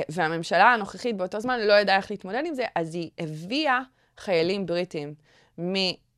והממשלה 0.09 0.73
הנוכחית 0.73 1.17
באותו 1.17 1.41
זמן 1.41 1.61
לא 1.61 1.73
ידעה 1.73 1.97
איך 1.97 2.11
להתמודד 2.11 2.43
עם 2.47 2.55
זה, 2.55 2.65
אז 2.75 2.95
היא 2.95 3.11
הביאה 3.19 3.81
חיילים 4.19 4.67
בריטים 4.67 5.15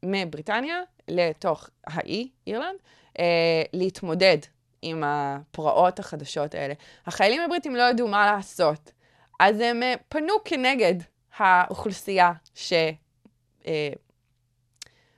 מבריטניה 0.03 0.81
לתוך 1.09 1.71
האי, 1.87 2.29
אירלנד, 2.47 2.79
אה, 3.19 3.63
להתמודד 3.73 4.39
עם 4.83 5.03
הפרעות 5.07 5.99
החדשות 5.99 6.55
האלה. 6.55 6.75
החיילים 7.07 7.43
הבריטים 7.43 7.77
לא 7.77 7.83
ידעו 7.83 8.09
מה 8.09 8.33
לעשות, 8.33 8.93
אז 9.41 9.61
הם 9.61 9.83
אה, 9.83 9.95
פנו 10.09 10.35
כנגד 10.45 10.95
האוכלוסייה 11.37 12.33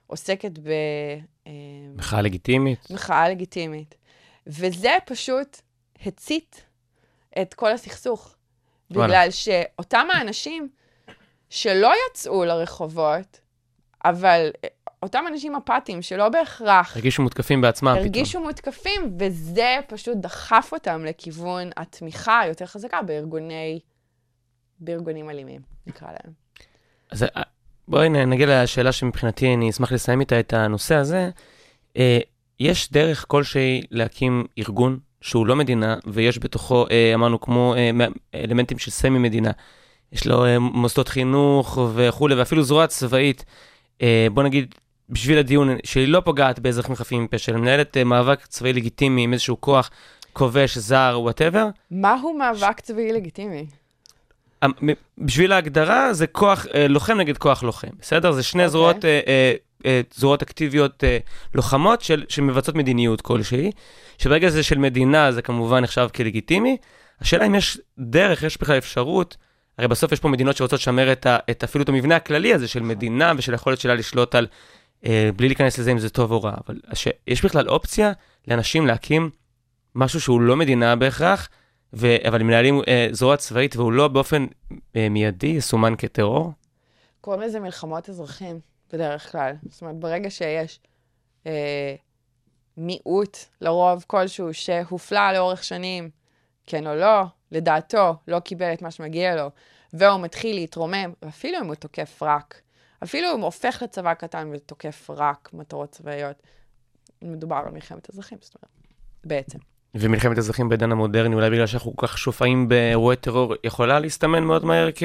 שעוסקת 0.07 0.53
מחאה 1.97 2.23
לגיטימית. 2.23 2.87
במחאה 2.91 3.29
לגיטימית. 3.29 3.95
וזה 4.47 4.97
פשוט 5.07 5.61
הצית 6.07 6.65
את 7.43 7.55
כל 7.55 7.73
הסכסוך. 7.73 8.37
וואלה. 8.91 9.07
בגלל 9.07 9.31
שאותם 9.31 10.07
האנשים 10.13 10.69
שלא 11.51 11.93
יצאו 12.11 12.45
לרחובות, 12.45 13.41
אבל 14.05 14.51
אה, 14.65 14.69
אותם 15.03 15.25
אנשים 15.29 15.57
אפאתיים 15.57 16.03
שלא 16.03 16.29
בהכרח 16.29 16.97
הרגישו 16.97 17.23
מותקפים 17.23 17.61
בעצמם 17.61 17.91
פתאום. 17.91 18.05
הרגישו 18.05 18.41
מותקפים, 18.41 19.17
וזה 19.19 19.77
פשוט 19.89 20.17
דחף 20.17 20.69
אותם 20.73 21.05
לכיוון 21.05 21.71
התמיכה 21.77 22.41
היותר 22.41 22.67
חזקה 22.67 23.03
בארגוני, 23.03 23.81
בארגונים 24.81 25.31
אלימים, 25.31 25.61
נקרא 25.87 26.09
להם. 26.09 26.33
אז 27.11 27.23
אה, 27.23 27.43
בואי 27.89 28.09
נגיע 28.09 28.63
לשאלה 28.63 28.93
שמבחינתי 28.93 29.55
אני 29.55 29.71
אשמח 29.71 29.93
לסיים 29.93 30.21
איתה 30.21 30.41
את 30.41 30.53
הנושא 30.53 30.95
הזה. 30.95 31.31
אה, 31.97 32.19
יש 32.61 32.93
דרך 32.93 33.25
כלשהי 33.29 33.83
להקים 33.91 34.45
ארגון 34.59 34.99
שהוא 35.21 35.47
לא 35.47 35.57
מדינה, 35.57 35.97
ויש 36.07 36.39
בתוכו, 36.39 36.87
אה, 36.91 37.15
אמרנו, 37.15 37.41
כמו 37.41 37.75
אה, 37.77 37.91
אלמנטים 38.35 38.79
של 38.79 38.91
סמי-מדינה. 38.91 39.51
יש 40.13 40.27
לו 40.27 40.45
אה, 40.45 40.59
מוסדות 40.59 41.09
חינוך 41.09 41.79
וכולי, 41.95 42.35
ואפילו 42.35 42.63
זרוע 42.63 42.87
צבאית. 42.87 43.45
בוא 44.33 44.43
נגיד, 44.43 44.75
בשביל 45.11 45.39
הדיון, 45.39 45.77
שהיא 45.85 46.09
לא 46.09 46.21
פוגעת 46.25 46.59
באזרחים 46.59 46.95
חפים 46.95 47.25
מפשע, 47.25 47.53
אלא 47.53 47.61
מנהלת 47.61 47.97
מאבק 47.97 48.47
צבאי 48.47 48.73
לגיטימי 48.73 49.23
עם 49.25 49.33
איזשהו 49.33 49.61
כוח 49.61 49.91
כובש, 50.33 50.79
זר, 50.79 51.19
whatever. 51.23 51.67
מהו 51.91 52.39
מאבק 52.39 52.81
צבאי 52.81 53.13
לגיטימי? 53.13 53.67
המ- 54.63 54.73
בשביל 55.19 55.53
ההגדרה 55.53 56.13
זה 56.13 56.27
כוח 56.27 56.67
לוחם 56.89 57.17
נגד 57.19 57.39
כוח 57.39 57.63
לוחם, 57.63 57.89
בסדר? 58.01 58.33
זה 58.33 58.43
שני 58.43 58.63
אוקיי. 58.63 58.71
זרועות, 58.71 59.05
זרועות 60.15 60.43
אקטיביות 60.43 61.05
אה, 61.05 61.19
לוחמות 61.55 62.03
של, 62.03 62.25
שמבצעות 62.29 62.77
מדיניות 62.77 63.21
כלשהי, 63.21 63.71
שברגע 64.19 64.51
זה 64.51 64.63
של 64.63 64.79
מדינה 64.79 65.33
זה 65.33 65.43
כמובן 65.43 65.83
נחשב 65.83 66.09
כלגיטימי. 66.15 66.77
השאלה 67.21 67.47
אם 67.47 67.55
יש 67.55 67.79
דרך, 67.99 68.43
יש 68.43 68.61
בכלל 68.61 68.79
אפשרות, 68.79 69.37
הרי 69.79 69.89
בסוף 69.89 70.13
יש 70.13 70.21
פה 70.21 70.29
מדינות 70.29 70.57
שרוצות 70.57 70.81
לשמר 70.81 71.13
את, 71.13 71.27
ה, 71.27 71.39
את 71.51 71.65
אפילו 71.65 71.85
את 71.85 71.89
המבנה 71.89 72.17
הכללי 72.17 72.55
הזה 72.55 72.69
של 72.69 72.83
מדינה 72.83 73.33
ושל 73.37 73.53
היכולת 73.53 73.81
שלה 73.81 73.95
לשלוט 73.95 74.35
על, 74.35 74.47
אה, 75.07 75.31
בלי 75.37 75.49
להיכנס 75.49 75.79
לזה 75.79 75.93
אם 75.93 75.99
זה 75.99 76.11
טוב 76.11 76.33
או 76.33 76.43
רע, 76.43 76.55
אבל 76.67 76.81
יש 77.27 77.45
בכלל 77.45 77.69
אופציה 77.69 78.13
לאנשים 78.49 78.87
להקים 78.87 79.31
משהו 79.95 80.21
שהוא 80.21 80.41
לא 80.41 80.57
מדינה 80.57 80.97
בהכרח, 80.97 81.49
ו... 81.93 82.17
אבל 82.29 82.43
מנהלים 82.43 82.81
אה, 82.89 83.09
זרוע 83.11 83.37
צבאית 83.37 83.77
והוא 83.77 83.93
לא 83.93 84.09
באופן 84.09 84.47
אה, 84.97 85.09
מיידי 85.09 85.47
יסומן 85.47 85.95
כטרור? 85.99 86.53
קוראים 87.21 87.43
לזה 87.43 87.61
מלחמות 87.61 88.09
אזרחים, 88.09 88.61
בדרך 88.93 89.33
כלל. 89.33 89.53
זאת 89.69 89.83
אומרת, 89.83 89.97
ברגע 89.97 90.31
שיש 90.31 90.81
אה, 91.47 91.95
מיעוט, 92.77 93.39
לרוב 93.61 94.05
כלשהו, 94.07 94.55
שהופלה 94.55 95.33
לאורך 95.33 95.65
שנים, 95.65 96.11
כן 96.67 96.87
או 96.87 96.95
לא, 96.95 97.23
לדעתו, 97.53 98.15
לא 98.29 98.41
קיבל 98.41 98.73
את 98.73 98.83
מה 98.83 98.91
שמגיע 98.91 99.37
לו, 99.37 99.51
והוא 99.93 100.21
מתחיל 100.21 100.57
להתרומם, 100.57 101.13
ואפילו 101.23 101.59
אם 101.59 101.67
הוא 101.67 101.75
תוקף 101.75 102.23
רק, 102.23 102.61
אפילו 103.03 103.29
אם 103.33 103.37
הוא 103.37 103.45
הופך 103.45 103.83
לצבא 103.83 104.15
קטן 104.15 104.51
ותוקף 104.55 105.11
רק 105.11 105.51
מטרות 105.53 105.91
צבאיות, 105.91 106.43
מדובר 107.23 107.57
על 107.57 107.73
מלחמת 107.73 108.11
אזרחים, 108.11 108.39
זאת 108.41 108.55
אומרת, 108.55 108.71
בעצם. 109.25 109.59
ומלחמת 109.95 110.39
אזרחים 110.39 110.69
בעידן 110.69 110.93
המודרני, 110.93 111.35
אולי 111.35 111.51
בגלל 111.51 111.67
שאנחנו 111.67 111.97
כל 111.97 112.07
כך 112.07 112.19
שופעים 112.19 112.69
באירועי 112.69 113.17
טרור, 113.17 113.55
יכולה 113.65 114.01
להסתמן 114.01 114.45
מאוד 114.45 114.65
מהר 114.65 114.89
כ... 114.95 115.03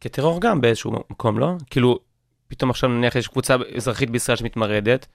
כטרור 0.00 0.40
גם 0.40 0.60
באיזשהו 0.60 0.92
מקום, 1.10 1.38
לא? 1.38 1.52
כאילו, 1.70 1.98
פתאום 2.52 2.70
עכשיו 2.70 2.90
נניח 2.90 3.16
יש 3.16 3.28
קבוצה 3.28 3.56
אזרחית 3.76 4.10
בישראל 4.10 4.36
שמתמרדת. 4.36 5.06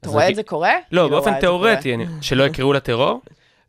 אתה 0.00 0.08
רואה 0.08 0.28
את 0.28 0.34
זה 0.34 0.42
קורה? 0.42 0.72
לא, 0.92 1.00
אני 1.02 1.10
באופן 1.10 1.30
קורה. 1.30 1.40
תיאורטי, 1.40 1.96
שלא 2.20 2.44
יקראו 2.44 2.72
לה 2.72 2.80
טרור. 2.80 3.20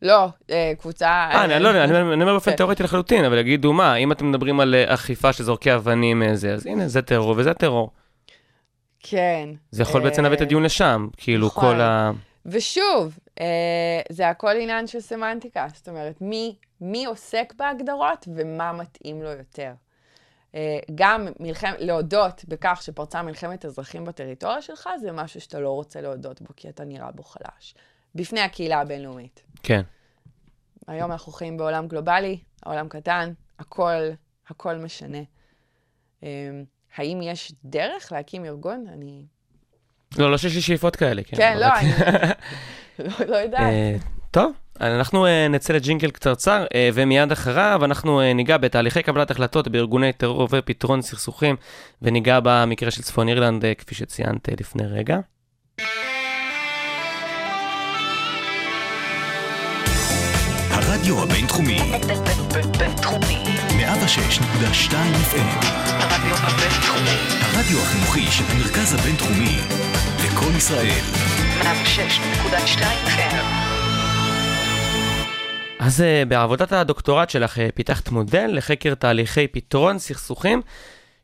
לא, 0.02 0.28
אה, 0.50 0.72
קבוצה... 0.78 1.08
אה, 1.08 1.44
אני 1.44 1.62
לא 1.62 1.68
יודע, 1.68 1.84
אני 1.84 2.22
אומר 2.22 2.32
באופן 2.32 2.50
כן. 2.50 2.56
תיאורטי 2.56 2.82
לחלוטין, 2.82 3.24
אבל 3.24 3.38
יגידו, 3.38 3.72
מה, 3.72 3.96
אם 3.96 4.12
אתם 4.12 4.30
מדברים 4.30 4.60
על 4.60 4.74
אה, 4.74 4.94
אכיפה 4.94 5.32
של 5.32 5.44
זורקי 5.44 5.74
אבנים, 5.74 6.22
אה, 6.22 6.30
אז 6.30 6.66
הנה, 6.66 6.88
זה 6.88 7.02
טרור 7.02 7.34
וזה 7.36 7.54
טרור. 7.54 7.90
כן. 9.00 9.48
זה 9.70 9.82
יכול 9.82 10.02
בעצם 10.02 10.22
להביא 10.22 10.36
את 10.36 10.40
אה, 10.42 10.46
הדיון 10.46 10.62
לשם, 10.62 11.08
כאילו, 11.16 11.46
נכון. 11.46 11.74
כל 11.74 11.80
ה... 11.80 12.10
ושוב, 12.46 13.18
אה, 13.40 13.46
זה 14.12 14.28
הכל 14.28 14.56
עניין 14.60 14.86
של 14.86 15.00
סמנטיקה. 15.00 15.66
זאת 15.74 15.88
אומרת, 15.88 16.22
מי 16.80 17.06
עוסק 17.06 17.52
בהגדרות 17.56 18.28
ומה 18.34 18.72
מתאים 18.72 19.22
לו 19.22 19.30
יותר. 19.30 19.70
אה, 20.54 20.78
גם 20.94 21.28
מלחם, 21.40 21.72
להודות 21.78 22.44
בכך 22.48 22.80
שפרצה 22.82 23.22
מלחמת 23.22 23.64
אזרחים 23.64 24.04
בטריטוריה 24.04 24.62
שלך, 24.62 24.88
זה 25.00 25.12
משהו 25.12 25.40
שאתה 25.40 25.60
לא 25.60 25.70
רוצה 25.70 26.00
להודות 26.00 26.42
בו, 26.42 26.48
כי 26.56 26.68
אתה 26.68 26.84
נראה 26.84 27.10
בו 27.12 27.22
חלש. 27.22 27.74
בפני 28.14 28.40
הקהילה 28.40 28.80
הבינלאומית. 28.80 29.42
כן. 29.62 29.82
היום 30.86 31.12
אנחנו 31.12 31.32
חיים 31.32 31.56
בעולם 31.56 31.88
גלובלי, 31.88 32.38
העולם 32.62 32.88
קטן, 32.88 33.32
הכל, 33.58 34.10
הכל 34.48 34.76
משנה. 34.76 35.18
אה, 36.22 36.28
האם 36.96 37.20
יש 37.22 37.52
דרך 37.64 38.12
להקים 38.12 38.44
ארגון? 38.44 38.86
אני... 38.92 39.24
לא, 40.18 40.30
לא 40.30 40.38
שיש 40.38 40.54
לי 40.54 40.60
שאיפות 40.60 40.96
כאלה, 40.96 41.22
כן. 41.22 41.36
כן, 41.36 41.58
לא, 41.58 41.66
אני 41.78 41.90
לא, 43.08 43.26
לא 43.26 43.36
יודעת. 43.36 43.60
אה, 43.60 43.96
טוב, 44.30 44.52
אנחנו 44.80 45.26
אה, 45.26 45.48
נצא 45.48 45.72
לג'ינגל 45.72 46.10
קצרצר, 46.10 46.64
אה, 46.74 46.88
ומיד 46.94 47.32
אחריו 47.32 47.80
אנחנו 47.84 48.20
אה, 48.20 48.32
ניגע 48.32 48.56
בתהליכי 48.56 49.02
קבלת 49.02 49.30
החלטות 49.30 49.68
בארגוני 49.68 50.12
טרור 50.12 50.48
ופתרון 50.50 51.02
סכסוכים, 51.02 51.56
וניגע 52.02 52.38
במקרה 52.42 52.90
של 52.90 53.02
צפון 53.02 53.28
אירלנד, 53.28 53.64
כפי 53.78 53.94
שציינת 53.94 54.48
לפני 54.60 54.86
רגע. 54.86 55.18
הרדיו 60.70 61.22
הבינתחומי, 61.22 61.78
בינתחומי. 62.78 63.44
106.2 63.68 64.92
FM, 64.92 65.66
הרדיו 65.88 66.36
הבינתחומי. 66.36 67.18
הרדיו 67.40 67.78
החינוכי 67.78 68.26
של 68.30 68.44
המרכז 68.48 68.94
הבינתחומי, 68.94 69.56
לקום 70.24 70.56
ישראל, 70.56 71.04
106.2 71.62 72.82
FM. 73.06 73.63
אז 75.86 76.02
אה, 76.02 76.22
בעבודת 76.28 76.72
הדוקטורט 76.72 77.30
שלך 77.30 77.58
אה, 77.58 77.68
פיתחת 77.74 78.08
מודל 78.08 78.50
לחקר 78.52 78.94
תהליכי 78.94 79.48
פתרון 79.48 79.98
סכסוכים, 79.98 80.62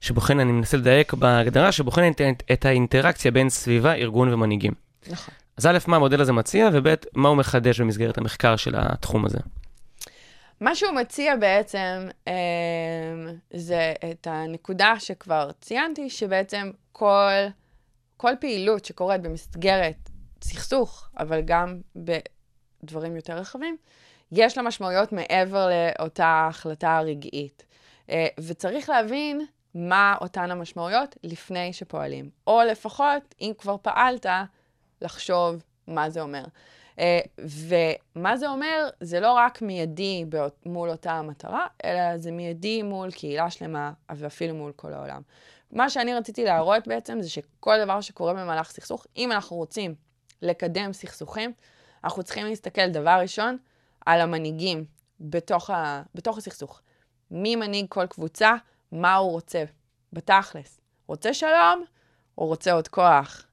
שבוחן, 0.00 0.40
אני 0.40 0.52
מנסה 0.52 0.76
לדייק 0.76 1.12
בהגדרה, 1.12 1.72
שבוחן 1.72 2.10
את, 2.10 2.20
את 2.52 2.64
האינטראקציה 2.64 3.30
בין 3.30 3.50
סביבה, 3.50 3.94
ארגון 3.94 4.32
ומנהיגים. 4.32 4.72
נכון. 5.10 5.34
אז 5.56 5.66
א', 5.66 5.78
מה 5.86 5.96
המודל 5.96 6.20
הזה 6.20 6.32
מציע, 6.32 6.68
וב', 6.72 6.94
מה 7.14 7.28
הוא 7.28 7.36
מחדש 7.36 7.80
במסגרת 7.80 8.18
המחקר 8.18 8.56
של 8.56 8.74
התחום 8.76 9.26
הזה. 9.26 9.38
מה 10.60 10.74
שהוא 10.74 10.92
מציע 10.92 11.36
בעצם 11.36 12.08
אה, 12.28 12.32
זה 13.54 13.92
את 14.10 14.26
הנקודה 14.30 14.94
שכבר 14.98 15.50
ציינתי, 15.60 16.10
שבעצם 16.10 16.70
כל, 16.92 17.32
כל 18.16 18.32
פעילות 18.40 18.84
שקורית 18.84 19.22
במסגרת 19.22 20.10
סכסוך, 20.42 21.08
אבל 21.18 21.40
גם 21.40 21.80
בדברים 21.96 23.16
יותר 23.16 23.36
רחבים, 23.36 23.76
יש 24.32 24.56
לה 24.56 24.62
משמעויות 24.62 25.12
מעבר 25.12 25.68
לאותה 25.68 26.46
החלטה 26.50 27.00
רגעית. 27.00 27.64
אה, 28.10 28.26
וצריך 28.40 28.88
להבין 28.88 29.46
מה 29.74 30.16
אותן 30.20 30.50
המשמעויות 30.50 31.16
לפני 31.24 31.72
שפועלים. 31.72 32.30
או 32.46 32.60
לפחות, 32.70 33.34
אם 33.40 33.52
כבר 33.58 33.76
פעלת, 33.82 34.26
לחשוב 35.02 35.62
מה 35.86 36.10
זה 36.10 36.20
אומר. 36.20 36.44
אה, 36.98 37.20
ומה 37.38 38.36
זה 38.36 38.48
אומר, 38.48 38.88
זה 39.00 39.20
לא 39.20 39.32
רק 39.32 39.62
מיידי 39.62 40.24
מול 40.66 40.90
אותה 40.90 41.12
המטרה, 41.12 41.66
אלא 41.84 42.18
זה 42.18 42.30
מיידי 42.30 42.82
מול 42.82 43.10
קהילה 43.10 43.50
שלמה, 43.50 43.92
ואפילו 44.10 44.54
מול 44.54 44.72
כל 44.76 44.92
העולם. 44.92 45.22
מה 45.72 45.90
שאני 45.90 46.14
רציתי 46.14 46.44
להראות 46.44 46.88
בעצם, 46.88 47.22
זה 47.22 47.30
שכל 47.30 47.84
דבר 47.84 48.00
שקורה 48.00 48.34
במהלך 48.34 48.70
סכסוך, 48.70 49.06
אם 49.16 49.32
אנחנו 49.32 49.56
רוצים 49.56 49.94
לקדם 50.42 50.92
סכסוכים, 50.92 51.52
אנחנו 52.04 52.22
צריכים 52.22 52.46
להסתכל 52.46 52.88
דבר 52.88 53.18
ראשון 53.20 53.56
על 54.06 54.20
המנהיגים 54.20 54.84
בתוך, 55.20 55.70
ה... 55.70 56.02
בתוך 56.14 56.38
הסכסוך. 56.38 56.80
מי 57.30 57.56
מנהיג 57.56 57.86
כל 57.88 58.06
קבוצה, 58.06 58.54
מה 58.92 59.14
הוא 59.14 59.30
רוצה, 59.30 59.64
בתכלס. 60.12 60.80
רוצה 61.06 61.34
שלום, 61.34 61.84
או 62.38 62.46
רוצה 62.46 62.72
עוד 62.72 62.88
כוח? 62.88 63.44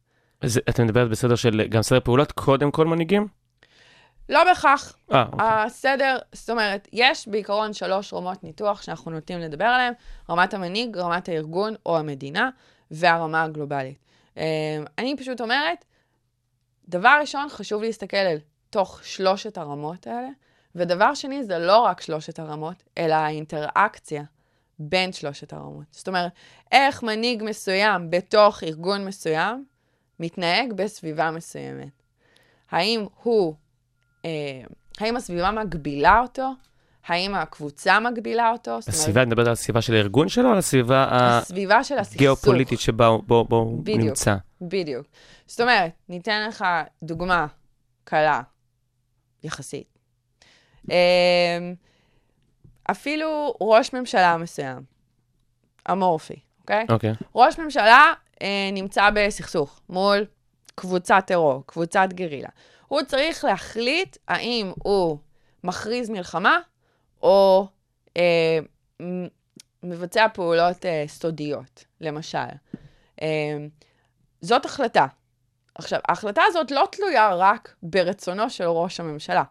אז 0.41 0.59
את 0.69 0.79
מדברת 0.79 1.09
בסדר 1.09 1.35
של 1.35 1.67
גם 1.69 1.81
סדר 1.81 1.99
פעולות, 1.99 2.31
קודם 2.31 2.71
כל 2.71 2.85
מנהיגים? 2.85 3.27
לא 4.29 4.43
בהכרח. 4.43 4.97
אה, 5.13 5.25
אוקיי. 5.31 5.47
הסדר, 5.47 6.17
זאת 6.33 6.49
אומרת, 6.49 6.87
יש 6.93 7.27
בעיקרון 7.27 7.73
שלוש 7.73 8.13
רמות 8.13 8.43
ניתוח 8.43 8.81
שאנחנו 8.81 9.11
נוטים 9.11 9.39
לדבר 9.39 9.65
עליהן, 9.65 9.93
רמת 10.29 10.53
המנהיג, 10.53 10.97
רמת 10.97 11.29
הארגון 11.29 11.75
או 11.85 11.97
המדינה, 11.97 12.49
והרמה 12.91 13.43
הגלובלית. 13.43 13.97
אה, 14.37 14.43
אני 14.97 15.15
פשוט 15.17 15.41
אומרת, 15.41 15.85
דבר 16.87 17.17
ראשון, 17.21 17.49
חשוב 17.49 17.81
להסתכל 17.81 18.17
על 18.17 18.37
תוך 18.69 18.99
שלושת 19.03 19.57
הרמות 19.57 20.07
האלה, 20.07 20.29
ודבר 20.75 21.13
שני, 21.13 21.43
זה 21.43 21.57
לא 21.59 21.79
רק 21.79 22.01
שלושת 22.01 22.39
הרמות, 22.39 22.83
אלא 22.97 23.13
האינטראקציה 23.13 24.23
בין 24.79 25.13
שלושת 25.13 25.53
הרמות. 25.53 25.85
זאת 25.91 26.07
אומרת, 26.07 26.31
איך 26.71 27.03
מנהיג 27.03 27.43
מסוים 27.45 28.09
בתוך 28.09 28.63
ארגון 28.63 29.05
מסוים 29.05 29.65
מתנהג 30.19 30.73
בסביבה 30.73 31.31
מסוימת. 31.31 32.01
האם 32.71 33.05
הוא 33.23 33.55
אה, 34.25 34.29
האם 34.99 35.15
הסביבה 35.17 35.51
מגבילה 35.51 36.19
אותו? 36.19 36.51
האם 37.07 37.35
הקבוצה 37.35 37.99
מגבילה 37.99 38.51
אותו? 38.51 38.77
הסביבה, 38.87 39.23
את 39.23 39.27
מדברת 39.27 39.47
על 39.47 39.53
הסביבה 39.53 39.81
של 39.81 39.93
הארגון 39.93 40.29
שלו, 40.29 40.47
או 40.47 40.51
על 40.51 40.57
הסביבה 40.57 41.07
הסביבה 41.11 41.83
של 41.83 41.97
הסכסוך. 41.97 42.15
הגיאופוליטית 42.15 42.79
שבה 42.79 43.05
הוא 43.07 43.23
בו- 43.23 43.43
בו 43.45 43.55
הוא 43.57 43.79
בדיוק. 43.83 43.99
נמצא? 43.99 44.35
בדיוק. 44.61 45.05
זאת 45.45 45.61
אומרת, 45.61 45.91
ניתן 46.09 46.47
לך 46.47 46.65
דוגמה 47.03 47.47
קלה, 48.03 48.41
יחסית. 49.47 49.97
אמ, 50.89 50.95
אפילו 52.91 53.55
ראש 53.61 53.93
ממשלה 53.93 54.37
מסוים, 54.37 54.83
אמורפי, 55.91 56.39
אוקיי? 56.61 56.85
אוקיי. 56.89 57.13
ראש 57.35 57.59
ממשלה 57.59 58.13
אה, 58.41 58.69
נמצא 58.73 59.09
בסכסוך 59.15 59.79
מול 59.89 60.25
קבוצת 60.75 61.23
טרור, 61.27 61.63
קבוצת 61.65 62.07
גרילה. 62.13 62.49
הוא 62.87 63.01
צריך 63.01 63.45
להחליט 63.45 64.17
האם 64.27 64.71
הוא 64.83 65.17
מכריז 65.63 66.09
מלחמה 66.09 66.59
או 67.21 67.67
אה, 68.17 68.59
מבצע 69.83 70.27
פעולות 70.33 70.85
אה, 70.85 71.03
סודיות, 71.07 71.85
למשל. 72.01 72.37
אה, 73.21 73.57
זאת 74.41 74.65
החלטה. 74.65 75.05
עכשיו, 75.77 75.99
ההחלטה 76.07 76.41
הזאת 76.47 76.71
לא 76.71 76.87
תלויה 76.91 77.35
רק 77.35 77.75
ברצונו 77.83 78.49
של 78.49 78.63
ראש 78.63 78.99
הממשלה. 78.99 79.43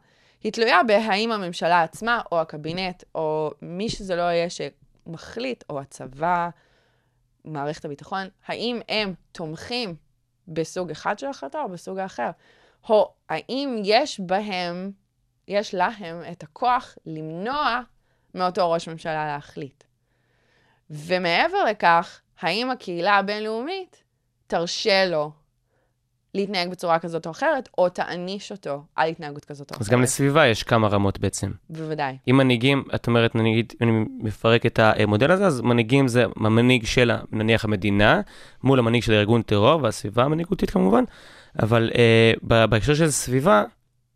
היא 0.43 0.53
תלויה 0.53 0.83
בהאם 0.83 1.33
הממשלה 1.33 1.83
עצמה, 1.83 2.21
או 2.33 2.41
הקבינט, 2.41 3.05
או 3.15 3.51
מי 3.63 3.89
שזה 3.89 4.17
לא 4.17 4.23
יהיה 4.23 4.47
שמחליט, 4.51 5.65
או 5.71 5.81
הצבא, 5.81 6.49
מערכת 7.45 7.85
הביטחון, 7.85 8.29
האם 8.47 8.81
הם 8.89 9.15
תומכים 9.33 9.95
בסוג 10.49 10.91
אחד 10.91 11.19
של 11.19 11.27
החלטה 11.27 11.63
או 11.63 11.69
בסוג 11.69 11.99
האחר? 11.99 12.31
או 12.89 13.15
האם 13.29 13.81
יש 13.85 14.21
בהם, 14.21 14.93
יש 15.49 15.75
להם 15.75 16.23
את 16.33 16.43
הכוח 16.43 16.97
למנוע 17.07 17.81
מאותו 18.35 18.71
ראש 18.71 18.89
ממשלה 18.89 19.27
להחליט? 19.27 19.85
ומעבר 20.91 21.65
לכך, 21.65 22.21
האם 22.41 22.71
הקהילה 22.71 23.15
הבינלאומית 23.17 24.03
תרשה 24.47 25.07
לו 25.07 25.33
להתנהג 26.37 26.71
בצורה 26.71 26.99
כזאת 26.99 27.27
או 27.27 27.31
אחרת, 27.31 27.69
או 27.79 27.89
תעניש 27.89 28.53
אותו 28.53 28.83
על 28.97 29.09
התנהגות 29.09 29.45
כזאת 29.45 29.71
או 29.71 29.75
אחרת? 29.75 29.81
אז 29.81 29.89
גם 29.89 30.03
לסביבה 30.03 30.47
יש 30.47 30.63
כמה 30.63 30.89
רמות 30.89 31.19
בעצם. 31.19 31.51
בוודאי. 31.71 32.17
אם 32.31 32.37
מנהיגים, 32.37 32.85
את 32.95 33.07
אומרת, 33.07 33.35
נגיד, 33.35 33.73
אני 33.81 34.05
מפרק 34.21 34.67
את 34.67 34.79
המודל 34.83 35.31
הזה, 35.31 35.47
אז 35.47 35.61
מנהיגים 35.61 36.09
זה 36.09 36.25
המנהיג 36.37 36.87
של, 36.87 37.11
נניח, 37.33 37.65
המדינה, 37.65 38.21
מול 38.65 38.79
המנהיג 38.79 39.03
של 39.03 39.13
ארגון 39.13 39.43
טרור, 39.43 39.83
והסביבה 39.83 40.25
המנהיגותית 40.25 40.71
כמובן, 40.71 41.05
אבל 41.63 41.91
אה, 41.99 42.33
בהקשר 42.43 42.95
של 42.95 43.11
סביבה, 43.11 43.65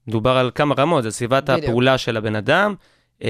דובר 0.09 0.37
על 0.37 0.51
כמה 0.55 0.75
רמות, 0.79 1.03
זה 1.03 1.11
סביבת 1.11 1.51
בדיוק. 1.51 1.65
הפעולה 1.65 1.99
של 1.99 2.17
הבן 2.17 2.37
אדם, 2.37 2.75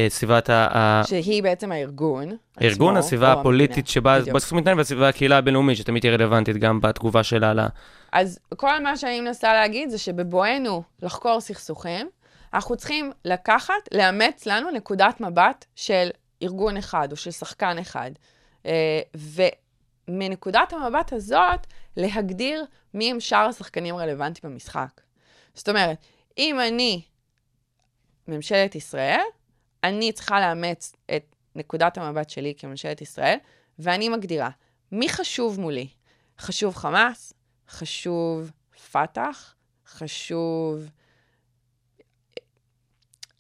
סביבת 0.09 0.51
ה- 0.51 1.03
שהיא 1.07 1.43
בעצם 1.43 1.73
הארגון. 1.73 2.37
הארגון, 2.57 2.97
עצמו, 2.97 3.07
הסביבה 3.07 3.33
הפוליטית. 3.33 3.89
שבה. 3.89 4.21
בסוף 4.21 4.53
מתנהל, 4.53 4.79
והסביבה 4.79 5.09
הקהילה 5.09 5.39
הבינלאומית, 5.39 5.77
שתמיד 5.77 6.01
תהיה 6.01 6.13
רלוונטית 6.13 6.57
גם 6.57 6.81
בתגובה 6.81 7.23
שלה 7.23 7.55
ל... 7.55 7.61
אז 8.13 8.39
כל 8.57 8.83
מה 8.83 8.97
שאני 8.97 9.21
מנסה 9.21 9.53
להגיד 9.53 9.91
זה 9.91 9.99
שבבואנו 9.99 10.83
לחקור 11.03 11.41
סכסוכים, 11.41 12.09
אנחנו 12.55 12.77
צריכים 12.77 13.13
לקחת, 13.25 13.75
לאמץ 13.95 14.47
לנו 14.47 14.71
נקודת 14.71 15.21
מבט 15.21 15.65
של 15.75 16.09
ארגון 16.43 16.77
אחד 16.77 17.09
או 17.13 17.17
של 17.17 17.31
שחקן 17.31 17.79
אחד. 17.79 18.11
אה, 18.67 19.01
ומנקודת 20.09 20.73
המבט 20.73 21.13
הזאת, 21.13 21.67
להגדיר 21.97 22.65
מי 22.95 23.11
הם 23.11 23.21
שאר 23.21 23.47
השחקנים 23.49 23.95
הרלוונטיים 23.95 24.53
במשחק. 24.53 25.01
זאת 25.55 25.69
אומרת, 25.69 25.97
אם 26.39 26.61
אני 26.61 27.03
ממשלת 28.29 28.75
ישראל, 28.75 29.21
אני 29.85 30.13
צריכה 30.13 30.41
לאמץ 30.41 30.97
את 31.17 31.37
נקודת 31.55 31.99
המבט 31.99 32.31
שלי 32.31 32.55
כממשלת 32.59 33.01
ישראל, 33.01 33.37
ואני 33.79 34.09
מגדירה 34.09 34.51
מי 34.93 35.09
חשוב 35.09 35.61
מולי. 35.61 35.89
חשוב 36.39 36.75
חמאס, 36.75 37.33
חשוב 37.69 38.51
פת"ח, 38.93 39.55
חשוב 39.87 40.91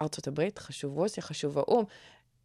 ארצות 0.01 0.29
הברית, 0.29 0.59
חשוב 0.59 0.97
רוסיה, 0.97 1.23
חשוב 1.23 1.59
האו"ם. 1.59 1.85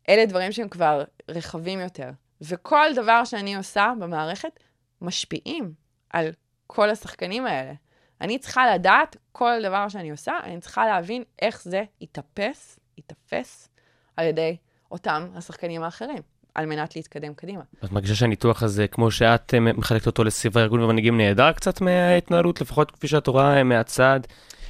אלה 0.09 0.25
דברים 0.25 0.51
שהם 0.51 0.69
כבר 0.69 1.03
רחבים 1.29 1.79
יותר. 1.79 2.09
וכל 2.41 2.85
דבר 2.95 3.25
שאני 3.25 3.55
עושה 3.55 3.93
במערכת 3.99 4.59
משפיעים 5.01 5.73
על 6.09 6.31
כל 6.67 6.89
השחקנים 6.89 7.45
האלה. 7.45 7.73
אני 8.21 8.39
צריכה 8.39 8.75
לדעת 8.75 9.15
כל 9.31 9.59
דבר 9.63 9.89
שאני 9.89 10.11
עושה, 10.11 10.39
אני 10.43 10.61
צריכה 10.61 10.85
להבין 10.85 11.23
איך 11.41 11.63
זה 11.63 11.83
יתאפס, 12.01 12.79
ייתפס 12.97 13.69
על 14.17 14.25
ידי 14.25 14.57
אותם 14.91 15.27
השחקנים 15.35 15.83
האחרים, 15.83 16.21
על 16.55 16.65
מנת 16.65 16.95
להתקדם 16.95 17.33
קדימה. 17.33 17.61
את 17.83 17.91
מרגישה 17.91 18.15
שהניתוח 18.15 18.63
הזה, 18.63 18.87
כמו 18.87 19.11
שאת 19.11 19.53
אה, 19.53 19.59
מחלקת 19.59 20.07
אותו 20.07 20.23
לסביבה 20.23 20.61
ארגון 20.61 20.83
ומנהיגים, 20.83 21.17
נעדר 21.17 21.51
קצת 21.51 21.81
מההתנהלות, 21.81 22.61
לפחות 22.61 22.91
כפי 22.91 23.07
שאת 23.07 23.27
רואה 23.27 23.57
אה, 23.57 23.63
מהצד 23.63 24.19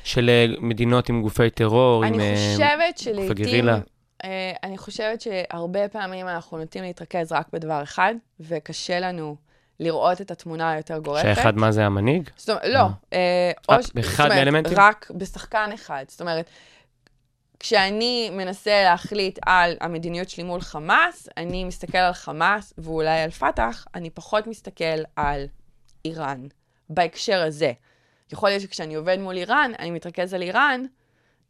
של 0.03 0.29
אה, 0.29 0.45
מדינות 0.60 1.10
עם 1.10 1.21
גופי 1.21 1.49
טרור, 1.49 2.05
עם... 2.05 2.13
אני 2.13 2.36
חושבת 2.36 3.15
גופי 3.15 3.34
גרילה. 3.34 3.79
אני 4.63 4.77
חושבת 4.77 5.21
שהרבה 5.21 5.88
פעמים 5.88 6.27
אנחנו 6.27 6.58
נוטים 6.58 6.84
להתרכז 6.84 7.31
רק 7.31 7.47
בדבר 7.53 7.84
אחד, 7.84 8.13
וקשה 8.39 8.99
לנו 8.99 9.36
לראות 9.79 10.21
את 10.21 10.31
התמונה 10.31 10.71
היותר 10.71 10.99
גורפת. 10.99 11.23
שהאחד 11.23 11.58
מה 11.58 11.71
זה 11.71 11.86
המנהיג? 11.86 12.29
זאת 12.38 12.49
אומרת, 12.49 12.63
לא. 12.65 12.79
אה, 13.13 13.51
אה, 13.69 13.75
או 13.75 13.81
באחד 13.93 14.29
מהאלמנטים? 14.29 14.73
רק 14.77 15.12
בשחקן 15.15 15.69
אחד. 15.73 16.05
זאת 16.08 16.21
אומרת, 16.21 16.49
כשאני 17.59 18.29
מנסה 18.33 18.83
להחליט 18.83 19.39
על 19.45 19.77
המדיניות 19.81 20.29
שלי 20.29 20.43
מול 20.43 20.61
חמאס, 20.61 21.29
אני 21.37 21.63
מסתכל 21.63 21.97
על 21.97 22.13
חמאס 22.13 22.73
ואולי 22.77 23.19
על 23.21 23.31
פת"ח, 23.31 23.85
אני 23.95 24.09
פחות 24.09 24.47
מסתכל 24.47 25.03
על 25.15 25.45
איראן, 26.05 26.47
בהקשר 26.89 27.41
הזה. 27.41 27.71
יכול 28.31 28.49
להיות 28.49 28.61
שכשאני 28.61 28.95
עובד 28.95 29.19
מול 29.19 29.37
איראן, 29.37 29.71
אני 29.79 29.91
מתרכז 29.91 30.33
על 30.33 30.41
איראן 30.41 30.83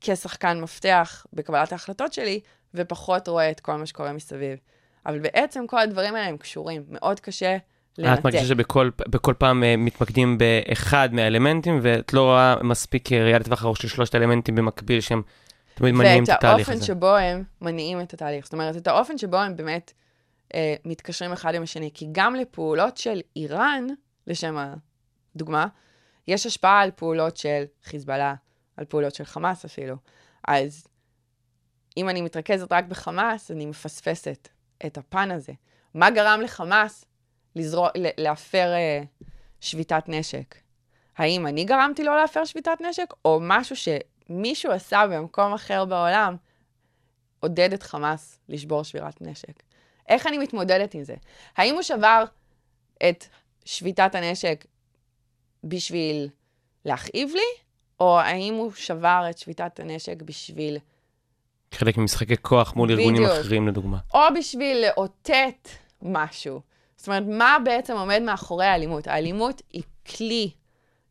כשחקן 0.01 0.61
מפתח 0.61 1.25
בקבלת 1.33 1.71
ההחלטות 1.71 2.13
שלי, 2.13 2.39
ופחות 2.73 3.27
רואה 3.27 3.51
את 3.51 3.59
כל 3.59 3.75
מה 3.75 3.85
שקורה 3.85 4.13
מסביב. 4.13 4.59
אבל 5.05 5.19
בעצם 5.19 5.67
כל 5.67 5.79
הדברים 5.79 6.15
האלה 6.15 6.27
הם 6.27 6.37
קשורים, 6.37 6.83
מאוד 6.89 7.19
קשה 7.19 7.57
לנתק. 7.97 8.19
את 8.19 8.25
מרגישה 8.25 8.45
שבכל 8.45 8.89
בכל 8.97 9.33
פעם 9.37 9.63
אה, 9.63 9.77
מתמקדים 9.77 10.37
באחד 10.37 11.09
מהאלמנטים, 11.11 11.79
ואת 11.81 12.13
לא 12.13 12.21
רואה 12.21 12.55
מספיק 12.63 13.13
אה, 13.13 13.23
ראייה 13.23 13.39
לטווח 13.39 13.63
ארוך 13.63 13.77
של 13.77 13.87
שלושת 13.87 14.15
האלמנטים 14.15 14.55
במקביל, 14.55 15.01
שהם 15.01 15.21
תמיד 15.75 15.93
מניעים 15.93 16.23
את 16.23 16.29
ואת 16.29 16.37
התהליך 16.37 16.67
האופן 16.67 16.77
הזה. 16.77 16.85
שבו 16.85 17.15
הם 17.15 17.43
מניעים 17.61 18.01
את 18.01 18.13
התהליך. 18.13 18.45
זאת 18.45 18.53
אומרת, 18.53 18.77
את 18.77 18.87
האופן 18.87 19.17
שבו 19.17 19.37
הם 19.37 19.55
באמת 19.55 19.93
אה, 20.53 20.75
מתקשרים 20.85 21.31
אחד 21.31 21.55
עם 21.55 21.63
השני. 21.63 21.89
כי 21.93 22.07
גם 22.11 22.35
לפעולות 22.35 22.97
של 22.97 23.21
איראן, 23.35 23.87
לשם 24.27 24.57
הדוגמה, 25.35 25.67
יש 26.27 26.45
השפעה 26.45 26.81
על 26.81 26.91
פעולות 26.91 27.37
של 27.37 27.63
חיזבאללה, 27.83 28.35
על 28.77 28.85
פעולות 28.85 29.15
של 29.15 29.23
חמאס 29.23 29.65
אפילו. 29.65 29.95
אז 30.47 30.87
אם 31.97 32.09
אני 32.09 32.21
מתרכזת 32.21 32.71
רק 32.71 32.85
בחמאס, 32.85 33.51
אני 33.51 33.65
מפספסת 33.65 34.47
את 34.85 34.97
הפן 34.97 35.31
הזה. 35.31 35.53
מה 35.93 36.09
גרם 36.09 36.41
לחמאס 36.41 37.05
לזרוע, 37.55 37.89
להפר 38.17 38.73
אה, 38.73 39.01
שביתת 39.59 40.03
נשק? 40.07 40.55
האם 41.17 41.47
אני 41.47 41.65
גרמתי 41.65 42.03
לו 42.03 42.15
להפר 42.15 42.45
שביתת 42.45 42.81
נשק, 42.89 43.13
או 43.25 43.39
משהו 43.41 43.75
שמישהו 44.27 44.71
עשה 44.71 45.03
במקום 45.11 45.53
אחר 45.53 45.85
בעולם, 45.85 46.35
עודד 47.39 47.73
את 47.73 47.83
חמאס 47.83 48.39
לשבור 48.49 48.83
שבירת 48.83 49.21
נשק? 49.21 49.63
איך 50.09 50.27
אני 50.27 50.37
מתמודדת 50.37 50.93
עם 50.93 51.03
זה? 51.03 51.15
האם 51.57 51.73
הוא 51.73 51.81
שבר 51.81 52.23
את 53.09 53.25
שביתת 53.65 54.15
הנשק 54.15 54.65
בשביל 55.63 56.29
להכאיב 56.85 57.29
לי, 57.33 57.61
או 57.99 58.19
האם 58.19 58.53
הוא 58.53 58.71
שבר 58.75 59.27
את 59.29 59.37
שביתת 59.37 59.79
הנשק 59.79 60.21
בשביל, 60.21 60.77
חלק 61.71 61.97
ממשחקי 61.97 62.37
כוח 62.41 62.75
מול 62.75 62.91
ארגונים 62.91 63.23
בדיוק. 63.23 63.39
אחרים, 63.39 63.67
לדוגמה. 63.67 63.97
או 64.13 64.19
בשביל 64.39 64.85
לאותת 64.87 65.69
משהו? 66.01 66.61
זאת 66.97 67.07
אומרת, 67.07 67.23
מה 67.27 67.57
בעצם 67.65 67.93
עומד 67.93 68.21
מאחורי 68.21 68.65
האלימות? 68.65 69.07
האלימות 69.07 69.61
היא 69.73 69.83
כלי 70.17 70.51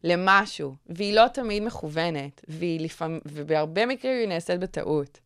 למשהו, 0.05 0.75
והיא 0.87 1.15
לא 1.15 1.29
תמיד 1.29 1.63
מכוונת, 1.63 2.41
והיא 2.49 2.81
לפעמים, 2.81 3.21
ובהרבה 3.27 3.87
מקרים 3.87 4.19
היא 4.21 4.29
נעשית 4.29 4.61
בטעות. 4.61 5.19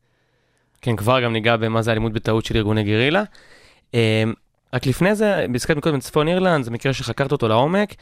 כן, 0.83 0.97
כבר 0.97 1.21
גם 1.21 1.33
ניגע 1.33 1.57
במה 1.57 1.83
זה 1.83 1.91
אלימות 1.93 2.13
בטעות 2.13 2.45
של 2.45 2.57
ארגוני 2.57 2.83
גרילה. 2.85 3.23
אה, 3.95 4.23
רק 4.75 4.87
לפני 4.87 5.15
זה, 5.15 5.47
הזכרת 5.55 5.77
מקודם 5.77 6.01
צפון 6.01 6.29
אירלנד, 6.29 6.65
זה 6.65 6.71
מקרה 6.71 6.93
שחקרת 6.93 7.33
אותו 7.33 7.49
לעומק. 7.49 7.95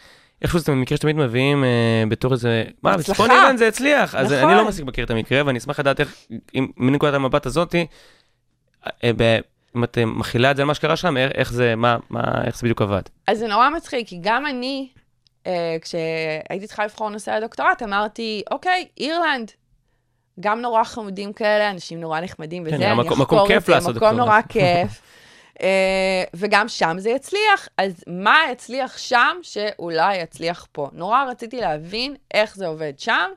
איכשהו 0.43 0.59
זה 0.59 0.73
מקרה 0.73 0.97
שתמיד 0.99 1.17
מביאים 1.17 1.65
אה, 1.65 1.69
בתור 2.09 2.33
איזה, 2.33 2.65
מה. 2.83 2.97
בצפון 2.97 3.31
אירלנד 3.31 3.59
זה 3.59 3.69
הצליח. 3.69 4.15
אז 4.15 4.33
נכון. 4.33 4.49
אני 4.51 4.59
לא 4.59 4.69
מספיק 4.69 4.85
מכיר 4.87 5.05
את 5.05 5.11
המקרה, 5.11 5.43
ואני 5.47 5.59
אשמח 5.59 5.81
לדעת 5.81 6.01
איך, 6.01 6.15
אם- 6.55 6.69
מנקודת 6.77 7.15
המבט 7.15 7.47
הזאתי, 7.47 7.87
אה, 9.05 9.11
ב- 9.17 9.39
אם 9.77 9.85
את 9.85 9.99
אה, 9.99 10.05
מכילה 10.07 10.51
את 10.51 10.57
זה 10.57 10.63
על 10.63 10.67
מה 10.67 10.75
שקרה 10.75 10.97
שם, 10.97 11.17
איך- 11.17 11.53
זה, 11.53 11.75
מה, 11.77 11.97
מה- 12.11 12.43
איך 12.45 12.57
זה 12.57 12.63
בדיוק 12.63 12.83
עבד. 12.83 13.03
אז 13.27 13.39
זה 13.39 13.47
נורא 13.47 13.71
מצחיק, 13.71 14.09
כי 14.09 14.19
גם 14.23 14.47
אני, 14.47 14.89
כשהייתי 15.81 16.67
צריכה 16.67 16.85
לבחור 16.85 17.11
נושא 17.11 17.31
לדוקטורט, 17.31 17.83
אמרתי, 17.83 18.43
אוקיי, 18.51 18.89
אירלנד, 19.01 19.51
גם 20.41 20.61
נורא 20.61 20.85
חמודים 20.85 21.33
כאלה, 21.33 21.71
אנשים 21.71 22.01
נורא 22.01 22.21
נחמדים 22.21 22.63
וזה, 22.63 22.71
כן, 22.71 22.83
אני 22.83 22.91
המקום- 22.91 23.23
אחקור 23.23 23.39
מקום 23.39 23.49
כיף 23.49 23.67
זה, 23.67 23.73
לעשות 23.73 23.97
מקום. 23.97 24.09
נורא 24.17 24.41
כיף. 24.49 25.03
אה, 25.63 26.25
וגם 26.35 26.69
שם 26.69 26.97
זה 26.99 27.11
יצליח, 27.11 27.69
אז 27.79 28.05
מה 28.07 28.39
יצליח 28.53 28.99
שם 28.99 29.37
שאולי 29.43 30.17
יצליח 30.17 30.67
פה? 30.73 30.89
נורא 30.93 31.25
רציתי 31.25 31.61
להבין 31.61 32.15
איך 32.35 32.57
זה 32.57 32.67
עובד 32.67 32.93
שם, 32.99 33.31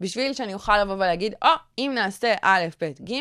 בשביל 0.00 0.32
שאני 0.32 0.54
אוכל 0.54 0.78
לבוא 0.82 0.94
ולהגיד, 0.94 1.34
או, 1.42 1.48
אם 1.78 1.92
נעשה 1.94 2.34
א', 2.42 2.64
ב', 2.80 2.90
ג', 3.10 3.14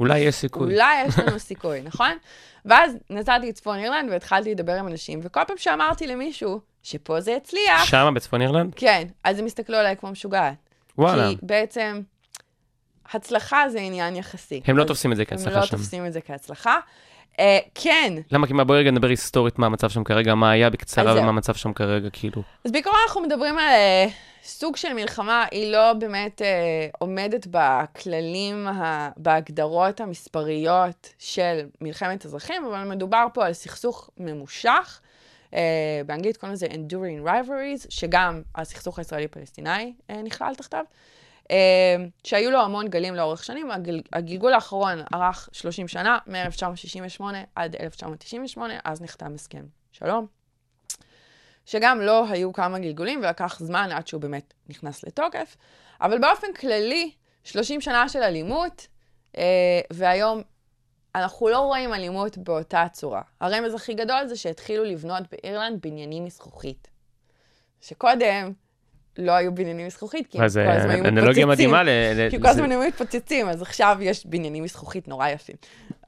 אולי 0.00 0.18
יש 0.18 0.34
סיכוי. 0.34 0.72
אולי 0.74 1.02
יש 1.02 1.18
לנו 1.18 1.38
סיכוי, 1.50 1.80
נכון? 1.82 2.10
ואז 2.64 2.96
נסעתי 3.10 3.48
לצפון 3.48 3.78
אירלנד 3.78 4.10
והתחלתי 4.12 4.50
לדבר 4.50 4.72
עם 4.74 4.86
אנשים, 4.88 5.20
וכל 5.22 5.40
פעם 5.46 5.56
שאמרתי 5.56 6.06
למישהו 6.06 6.60
שפה 6.82 7.20
זה 7.20 7.30
יצליח, 7.30 7.84
שמה 7.84 8.10
בצפון 8.10 8.42
אירלנד? 8.42 8.74
כן, 8.74 9.08
אז 9.24 9.38
הם 9.38 9.46
הסתכלו 9.46 9.76
עליי 9.76 9.96
כמו 9.96 10.10
משוגעת. 10.10 10.54
וואלה. 10.98 11.28
כי 11.28 11.36
בעצם, 11.42 12.00
הצלחה 13.12 13.68
זה 13.68 13.80
עניין 13.80 14.16
יחסי. 14.16 14.60
הם 14.64 14.76
לא 14.76 14.84
תופסים 14.84 15.12
את 15.12 15.16
זה 15.16 15.22
הם 15.22 15.26
כהצלחה 15.26 15.60
לא 15.60 15.66
שם. 15.66 15.76
תופסים 15.76 16.06
את 16.06 16.12
זה 16.12 16.20
כהצלחה. 16.20 16.78
אה, 17.38 17.58
כן, 17.74 18.14
למה? 18.30 18.46
כי 18.46 18.52
מה, 18.52 18.64
בואי 18.64 18.78
רגע 18.78 18.90
נדבר 18.90 19.08
היסטורית 19.08 19.58
מה 19.58 19.66
המצב 19.66 19.88
שם 19.88 20.04
כרגע, 20.04 20.34
מה 20.34 20.50
היה 20.50 20.70
בקצרה. 20.70 21.14
ומה 21.14 21.28
המצב 21.28 21.54
שם 21.54 21.72
כרגע, 21.72 22.08
כאילו. 22.12 22.42
אז 22.64 22.72
בעיקרון 22.72 22.96
אנחנו 23.08 23.20
מדברים 23.20 23.58
על 23.58 23.64
אה, 23.64 24.06
סוג 24.42 24.76
של 24.76 24.92
מלחמה, 24.92 25.44
היא 25.50 25.72
לא 25.72 25.92
באמת 25.92 26.42
אה, 26.42 26.86
עומדת 26.98 27.46
בכללים, 27.50 28.66
ה, 28.66 29.10
בהגדרות 29.16 30.00
המספריות 30.00 31.14
של 31.18 31.60
מלחמת 31.80 32.26
אזרחים, 32.26 32.64
אבל 32.64 32.84
מדובר 32.84 33.26
פה 33.34 33.46
על 33.46 33.52
סכסוך 33.52 34.10
ממושך. 34.18 35.00
אה, 35.54 36.00
באנגלית 36.06 36.36
קוראים 36.36 36.52
לזה 36.52 36.66
Enduring 36.66 37.26
Rivalries, 37.26 37.86
שגם 37.88 38.42
הסכסוך 38.54 38.98
הישראלי-פלסטיני 38.98 39.94
אה, 40.10 40.22
נכלל 40.22 40.54
תחתיו, 40.54 40.84
אה, 41.50 41.96
שהיו 42.24 42.50
לו 42.50 42.60
המון 42.60 42.88
גלים 42.88 43.14
לאורך 43.14 43.44
שנים. 43.44 43.70
הגל, 43.70 44.00
הגלגול 44.12 44.52
האחרון 44.52 44.98
ארך 45.14 45.48
30 45.52 45.88
שנה, 45.88 46.18
מ-1968 46.26 47.22
עד 47.54 47.76
1998, 47.76 48.74
אז 48.84 49.02
נחתם 49.02 49.34
הסכם 49.34 49.64
שלום. 49.92 50.26
שגם 51.66 52.00
לו 52.00 52.24
היו 52.30 52.52
כמה 52.52 52.78
גלגולים 52.78 53.20
ולקח 53.20 53.58
זמן 53.58 53.88
עד 53.92 54.06
שהוא 54.06 54.20
באמת 54.20 54.54
נכנס 54.68 55.04
לתוקף. 55.04 55.56
אבל 56.00 56.18
באופן 56.18 56.46
כללי, 56.60 57.10
30 57.44 57.80
שנה 57.80 58.08
של 58.08 58.22
אלימות, 58.22 58.86
והיום 59.92 60.42
אנחנו 61.14 61.48
לא 61.48 61.58
רואים 61.58 61.94
אלימות 61.94 62.38
באותה 62.38 62.86
צורה. 62.92 63.22
הרמז 63.40 63.74
הכי 63.74 63.94
גדול 63.94 64.26
זה 64.26 64.36
שהתחילו 64.36 64.84
לבנות 64.84 65.22
באירלנד 65.32 65.82
בניינים 65.82 66.24
מזכוכית. 66.24 66.88
שקודם 67.80 68.52
לא 69.18 69.32
היו 69.32 69.54
בניינים 69.54 69.86
מזכוכית, 69.86 70.26
כי 70.26 70.38
הם 70.38 70.40
כל 70.40 70.60
הזמן 70.70 70.90
היו 70.90 71.04
אנלוגיה 71.04 71.46
מתפוצצים. 71.46 71.48
מדהימה 71.48 71.82
ל... 71.82 71.88
כי 72.30 72.40
כל 72.40 72.48
הזמן 72.48 72.70
היו 72.70 72.80
מתפוצצים, 72.80 73.48
אז 73.48 73.62
עכשיו 73.62 73.98
יש 74.00 74.26
בניינים 74.26 74.64
מזכוכית 74.64 75.08
נורא 75.08 75.28
יפים. 75.28 75.56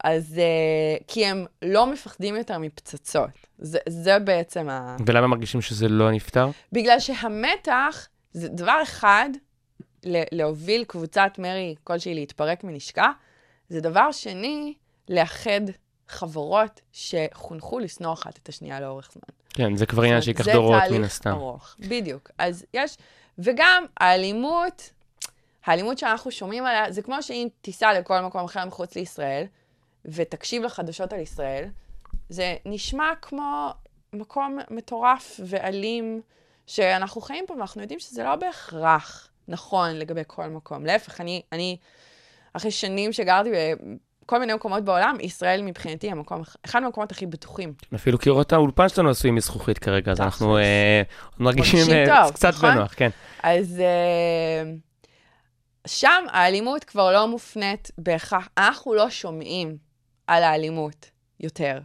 אז 0.05 0.35
uh, 0.39 1.05
כי 1.09 1.27
הם 1.27 1.47
לא 1.63 1.87
מפחדים 1.87 2.37
יותר 2.37 2.59
מפצצות. 2.59 3.31
זה, 3.59 3.79
זה 3.89 4.19
בעצם 4.19 4.69
ה... 4.69 4.97
ולמה 5.07 5.27
מרגישים 5.27 5.61
שזה 5.61 5.89
לא 5.89 6.11
נפתר? 6.11 6.51
בגלל 6.73 7.01
שהמתח 7.01 8.09
זה 8.33 8.49
דבר 8.49 8.79
אחד, 8.83 9.31
להוביל 10.05 10.85
קבוצת 10.85 11.33
מרי 11.39 11.75
כלשהי 11.85 12.15
להתפרק 12.15 12.65
מנשקה, 12.65 13.11
זה 13.69 13.81
דבר 13.81 14.13
שני, 14.13 14.75
לאחד 15.09 15.61
חברות 16.09 16.81
שחונכו 16.93 17.79
לשנוא 17.79 18.13
אחת 18.13 18.39
את 18.39 18.49
השנייה 18.49 18.81
לאורך 18.81 19.11
זמן. 19.13 19.37
כן, 19.49 19.77
זה 19.77 19.87
כבר 19.87 20.03
עניין 20.03 20.23
שייקח 20.23 20.49
דורות 20.49 20.73
מן 20.73 20.81
זה 20.81 20.95
תהליך 20.95 21.07
הסתם. 21.07 21.31
ארוך, 21.31 21.77
בדיוק. 21.79 22.31
אז 22.39 22.65
יש, 22.75 22.97
וגם 23.39 23.85
האלימות, 23.97 24.91
האלימות 25.65 25.99
שאנחנו 25.99 26.31
שומעים 26.31 26.67
עליה, 26.67 26.93
זה 26.93 27.03
כמו 27.03 27.23
שאם 27.23 27.49
תיסע 27.61 27.93
לכל 28.01 28.21
מקום 28.21 28.45
אחר 28.45 28.65
מחוץ 28.65 28.97
לישראל, 28.97 29.45
ותקשיב 30.05 30.63
לחדשות 30.63 31.13
על 31.13 31.21
ישראל, 31.21 31.69
זה 32.29 32.57
נשמע 32.65 33.11
כמו 33.23 33.71
מקום 34.13 34.59
מטורף 34.71 35.41
ואלים 35.47 36.21
שאנחנו 36.67 37.21
חיים 37.21 37.45
פה, 37.47 37.55
ואנחנו 37.55 37.81
יודעים 37.81 38.01
שזה 38.01 38.25
לא 38.25 38.37
בהכרח 38.37 39.29
נכון 39.49 39.91
לגבי 39.95 40.23
כל 40.27 40.47
מקום. 40.47 40.87
להפך, 40.87 41.21
אני, 41.21 41.43
אני 41.53 41.77
אחרי 42.53 42.71
שנים 42.71 43.13
שגרתי 43.13 43.51
בכל 44.23 44.39
מיני 44.39 44.55
מקומות 44.55 44.85
בעולם, 44.85 45.17
ישראל 45.21 45.63
מבחינתי 45.63 46.11
המקום, 46.11 46.43
אחד 46.65 46.81
מהמקומות 46.81 47.13
הכי 47.13 47.27
בטוחים. 47.27 47.73
אפילו 47.95 48.19
קירות 48.19 48.53
האולפן 48.53 48.89
שלנו 48.89 49.11
עשויים 49.11 49.35
מזכוכית 49.35 49.79
כרגע, 49.79 50.13
אז. 50.13 50.21
אנחנו 50.21 50.59
אה, 50.59 51.03
מרגישים 51.39 51.91
אה, 51.91 52.31
קצת 52.31 52.49
נכון? 52.49 52.75
בנוח, 52.75 52.95
כן. 52.97 53.11
אז 53.43 53.81
uh, 53.81 55.89
שם 55.89 56.25
האלימות 56.31 56.85
כבר 56.85 57.13
לא 57.13 57.29
מופנית 57.29 57.91
בהכרח, 57.99 58.49
אנחנו 58.59 58.95
לא 58.95 59.11
שומעים 59.11 59.77
על 60.27 60.43
האלימות 60.43 61.11
יותר, 61.41 61.79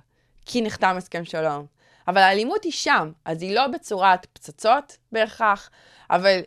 כי 0.46 0.62
נחתם 0.62 0.96
הסכם 0.98 1.26
שלום. 1.26 1.66
אבל 2.08 2.18
האלימות 2.18 2.64
היא 2.64 2.72
שם, 2.72 3.12
אז 3.26 3.42
היא 3.42 3.56
לא 3.56 3.68
בצורת 3.68 4.28
פצצות 4.34 4.98
בהכרח, 5.12 5.70
אבל 6.10 6.40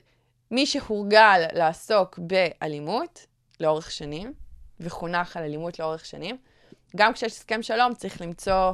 מי 0.51 0.66
שהורגל 0.66 1.41
לעסוק 1.53 2.18
באלימות 2.18 3.26
לאורך 3.61 3.91
שנים, 3.91 4.32
וחונך 4.80 5.36
על 5.36 5.42
אלימות 5.42 5.78
לאורך 5.78 6.04
שנים, 6.04 6.36
גם 6.96 7.12
כשיש 7.12 7.32
הסכם 7.32 7.62
שלום 7.62 7.94
צריך 7.94 8.20
למצוא 8.20 8.72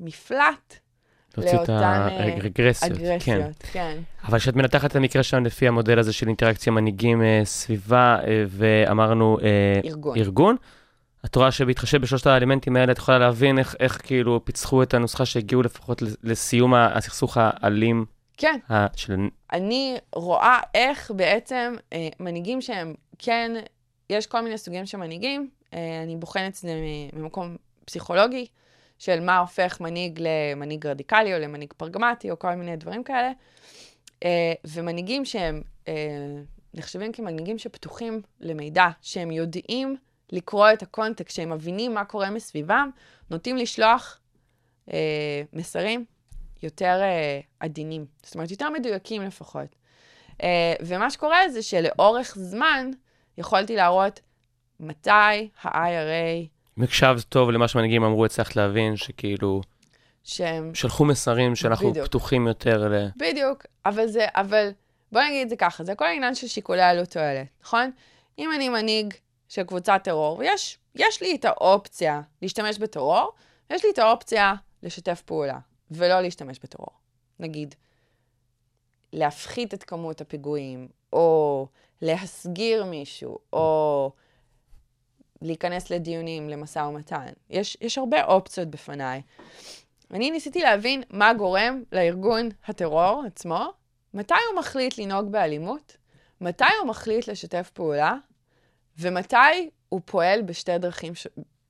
מפלט 0.00 0.76
לאותן, 1.38 1.72
אה, 1.72 2.36
הרגרסיות, 2.36 2.98
כן. 2.98 3.04
אגרסיות. 3.04 3.62
כן. 3.72 3.98
אבל 4.24 4.38
כשאת 4.38 4.56
מנתחת 4.56 4.90
את 4.90 4.96
המקרה 4.96 5.22
שלנו 5.22 5.44
לפי 5.44 5.68
המודל 5.68 5.98
הזה 5.98 6.12
של 6.12 6.28
אינטראקציה 6.28 6.72
מנהיגים 6.72 7.22
אה, 7.22 7.40
סביבה, 7.44 8.16
אה, 8.26 8.44
ואמרנו 8.48 9.38
ארגון. 9.84 10.18
ארגון, 10.18 10.56
את 11.24 11.36
רואה 11.36 11.50
שבהתחשב 11.50 12.00
בשלושת 12.00 12.26
האלמנטים 12.26 12.76
האלה, 12.76 12.92
את 12.92 12.98
יכולה 12.98 13.18
להבין 13.18 13.58
איך, 13.58 13.76
איך 13.80 14.00
כאילו 14.02 14.44
פיצחו 14.44 14.82
את 14.82 14.94
הנוסחה 14.94 15.24
שהגיעו 15.26 15.62
לפחות 15.62 16.02
לסיום 16.22 16.74
הסכסוך 16.74 17.36
האלים 17.40 18.04
כן, 18.36 18.58
ה- 18.70 18.86
של... 18.96 19.16
אני 19.52 19.96
רואה 20.12 20.58
איך 20.74 21.10
בעצם 21.10 21.74
אה, 21.92 22.08
מנהיגים 22.20 22.60
שהם 22.60 22.94
כן, 23.18 23.52
יש 24.10 24.26
כל 24.26 24.40
מיני 24.40 24.58
סוגים 24.58 24.86
של 24.86 24.98
מנהיגים, 24.98 25.50
אה, 25.74 26.02
אני 26.02 26.16
בוחנת 26.16 26.50
את 26.50 26.54
זה 26.54 26.74
ממקום 27.12 27.56
פסיכולוגי, 27.84 28.46
של 28.98 29.20
מה 29.20 29.38
הופך 29.38 29.80
מנהיג 29.80 30.20
למנהיג 30.22 30.86
רדיקלי 30.86 31.34
או 31.34 31.38
למנהיג 31.38 31.72
פרגמטי 31.76 32.30
או 32.30 32.38
כל 32.38 32.54
מיני 32.54 32.76
דברים 32.76 33.04
כאלה, 33.04 33.32
אה, 34.24 34.52
ומנהיגים 34.64 35.24
שהם 35.24 35.62
אה, 35.88 35.94
נחשבים 36.74 37.12
כמנהיגים 37.12 37.58
שפתוחים 37.58 38.22
למידע, 38.40 38.88
שהם 39.02 39.30
יודעים 39.30 39.96
לקרוא 40.32 40.72
את 40.72 40.82
הקונטקסט, 40.82 41.36
שהם 41.36 41.52
מבינים 41.52 41.94
מה 41.94 42.04
קורה 42.04 42.30
מסביבם, 42.30 42.90
נוטים 43.30 43.56
לשלוח 43.56 44.20
מסרים 45.52 46.04
יותר 46.62 47.00
עדינים, 47.60 48.06
זאת 48.22 48.34
אומרת, 48.34 48.50
יותר 48.50 48.70
מדויקים 48.70 49.22
לפחות. 49.22 49.76
ומה 50.80 51.10
שקורה 51.10 51.48
זה 51.48 51.62
שלאורך 51.62 52.34
זמן 52.38 52.90
יכולתי 53.38 53.76
להראות 53.76 54.20
מתי 54.80 55.10
ה-IRA, 55.62 56.48
אם 56.78 56.84
הקשבת 56.84 57.24
טוב 57.28 57.50
למה 57.50 57.68
שמנהיגים 57.68 58.04
אמרו, 58.04 58.24
הצלחת 58.24 58.56
להבין 58.56 58.96
שכאילו 58.96 59.60
שהם 60.24 60.74
שלחו 60.74 61.04
מסרים 61.04 61.56
שאנחנו 61.56 61.90
בדיוק. 61.90 62.06
פתוחים 62.06 62.46
יותר 62.46 62.88
ל... 62.88 63.08
בדיוק, 63.16 63.66
אבל 63.86 64.06
זה, 64.06 64.26
אבל 64.34 64.70
בוא 65.12 65.22
נגיד 65.22 65.42
את 65.42 65.48
זה 65.48 65.56
ככה, 65.56 65.84
זה 65.84 65.94
כל 65.94 66.04
העניין 66.04 66.34
של 66.34 66.46
שיקולי 66.46 66.82
עלות 66.82 67.08
תועלת, 67.08 67.46
נכון? 67.62 67.90
אם 68.38 68.52
אני 68.52 68.68
מנהיג 68.68 69.14
של 69.48 69.62
קבוצת 69.62 70.00
טרור, 70.04 70.38
ויש 70.38 70.78
יש 70.94 71.22
לי 71.22 71.34
את 71.34 71.44
האופציה 71.44 72.20
להשתמש 72.42 72.78
בטרור, 72.78 73.32
יש 73.70 73.84
לי 73.84 73.90
את 73.90 73.98
האופציה 73.98 74.54
לשתף 74.82 75.22
פעולה, 75.24 75.58
ולא 75.90 76.20
להשתמש 76.20 76.58
בטרור. 76.62 76.90
נגיד, 77.38 77.74
להפחית 79.12 79.74
את 79.74 79.82
כמות 79.82 80.20
הפיגועים, 80.20 80.88
או 81.12 81.66
להסגיר 82.02 82.84
מישהו, 82.84 83.38
או 83.52 84.12
להיכנס 85.42 85.90
לדיונים, 85.90 86.48
למשא 86.48 86.78
ומתן. 86.78 87.32
יש, 87.50 87.76
יש 87.80 87.98
הרבה 87.98 88.24
אופציות 88.24 88.68
בפניי. 88.68 89.22
אני 90.10 90.30
ניסיתי 90.30 90.62
להבין 90.62 91.02
מה 91.10 91.34
גורם 91.34 91.82
לארגון 91.92 92.48
הטרור 92.66 93.22
עצמו, 93.26 93.72
מתי 94.14 94.34
הוא 94.50 94.58
מחליט 94.58 94.98
לנהוג 94.98 95.32
באלימות, 95.32 95.96
מתי 96.40 96.64
הוא 96.80 96.88
מחליט 96.88 97.28
לשתף 97.28 97.70
פעולה, 97.74 98.14
ומתי 98.98 99.70
הוא 99.88 100.00
פועל 100.04 100.42
בשתי 100.42 100.78
דרכים. 100.78 101.12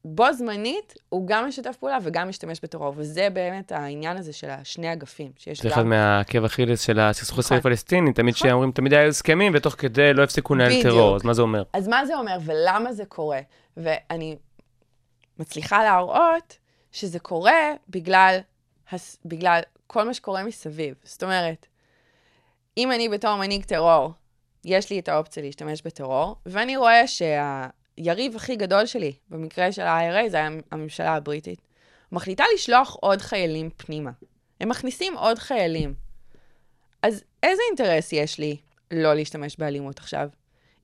בו 0.04 0.32
זמנית, 0.32 0.94
הוא 1.08 1.26
גם 1.26 1.48
משתף 1.48 1.76
פעולה 1.76 1.98
וגם 2.02 2.28
משתמש 2.28 2.60
בטרור, 2.62 2.94
וזה 2.96 3.28
באמת 3.32 3.72
העניין 3.72 4.16
הזה 4.16 4.32
של 4.32 4.50
השני 4.50 4.92
אגפים, 4.92 5.32
שיש 5.36 5.62
זה 5.62 5.68
אחד 5.68 5.82
מהעקב 5.82 6.44
אכילס 6.44 6.80
של 6.80 7.00
הסכסוך 7.00 7.38
נכון. 7.38 7.56
הישראלי-פלסטיני, 7.56 8.12
תמיד 8.12 8.34
נכון. 8.34 8.48
שאומרים, 8.48 8.72
תמיד 8.72 8.94
היו 8.94 9.08
הסכמים, 9.08 9.52
ותוך 9.54 9.74
כדי 9.78 10.14
לא 10.14 10.22
הפסיקו 10.22 10.54
לנהל. 10.54 10.82
טרור, 10.82 11.16
אז 11.16 11.24
מה 11.24 11.34
זה 11.34 11.42
אומר? 11.42 11.62
אז 11.72 11.88
מה 11.88 12.06
זה 12.06 12.16
אומר 12.16 12.38
ולמה 12.44 12.92
זה 12.92 13.04
קורה? 13.04 13.40
ואני 13.76 14.36
מצליחה 15.38 15.82
להראות 15.82 16.56
שזה 16.92 17.18
קורה 17.18 17.72
בגלל. 17.88 18.38
בגלל 19.24 19.60
כל 19.86 20.04
מה 20.04 20.14
שקורה 20.14 20.44
מסביב. 20.44 20.94
זאת 21.04 21.22
אומרת, 21.22 21.66
אם 22.76 22.92
אני 22.92 23.08
בתור 23.08 23.36
מנהיג 23.36 23.64
טרור 23.64 24.12
יש 24.64 24.90
לי 24.90 24.98
את 24.98 25.08
האופציה 25.08 25.42
להשתמש 25.42 25.82
בטרור, 25.82 26.36
ואני 26.46 26.76
רואה 26.76 27.06
שהיריב 28.04 28.36
הכי 28.36 28.56
גדול 28.56 28.86
שלי, 28.86 29.12
במקרה 29.28 29.72
של 29.72 29.82
ה-IRA, 29.82 30.28
זה 30.28 30.36
היה 30.36 30.48
הממשלה 30.70 31.14
הבריטית, 31.14 31.60
מחליטה 32.12 32.44
לשלוח 32.54 32.96
עוד 33.00 33.22
חיילים 33.22 33.70
פנימה. 33.76 34.10
הם 34.60 34.68
מכניסים 34.68 35.16
עוד 35.16 35.38
חיילים. 35.38 35.94
אז 37.02 37.24
איזה 37.42 37.62
אינטרס 37.68 38.12
יש 38.12 38.38
לי 38.38 38.56
לא 38.90 39.14
להשתמש 39.14 39.56
באלימות 39.58 39.98
עכשיו? 39.98 40.28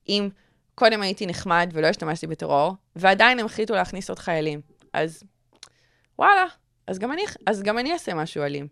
אם 0.08 0.28
קודם 0.74 1.02
הייתי 1.02 1.26
נחמד 1.26 1.70
ולא 1.72 1.86
השתמשתי 1.86 2.26
בטרור, 2.26 2.74
ועדיין 2.96 3.38
הם 3.38 3.46
החליטו 3.46 3.74
להכניס 3.74 4.08
עוד 4.08 4.18
חיילים. 4.18 4.60
אז 4.92 5.22
וואלה, 6.18 6.46
אז 6.86 6.98
גם 6.98 7.12
אני, 7.12 7.22
אז 7.46 7.62
גם 7.62 7.78
אני 7.78 7.92
אעשה 7.92 8.14
משהו 8.14 8.42
אלים. 8.42 8.68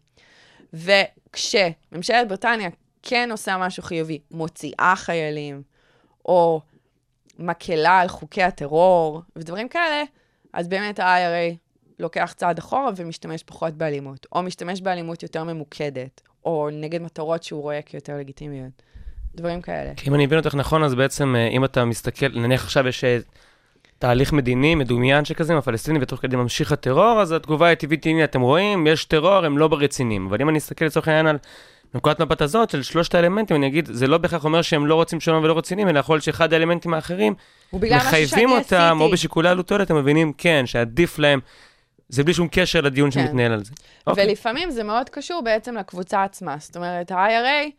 וכשממשלת 0.72 2.28
בריטניה 2.28 2.68
כן 3.03 3.28
עושה 3.30 3.57
משהו 3.59 3.82
חיובי, 3.82 4.18
מוציאה 4.30 4.95
חיילים, 4.97 5.62
או 6.24 6.61
מקלה 7.39 8.01
על 8.01 8.09
חוקי 8.09 8.43
הטרור 8.43 9.22
ודברים 9.37 9.68
כאלה, 9.68 10.03
אז 10.53 10.68
באמת 10.68 10.99
ה-IRA 10.99 11.57
לוקח 11.99 12.35
צעד 12.37 12.59
אחורה 12.59 12.91
ומשתמש 12.97 13.43
פחות 13.43 13.74
באלימות, 13.74 14.26
או 14.32 14.43
משתמש 14.43 14.80
באלימות 14.80 15.22
יותר 15.22 15.45
ממוקדת, 15.45 16.20
או 16.45 16.68
נגד 16.72 17.03
מטרות 17.03 17.43
שהוא 17.43 17.62
רואה 17.62 17.82
כיותר 17.82 18.16
לגיטימיות. 18.18 18.82
דברים 19.35 19.62
כאלה. 19.62 19.93
כי 19.97 20.11
אם 20.11 20.14
אני 20.14 20.26
מבין 20.26 20.39
אותך 20.39 20.55
נכון, 20.55 20.85
אז 20.85 20.95
בעצם 20.95 21.37
אה, 21.37 21.49
אם 21.49 21.64
אתה 21.64 21.85
מסתכל, 21.85 22.28
נניח 22.28 22.64
עכשיו 22.64 22.89
יש 22.89 23.05
אה, 23.05 23.18
תהליך 23.99 24.32
מדיני 24.32 24.74
מדומיין 24.74 25.24
שכזה 25.24 25.53
עם 25.53 25.59
הפלסטינים, 25.59 26.03
ותוך 26.03 26.20
כדי 26.20 26.37
ממשיך 26.37 26.72
הטרור, 26.72 27.20
אז 27.22 27.32
התגובה 27.32 27.66
היא 27.66 27.74
טבעית, 27.74 28.07
הנה, 28.07 28.24
אתם 28.24 28.41
רואים, 28.41 28.87
יש 28.87 29.05
טרור, 29.05 29.45
הם 29.45 29.59
לא 29.59 29.68
ברצינים. 29.68 30.26
אבל 30.26 30.41
אם 30.41 30.49
אני 30.49 30.59
אסתכל 30.59 30.85
לצורך 30.85 31.09
העניין 31.09 31.26
על 31.26 31.39
נקודת 31.95 32.20
מבט 32.20 32.42
הזאת 32.42 32.70
של 32.70 32.82
שלושת 32.82 33.14
האלמנטים, 33.14 33.57
אני 33.57 33.66
אגיד, 33.66 33.88
זה 33.92 34.07
לא 34.07 34.18
בהכרח 34.18 34.45
אומר 34.45 34.62
שהם 34.62 34.86
לא 34.86 34.95
רוצים 34.95 35.20
שלום 35.20 35.45
ולא 35.45 35.59
רציניים, 35.59 35.88
אלא 35.88 35.99
יכול 35.99 36.14
להיות 36.14 36.24
שאחד 36.24 36.53
האלמנטים 36.53 36.95
האחרים, 36.95 37.34
מחייבים 37.72 38.51
אותם, 38.51 38.97
או 39.01 39.05
עשיתי. 39.05 39.12
בשיקולי 39.12 39.49
עלות 39.49 39.68
תועלת, 39.68 39.90
הם 39.90 39.97
מבינים, 39.97 40.32
כן, 40.38 40.62
שעדיף 40.66 41.18
להם, 41.18 41.40
זה 42.09 42.24
בלי 42.24 42.34
שום 42.34 42.49
קשר 42.51 42.80
לדיון 42.80 43.11
כן. 43.11 43.20
שמתנהל 43.20 43.53
על 43.53 43.64
זה. 43.64 43.72
אוקיי. 44.07 44.26
ולפעמים 44.26 44.70
זה 44.70 44.84
מאוד 44.84 45.09
קשור 45.09 45.42
בעצם 45.42 45.76
לקבוצה 45.76 46.24
עצמה. 46.24 46.57
זאת 46.59 46.76
אומרת, 46.76 47.11
ה-IRA 47.11 47.70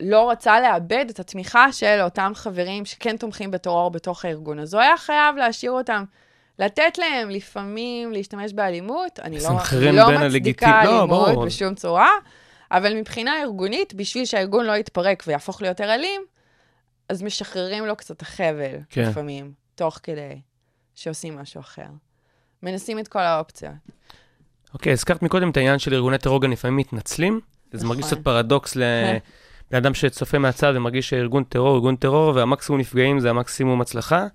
לא 0.00 0.30
רצה 0.30 0.60
לאבד 0.60 1.04
את 1.10 1.20
התמיכה 1.20 1.72
של 1.72 2.00
אותם 2.02 2.32
חברים 2.34 2.84
שכן 2.84 3.16
תומכים 3.16 3.50
בטרור 3.50 3.90
בתוך 3.90 4.24
הארגון, 4.24 4.58
אז 4.58 4.74
הוא 4.74 4.82
היה 4.82 4.96
חייב 4.96 5.36
להשאיר 5.36 5.72
אותם. 5.72 6.04
לתת 6.58 6.98
להם 6.98 7.30
לפעמים 7.30 8.12
להשתמש 8.12 8.52
באלימות, 8.52 9.20
אני 9.20 9.38
לא, 9.38 9.50
לא 9.92 10.18
מצדיקה 10.18 10.84
לא, 10.84 10.90
אלימות 10.90 11.28
ברור. 11.28 11.46
בשום 11.46 11.74
צורה, 11.74 12.10
אבל 12.72 12.94
מבחינה 12.96 13.42
ארגונית, 13.42 13.94
בשביל 13.94 14.24
שהארגון 14.24 14.66
לא 14.66 14.72
יתפרק 14.72 15.24
ויהפוך 15.26 15.62
ליותר 15.62 15.94
אלים, 15.94 16.22
אז 17.08 17.22
משחררים 17.22 17.86
לו 17.86 17.96
קצת 17.96 18.22
החבל 18.22 18.76
כן. 18.90 19.02
לפעמים, 19.02 19.52
תוך 19.74 19.98
כדי 20.02 20.40
שעושים 20.94 21.36
משהו 21.36 21.60
אחר. 21.60 21.86
מנסים 22.62 22.98
את 22.98 23.08
כל 23.08 23.18
האופציות. 23.18 23.72
אוקיי, 24.74 24.92
הזכרת 24.92 25.22
מקודם 25.22 25.50
את 25.50 25.56
העניין 25.56 25.78
של 25.78 25.94
ארגוני 25.94 26.18
טרור 26.18 26.42
גם 26.42 26.52
לפעמים 26.52 26.76
מתנצלים. 26.76 27.40
זה 27.72 27.78
נכון. 27.78 27.88
מרגיש 27.88 28.06
קצת 28.06 28.18
פרדוקס 28.24 28.76
לבן 28.76 29.76
אדם 29.76 29.94
שצופה 29.94 30.38
מהצד 30.38 30.72
ומרגיש 30.76 31.08
שארגון 31.08 31.44
טרור, 31.44 31.74
ארגון 31.74 31.96
טרור, 31.96 32.34
והמקסימום 32.34 32.80
נפגעים 32.80 33.20
זה 33.20 33.30
המקסימום 33.30 33.80
הצלחה. 33.80 34.26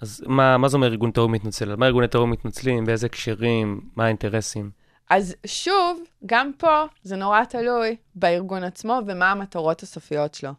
אז 0.00 0.24
מה, 0.26 0.58
מה 0.58 0.68
זה 0.68 0.76
אומר 0.76 0.86
ארגון 0.86 1.10
טרור 1.10 1.28
מתנצל? 1.28 1.70
על 1.70 1.76
מה 1.76 1.86
ארגוני 1.86 2.08
טרור 2.08 2.26
מתנצלים? 2.26 2.84
באיזה 2.84 3.06
הקשרים? 3.06 3.80
מה 3.96 4.04
האינטרסים? 4.04 4.70
אז 5.10 5.36
שוב, 5.46 6.00
גם 6.26 6.52
פה 6.58 6.84
זה 7.02 7.16
נורא 7.16 7.44
תלוי 7.44 7.96
בארגון 8.14 8.64
עצמו 8.64 9.00
ומה 9.06 9.30
המטרות 9.30 9.82
הסופיות 9.82 10.34
שלו. 10.34 10.50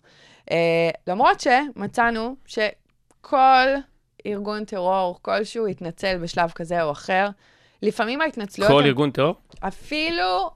Uh, 0.50 0.54
למרות 1.08 1.40
שמצאנו 1.40 2.36
שכל 2.46 3.68
ארגון 4.26 4.66
טרור 4.66 5.20
כלשהו 5.22 5.68
יתנצל 5.68 6.18
בשלב 6.18 6.52
כזה 6.52 6.84
או 6.84 6.92
אחר, 6.92 7.28
לפעמים 7.82 8.22
ההתנצלויות... 8.22 8.72
כל 8.74 8.80
הן- 8.82 8.88
ארגון 8.88 9.12
טרור? 9.12 9.36
אפילו 9.60 10.50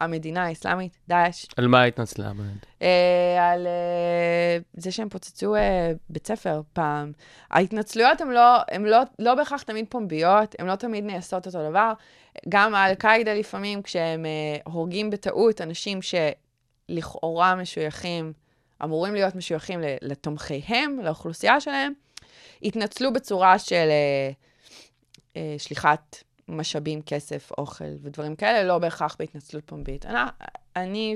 המדינה 0.00 0.46
האסלאמית, 0.46 0.98
דאעש, 1.08 1.46
על 1.56 1.66
מה 1.66 1.84
התנצלה? 1.84 2.32
באמת? 2.32 2.66
אה, 2.82 3.52
על 3.52 3.66
אה, 3.66 4.58
זה 4.74 4.92
שהם 4.92 5.08
פוצצו 5.08 5.54
אה, 5.54 5.92
בית 6.08 6.26
ספר 6.26 6.60
פעם. 6.72 7.12
ההתנצלויות 7.50 8.20
הן 8.20 8.28
לא, 8.28 8.58
לא, 8.80 9.00
לא 9.18 9.34
בהכרח 9.34 9.62
תמיד 9.62 9.86
פומביות, 9.88 10.54
הן 10.58 10.66
לא 10.66 10.74
תמיד 10.74 11.04
נעשות 11.04 11.46
אותו 11.46 11.70
דבר. 11.70 11.92
גם 12.48 12.74
האל-קאעידה 12.74 13.34
לפעמים, 13.34 13.82
כשהם 13.82 14.26
אה, 14.26 14.72
הורגים 14.72 15.10
בטעות 15.10 15.60
אנשים 15.60 15.98
שלכאורה 16.02 17.54
משויכים, 17.54 18.32
אמורים 18.84 19.14
להיות 19.14 19.34
משויכים 19.34 19.80
לתומכיהם, 20.02 20.98
לאוכלוסייה 21.02 21.60
שלהם, 21.60 21.92
התנצלו 22.62 23.12
בצורה 23.12 23.58
של 23.58 23.74
אה, 23.74 24.30
אה, 25.36 25.54
שליחת 25.58 26.16
משאבים, 26.50 27.02
כסף, 27.02 27.50
אוכל 27.58 27.84
ודברים 28.02 28.36
כאלה, 28.36 28.62
לא 28.62 28.78
בהכרח 28.78 29.16
בהתנצלות 29.18 29.64
פומבית. 29.66 30.06
אני, 30.06 30.18
אני 30.76 31.14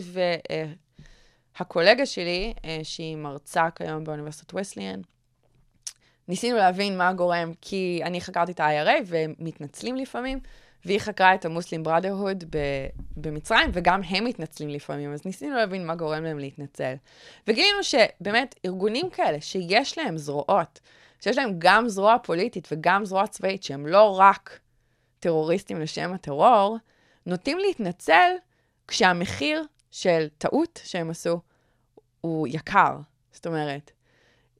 והקולגה 1.58 2.06
שלי, 2.06 2.54
אה, 2.64 2.80
שהיא 2.82 3.16
מרצה 3.16 3.70
כיום 3.74 4.04
באוניברסיטת 4.04 4.54
וסליאן, 4.54 5.00
ניסינו 6.28 6.56
להבין 6.56 6.98
מה 6.98 7.12
גורם, 7.12 7.52
כי 7.60 8.00
אני 8.04 8.20
חקרתי 8.20 8.52
את 8.52 8.60
ה-IRA 8.60 9.02
והם 9.06 9.34
מתנצלים 9.38 9.96
לפעמים, 9.96 10.38
והיא 10.84 10.98
חקרה 10.98 11.34
את 11.34 11.44
המוסלים 11.44 11.82
בראדרהוד 11.82 12.44
במצרים, 13.16 13.70
וגם 13.72 14.00
הם 14.02 14.24
מתנצלים 14.24 14.68
לפעמים, 14.68 15.12
אז 15.12 15.24
ניסינו 15.24 15.56
להבין 15.56 15.86
מה 15.86 15.94
גורם 15.94 16.24
להם 16.24 16.38
להתנצל. 16.38 16.94
וגילינו 17.48 17.82
שבאמת 17.82 18.54
ארגונים 18.64 19.10
כאלה, 19.10 19.40
שיש 19.40 19.98
להם 19.98 20.18
זרועות, 20.18 20.80
שיש 21.20 21.38
להם 21.38 21.54
גם 21.58 21.88
זרוע 21.88 22.16
פוליטית 22.22 22.68
וגם 22.72 23.04
זרוע 23.04 23.26
צבאית, 23.26 23.62
שהם 23.62 23.86
לא 23.86 24.18
רק 24.18 24.58
טרוריסטים 25.24 25.80
לשם 25.80 26.12
הטרור, 26.12 26.76
נוטים 27.26 27.58
להתנצל 27.58 28.30
כשהמחיר 28.88 29.64
של 29.90 30.26
טעות 30.38 30.80
שהם 30.84 31.10
עשו 31.10 31.40
הוא 32.20 32.46
יקר. 32.50 32.96
זאת 33.32 33.46
אומרת, 33.46 33.90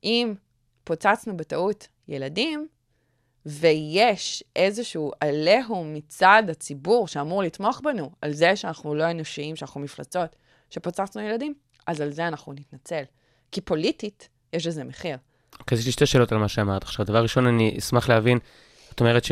אם 0.05 0.35
פוצצנו 0.85 1.37
בטעות 1.37 1.89
ילדים, 2.09 2.69
ויש 3.47 4.45
איזשהו 4.57 5.13
עליהום 5.21 5.95
מצד 5.95 6.43
הציבור 6.51 7.09
שאמור 7.09 7.43
לתמוך 7.43 7.81
בנו, 7.81 8.11
על 8.23 8.33
זה 8.33 8.57
שאנחנו 8.57 8.95
לא 8.95 9.11
אנושיים, 9.11 9.57
שאנחנו 9.57 9.81
מפלצות, 9.81 10.37
שפוצצנו 10.71 11.23
ילדים, 11.23 11.55
אז 11.87 12.01
על 12.01 12.13
זה 12.13 12.29
אנחנו 12.29 12.53
נתנצל. 12.53 13.03
כי 13.53 13.61
פוליטית, 13.61 14.29
יש 14.53 14.67
לזה 14.67 14.85
מחיר. 14.85 15.17
אוקיי, 15.61 15.77
אז 15.77 15.81
יש 15.81 15.87
לי 15.87 15.93
שתי 15.93 16.07
שאלות 16.07 16.33
על 16.33 16.39
מה 16.39 16.49
שאמרת 16.49 16.83
עכשיו. 16.83 17.07
דבר 17.07 17.23
ראשון, 17.23 17.47
אני 17.47 17.75
אשמח 17.79 18.09
להבין, 18.09 18.39
את 18.95 19.01
אומרת 19.01 19.25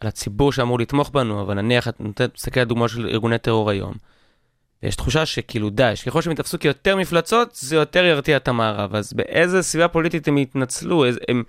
שעל 0.00 0.08
הציבור 0.08 0.52
שאמור 0.52 0.78
לתמוך 0.78 1.10
בנו, 1.10 1.42
אבל 1.42 1.54
נניח 1.54 1.88
את 1.88 2.00
נותנת, 2.00 2.34
מסתכלת 2.34 2.56
על 2.56 2.64
דוגמאות 2.64 2.90
של 2.90 3.06
ארגוני 3.08 3.38
טרור 3.38 3.70
היום. 3.70 3.94
ויש 4.82 4.96
תחושה 4.96 5.26
שכאילו 5.26 5.70
דאעש, 5.70 6.08
ככל 6.08 6.22
שהם 6.22 6.32
יתפסו 6.32 6.58
כיותר 6.58 6.96
מפלצות, 6.96 7.54
זה 7.54 7.76
יותר 7.76 8.04
ירתיע 8.04 8.36
את 8.36 8.48
המערב. 8.48 8.94
אז 8.94 9.12
באיזה 9.12 9.62
סביבה 9.62 9.88
פוליטית 9.88 10.28
הם 10.28 10.38
יתנצלו? 10.38 11.04
איזה, 11.04 11.20
הם... 11.28 11.42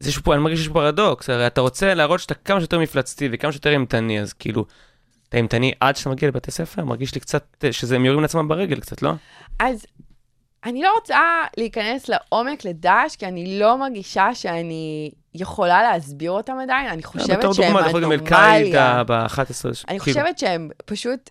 זה 0.00 0.12
שפה, 0.12 0.34
אני 0.34 0.42
מרגיש 0.42 0.58
שיש 0.58 0.68
פרדוקס, 0.68 1.30
הרי 1.30 1.46
אתה 1.46 1.60
רוצה 1.60 1.94
להראות 1.94 2.20
שאתה 2.20 2.34
כמה 2.34 2.60
שיותר 2.60 2.78
מפלצתי 2.78 3.28
וכמה 3.32 3.52
שיותר 3.52 3.70
אימתני, 3.70 4.20
אז 4.20 4.32
כאילו, 4.32 4.64
אתה 5.28 5.36
אימתני 5.36 5.72
עד 5.80 5.96
שאתה 5.96 6.10
מגיע 6.10 6.28
לבתי 6.28 6.50
ספר? 6.50 6.84
מרגיש 6.84 7.14
לי 7.14 7.20
קצת 7.20 7.44
אה, 7.64 7.72
שזה 7.72 7.96
הם 7.96 8.04
יורים 8.04 8.22
לעצמם 8.22 8.48
ברגל 8.48 8.80
קצת, 8.80 9.02
לא? 9.02 9.12
אז 9.58 9.86
אני 10.64 10.82
לא 10.82 10.94
רוצה 10.94 11.18
להיכנס 11.56 12.08
לעומק 12.08 12.64
לדאעש, 12.64 13.16
כי 13.16 13.26
אני 13.26 13.58
לא 13.58 13.78
מרגישה 13.78 14.34
שאני 14.34 15.10
יכולה 15.34 15.82
להסביר 15.82 16.30
אותם 16.30 16.58
עדיין. 16.62 16.88
אני 16.88 17.02
חושבת 17.02 17.38
בתור 17.38 17.54
שהם 17.54 17.66
דוגמה, 17.66 17.80
אתה 17.80 17.88
יכול 17.88 18.02
גם 18.02 18.12
אנומליה. 18.12 18.36
אל-קאעידה 18.36 19.02
ב-11... 19.06 19.40
אני. 19.88 20.00
חושבת 20.00 20.38
שהם 20.38 20.70
פשוט, 20.84 21.30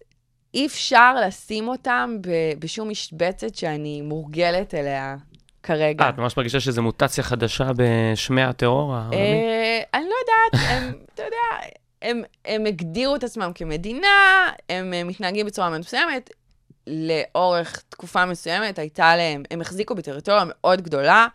אי 0.53 0.65
אפשר 0.65 1.15
לשים 1.27 1.67
אותם 1.67 2.17
בשום 2.59 2.89
משבצת 2.89 3.55
שאני 3.55 4.01
מורגלת 4.01 4.73
אליה 4.73 5.15
כרגע. 5.63 6.03
אה, 6.03 6.09
את 6.09 6.17
ממש 6.17 6.37
מרגישה 6.37 6.59
שזו 6.59 6.81
מוטציה 6.81 7.23
חדשה 7.23 7.71
בשמי 7.75 8.41
הטרור 8.41 8.95
הערבי? 8.95 9.15
אה, 9.15 9.81
אני 9.93 10.03
לא 10.03 10.15
יודעת, 10.21 10.69
הם, 10.69 10.93
אתה 11.13 11.23
יודע, 11.23 11.67
הם, 12.01 12.23
הם 12.45 12.65
הגדירו 12.65 13.15
את 13.15 13.23
עצמם 13.23 13.51
כמדינה, 13.55 14.07
הם 14.69 14.93
אה, 14.93 15.03
מתנהגים 15.03 15.45
בצורה 15.45 15.69
מסוימת. 15.69 16.29
לאורך 16.87 17.83
תקופה 17.89 18.25
מסוימת 18.25 18.79
הייתה 18.79 19.15
להם, 19.15 19.43
הם 19.51 19.61
החזיקו 19.61 19.95
בטריטוריה 19.95 20.43
מאוד 20.45 20.81
גדולה, 20.81 21.27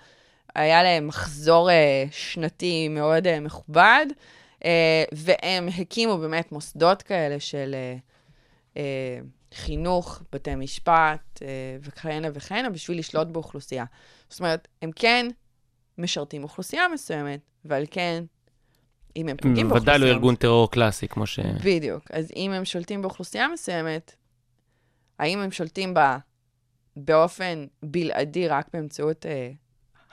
היה 0.55 0.83
להם 0.83 1.07
מחזור 1.07 1.71
אה, 1.71 2.05
שנתי 2.11 2.89
מאוד 2.89 3.27
אה, 3.27 3.41
מכובד, 3.41 4.07
אה, 4.65 5.05
והם 5.13 5.69
הקימו 5.79 6.19
באמת 6.19 6.53
מוסדות 6.53 7.03
כאלה 7.03 7.41
של 7.41 7.75
חינוך, 9.55 10.23
בתי 10.33 10.55
משפט 10.55 11.43
וכהנה 11.81 12.29
וכהנה 12.35 12.71
בשביל 12.71 12.99
לשלוט 12.99 13.29
באוכלוסייה. 13.29 13.85
זאת 14.29 14.41
אומרת, 14.41 14.69
הם 14.83 14.91
כן 14.97 15.27
משרתים 15.99 16.43
אוכלוסייה 16.43 16.89
מסוימת, 16.95 17.41
ועל 17.65 17.85
כן, 17.91 18.25
אם 19.17 19.29
הם 19.29 19.37
פוגעים 19.37 19.69
באוכלוסייה... 19.69 19.97
ודאי 19.97 20.09
לא 20.09 20.15
ארגון 20.15 20.37
טרור 20.37 20.71
קלאסי, 20.71 21.09
כמו 21.09 21.27
ש... 21.27 21.39
בדיוק. 21.65 22.11
אז 22.11 22.33
אם 22.37 22.51
הם 22.51 22.65
שולטים 22.65 23.03
באוכלוסייה 23.03 23.49
מסוימת, 23.49 24.15
האם 25.19 25.39
הם 25.39 25.51
שולטים 25.51 25.95
בה 25.95 26.19
באופן 26.97 27.67
בלעדי 27.83 28.49
רק 28.49 28.67
באמצעות 28.73 29.27
אה, 29.27 29.51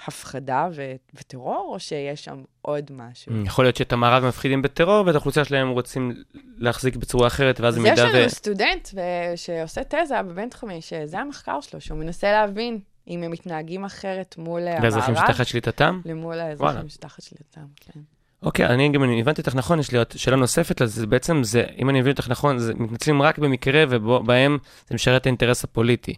הפחדה 0.08 0.68
ו- 0.74 0.96
וטרור, 1.14 1.70
או 1.74 1.80
שיש 1.80 2.24
שם 2.24 2.44
עוד 2.62 2.92
משהו? 2.92 3.34
יכול 3.46 3.66
להיות 3.66 3.76
שאת 3.76 3.94
המערב 3.94 4.26
מפחידים 4.26 4.62
בטרור, 4.62 5.06
ואת 5.06 5.16
האוכלוסייה 5.16 5.46
שלהם 5.46 5.70
רוצים 5.70 6.24
להחזיק 6.58 6.96
בצורה 6.96 7.28
אחרת, 7.28 7.60
ואז 7.60 7.74
אז 7.74 7.80
במידה 7.80 8.08
יש 8.08 8.14
ו... 8.14 8.18
לנו 8.20 8.30
סטודנט 8.30 8.90
ו- 8.94 9.38
שעושה 9.38 9.82
תזה 9.84 10.22
בבינתחומי, 10.22 10.82
שזה 10.82 11.20
המחקר 11.20 11.62
שלו, 11.62 11.82
שהוא 11.82 11.98
מנסה 11.98 12.32
להבין 12.32 12.80
אם 13.08 13.24
הם 13.24 13.32
מתנהגים 13.32 13.86
אחרת 13.86 14.36
מול 14.38 14.68
אה, 14.68 14.80
לאזרחים 14.84 15.16
המערב, 15.16 15.32
שתחת 15.32 15.48
שליטתם? 15.48 16.02
למול. 16.06 16.40
האזרחים 16.40 16.90
שתחת 16.90 17.24
שליטתם, 17.24 17.66
כן. 17.76 18.00
אוקיי, 18.44 18.66
אני 18.66 18.90
גם 18.90 19.04
אני 19.04 19.22
הבנתי 19.22 19.42
אותך 19.42 19.56
נכון, 19.56 19.80
יש 19.80 19.92
לי 19.92 19.98
עוד 19.98 20.08
שאלה 20.16 20.36
נוספת 20.36 20.82
לזה, 20.82 21.08
בעצם 21.08 21.44
זה, 21.44 21.64
אם 21.78 21.90
אני 21.90 22.02
מבין 22.02 22.12
אותך 22.12 22.30
נכון, 22.30 22.60
זה 22.60 22.74
מתנצלים 22.74 23.22
רק 23.22 23.38
במקרה 23.38 23.84
ובהם 23.90 24.58
זה 24.90 24.96
משרת 24.96 25.22
את 25.22 25.26
האינטרס 25.26 25.64
הפוליטי. 25.64 26.14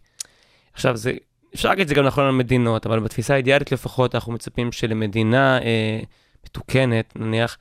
עכשיו, 0.74 0.98
זה, 0.98 1.12
אפשר 1.56 1.70
להגיד 1.70 1.82
את 1.82 1.88
זה 1.88 1.96
גם 1.96 2.06
נכון 2.06 2.24
על 2.24 2.32
מדינות, 2.32 2.86
אבל 2.86 3.00
בתפיסה 3.00 3.34
האידיאלית 3.34 3.72
לפחות, 3.72 4.16
אנחנו 4.16 4.34
מצפים 4.34 4.72
שלמדינה 4.72 5.62
אה, 5.62 6.00
מתוקנת, 6.46 7.14
נניח, 7.16 7.58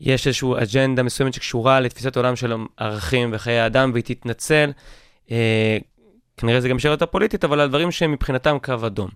יש 0.00 0.26
איזושהי 0.26 0.48
אג'נדה 0.62 1.02
מסוימת 1.02 1.34
שקשורה 1.34 1.80
לתפיסת 1.80 2.16
עולם 2.16 2.36
של 2.36 2.54
ערכים 2.76 3.30
וחיי 3.32 3.58
האדם, 3.58 3.90
והיא 3.92 4.04
תתנצל, 4.04 4.70
אה, 5.30 5.78
כנראה 6.36 6.60
זה 6.60 6.68
גם 6.68 6.78
שאלה 6.78 6.96
פוליטית, 6.96 7.44
אבל 7.44 7.60
על 7.60 7.68
דברים 7.68 7.90
שהם 7.90 8.12
מבחינתם 8.12 8.56
קו 8.62 8.86
אדום. 8.86 9.08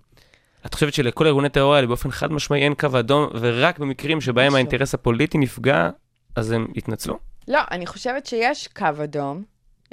את 0.65 0.73
חושבת 0.73 0.93
שלכל 0.93 1.27
ארגוני 1.27 1.49
טרור 1.49 1.75
האלה 1.75 1.87
באופן 1.87 2.11
חד 2.11 2.31
משמעי 2.31 2.63
אין 2.63 2.73
קו 2.73 2.99
אדום, 2.99 3.29
ורק 3.39 3.79
במקרים 3.79 4.21
שבהם 4.21 4.51
לא. 4.51 4.57
האינטרס 4.57 4.93
הפוליטי 4.93 5.37
נפגע, 5.37 5.89
אז 6.35 6.51
הם 6.51 6.67
יתנצלו? 6.75 7.19
לא, 7.47 7.59
אני 7.71 7.85
חושבת 7.85 8.25
שיש 8.25 8.67
קו 8.67 8.85
אדום. 9.03 9.43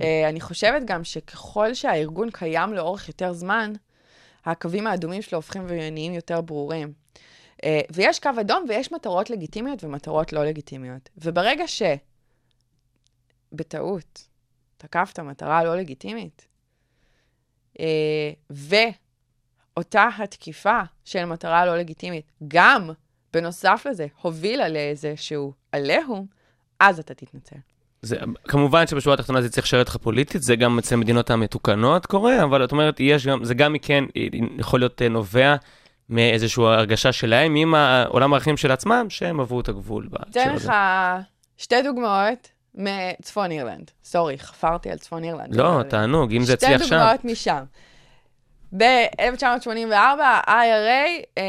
אה, 0.00 0.28
אני 0.28 0.40
חושבת 0.40 0.82
גם 0.84 1.04
שככל 1.04 1.74
שהארגון 1.74 2.30
קיים 2.32 2.72
לאורך 2.72 3.08
יותר 3.08 3.32
זמן, 3.32 3.72
הקווים 4.50 4.86
האדומים 4.86 5.22
שלו 5.22 5.38
הופכים 5.38 5.64
ונהיים 5.68 6.12
יותר 6.12 6.40
ברורים. 6.40 6.92
אה, 7.64 7.80
ויש 7.92 8.20
קו 8.20 8.30
אדום 8.40 8.64
ויש 8.68 8.92
מטרות 8.92 9.30
לגיטימיות 9.30 9.84
ומטרות 9.84 10.32
לא 10.32 10.44
לגיטימיות. 10.44 11.08
וברגע 11.16 11.64
שבטעות 13.52 14.28
תקפת 14.76 15.18
מטרה 15.18 15.64
לא 15.64 15.76
לגיטימית, 15.76 16.46
אה, 17.80 18.32
ואותה 18.50 20.08
התקיפה 20.18 20.80
של 21.04 21.24
מטרה 21.24 21.66
לא 21.66 21.76
לגיטימית, 21.76 22.32
גם 22.48 22.90
בנוסף 23.32 23.86
לזה, 23.90 24.06
הובילה 24.22 24.68
לאיזשהו 24.68 25.52
עליהום, 25.72 26.26
אז 26.80 26.98
אתה 26.98 27.14
תתנצל. 27.14 27.56
זה, 28.02 28.16
כמובן 28.48 28.86
שבשורה 28.86 29.14
התחתונה 29.14 29.42
זה 29.42 29.50
צריך 29.50 29.66
לשרת 29.66 29.88
לך 29.88 29.96
פוליטית, 29.96 30.42
זה 30.42 30.56
גם 30.56 30.78
אצל 30.78 30.94
המדינות 30.94 31.30
המתוקנות 31.30 32.06
קורה, 32.06 32.42
אבל 32.42 32.64
את 32.64 32.72
אומרת, 32.72 33.00
יש 33.00 33.26
גם, 33.26 33.44
זה 33.44 33.54
גם 33.54 33.72
מכן 33.72 34.04
יכול 34.58 34.80
להיות 34.80 35.02
אה, 35.02 35.08
נובע 35.08 35.56
מאיזושהי 36.08 36.64
הרגשה 36.64 37.12
שלהם 37.12 37.54
עם 37.54 37.74
העולם 37.74 38.32
הערכים 38.32 38.56
של 38.56 38.72
עצמם, 38.72 39.06
שהם 39.08 39.40
עברו 39.40 39.60
את 39.60 39.68
הגבול. 39.68 40.08
אתן. 40.30 40.54
לך 40.54 40.72
שתי 41.56 41.82
דוגמאות 41.82 42.48
מצפון 42.74 43.50
אירלנד. 43.50 43.90
סורי, 44.04 44.38
חפרתי 44.38 44.90
על 44.90 44.98
צפון 44.98 45.24
אירלנד. 45.24 45.56
לא, 45.56 45.82
תענוג, 45.88 46.32
אם 46.32 46.42
זה 46.42 46.52
הצליח 46.52 46.78
שתי 46.78 46.88
שם. 46.88 46.96
דוגמאות 46.96 47.24
משם. 47.24 47.64
ב-1984, 48.76 50.22
ה-IRA 50.22 51.24
אה, 51.38 51.42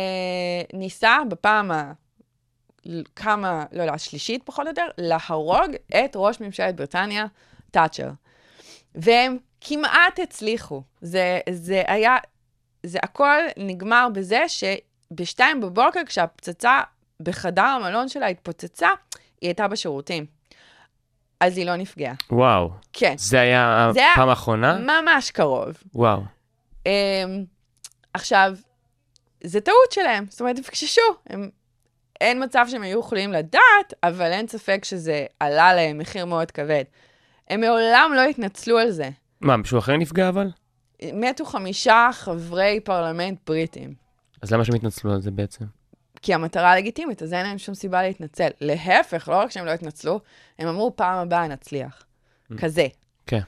ניסה 0.73 1.17
בפעם 1.29 1.71
ה... 1.71 1.91
כמה, 3.15 3.65
לא 3.71 3.81
יודע, 3.81 3.93
השלישית 3.93 4.43
פחות 4.43 4.65
או 4.65 4.69
יותר, 4.71 4.87
להרוג 4.97 5.71
את 6.05 6.11
ראש 6.15 6.41
ממשלת 6.41 6.75
בריטניה, 6.75 7.25
תאצ'ר. 7.71 8.09
והם 8.95 9.37
כמעט 9.61 10.19
הצליחו. 10.23 10.83
זה, 11.01 11.39
זה 11.49 11.83
היה, 11.87 12.17
זה 12.83 12.99
הכל 13.03 13.41
נגמר 13.57 14.07
בזה 14.13 14.43
שבשתיים 14.47 15.61
בבוקר, 15.61 15.99
כשהפצצה 16.05 16.81
בחדר 17.19 17.61
המלון 17.61 18.09
שלה 18.09 18.27
התפוצצה, 18.27 18.89
היא 19.41 19.47
הייתה 19.47 19.67
בשירותים. 19.67 20.25
אז 21.39 21.57
היא 21.57 21.65
לא 21.65 21.75
נפגעה. 21.75 22.13
וואו, 22.31 22.71
כן, 22.93 23.13
זה 23.17 23.41
היה 23.41 23.89
זה 23.93 24.11
הפעם 24.13 24.29
האחרונה? 24.29 24.77
ממש 24.77 25.31
קרוב. 25.31 25.83
וואו. 25.95 26.21
Um, 26.85 26.89
עכשיו, 28.13 28.53
זה 29.43 29.61
טעות 29.61 29.91
שלהם, 29.91 30.25
זאת 30.29 30.39
אומרת, 30.41 30.57
הם 30.57 30.63
פקששו. 30.63 31.01
הם, 31.29 31.49
אין 32.21 32.43
מצב 32.43 32.65
שהם 32.69 32.81
היו 32.81 32.99
יכולים 32.99 33.31
לדעת, 33.31 33.93
אבל 34.03 34.31
אין 34.31 34.47
ספק 34.47 34.85
שזה 34.85 35.25
עלה 35.39 35.73
להם 35.73 35.97
מחיר 35.97 36.25
מאוד 36.25 36.51
כבד. 36.51 36.83
הם 37.49 37.61
מעולם 37.61 38.11
לא 38.15 38.21
התנצלו 38.21 38.77
על 38.77 38.91
זה. 38.91 39.09
מה, 39.41 39.57
מישהו 39.57 39.79
אחר 39.79 39.97
נפגע 39.97 40.29
אבל? 40.29 40.47
מתו 41.13 41.45
חמישה 41.45 42.09
חברי 42.13 42.79
פרלמנט 42.83 43.39
בריטים. 43.47 43.93
אז 44.41 44.51
למה 44.51 44.65
שהם 44.65 44.75
התנצלו 44.75 45.11
על 45.13 45.21
זה 45.21 45.31
בעצם? 45.31 45.65
כי 46.21 46.33
המטרה 46.33 46.75
לגיטימית, 46.75 47.23
אז 47.23 47.33
אין 47.33 47.45
להם 47.45 47.57
שום 47.57 47.75
סיבה 47.75 48.01
להתנצל. 48.01 48.49
להפך, 48.61 49.29
לא 49.29 49.35
רק 49.35 49.51
שהם 49.51 49.65
לא 49.65 49.71
התנצלו, 49.71 50.19
הם 50.59 50.67
אמרו, 50.67 50.95
פעם 50.95 51.17
הבאה 51.17 51.47
נצליח. 51.47 52.03
כזה. 52.57 52.87
כן. 53.27 53.41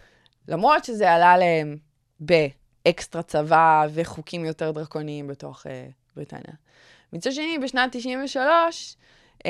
למרות 0.47 0.86
שזה 0.86 1.11
עלה 1.11 1.38
להם 1.38 1.78
באקסטרה 2.19 3.24
צבא 3.24 3.88
וחוקים 3.93 4.45
יותר 4.45 4.72
דרקוניים 4.72 5.28
בתוך 5.28 5.65
uh, 5.65 5.69
בריטניה. 6.15 6.53
מצד 7.14 7.32
שני, 7.32 7.57
בשנת 7.64 7.95
93, 7.95 8.95
um, 9.39 9.45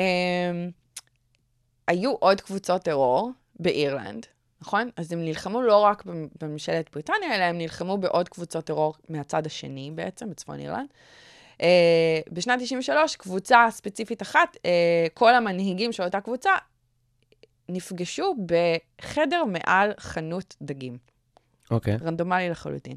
היו 1.88 2.12
עוד 2.12 2.40
קבוצות 2.40 2.82
טרור 2.82 3.30
באירלנד, 3.60 4.26
נכון? 4.60 4.90
אז 4.96 5.12
הם 5.12 5.24
נלחמו 5.24 5.62
לא 5.62 5.80
רק 5.80 6.04
במ- 6.04 6.28
בממשלת 6.40 6.90
בריטניה, 6.92 7.36
אלא 7.36 7.44
הם 7.44 7.58
נלחמו 7.58 7.98
בעוד 7.98 8.28
קבוצות 8.28 8.64
טרור 8.64 8.94
מהצד 9.08 9.46
השני 9.46 9.90
בעצם, 9.94 10.30
בצפון 10.30 10.60
אירלנד. 10.60 10.88
Uh, 11.58 11.64
בשנת 12.32 12.60
93, 12.60 13.16
קבוצה 13.16 13.66
ספציפית 13.70 14.22
אחת, 14.22 14.56
uh, 14.56 14.58
כל 15.14 15.34
המנהיגים 15.34 15.92
של 15.92 16.02
אותה 16.02 16.20
קבוצה 16.20 16.50
נפגשו 17.68 18.34
בחדר 18.46 19.44
מעל 19.44 19.92
חנות 19.98 20.56
דגים. 20.62 20.98
אוקיי. 21.70 21.96
רנדומלי 22.02 22.50
לחלוטין. 22.50 22.96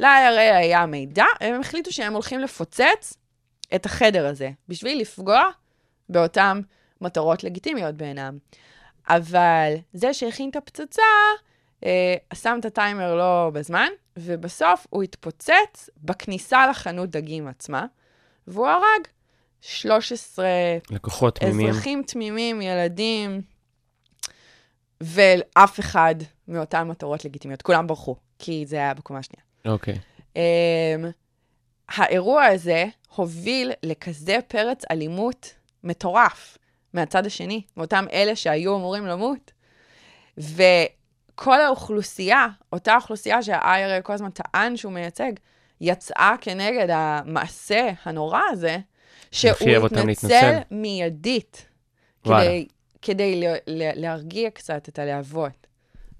ל-IRA 0.00 0.54
היה 0.56 0.86
מידע, 0.86 1.24
הם 1.40 1.60
החליטו 1.60 1.92
שהם 1.92 2.12
הולכים 2.12 2.40
לפוצץ 2.40 3.14
את 3.74 3.86
החדר 3.86 4.26
הזה, 4.26 4.50
בשביל 4.68 5.00
לפגוע 5.00 5.42
באותן 6.08 6.60
מטרות 7.00 7.44
לגיטימיות 7.44 7.94
בעינם. 7.94 8.38
אבל 9.08 9.74
זה 9.92 10.14
שהכין 10.14 10.50
את 10.50 10.56
הפצצה, 10.56 11.02
אה, 11.84 12.14
שם 12.34 12.56
את 12.60 12.64
הטיימר 12.64 13.14
לא 13.14 13.50
בזמן, 13.54 13.88
ובסוף 14.16 14.86
הוא 14.90 15.02
התפוצץ 15.02 15.90
בכניסה 16.02 16.66
לחנות 16.66 17.10
דגים 17.10 17.48
עצמה, 17.48 17.86
והוא 18.46 18.66
הרג 18.66 19.08
13 19.60 20.46
לקוחות 20.90 21.38
תמימים. 21.38 21.68
אזרחים 21.68 22.02
תמימים, 22.06 22.62
ילדים, 22.62 23.42
ואף 25.00 25.80
אחד 25.80 26.14
מאותן 26.48 26.88
מטרות 26.88 27.24
לגיטימיות. 27.24 27.62
כולם 27.62 27.86
ברחו, 27.86 28.16
כי 28.38 28.64
זה 28.66 28.76
היה 28.76 28.94
בקומה 28.94 29.18
השנייה. 29.18 29.44
אוקיי. 29.64 29.98
Um, 30.34 30.38
האירוע 31.88 32.44
הזה 32.44 32.84
הוביל 33.16 33.72
לכזה 33.82 34.38
פרץ 34.48 34.82
אלימות 34.90 35.54
מטורף 35.84 36.58
מהצד 36.92 37.26
השני, 37.26 37.62
מאותם 37.76 38.06
אלה 38.12 38.36
שהיו 38.36 38.76
אמורים 38.76 39.06
למות. 39.06 39.52
וכל 40.38 41.60
האוכלוסייה, 41.60 42.46
אותה 42.72 42.96
אוכלוסייה 42.96 43.42
שה-IRA 43.42 44.02
כל 44.02 44.12
הזמן 44.12 44.30
טען 44.30 44.76
שהוא 44.76 44.92
מייצג, 44.92 45.32
יצאה 45.80 46.34
כנגד 46.40 46.86
המעשה 46.90 47.90
הנורא 48.04 48.40
הזה, 48.50 48.78
שהוא 49.30 49.50
התנצל. 50.30 50.58
מיידית, 50.70 51.66
וואלה. 52.26 52.44
כדי, 52.44 52.66
כדי 53.02 53.40
ל- 53.40 53.54
ל- 53.66 54.00
להרגיע 54.00 54.50
קצת 54.50 54.88
את 54.88 54.98
הלהבות 54.98 55.66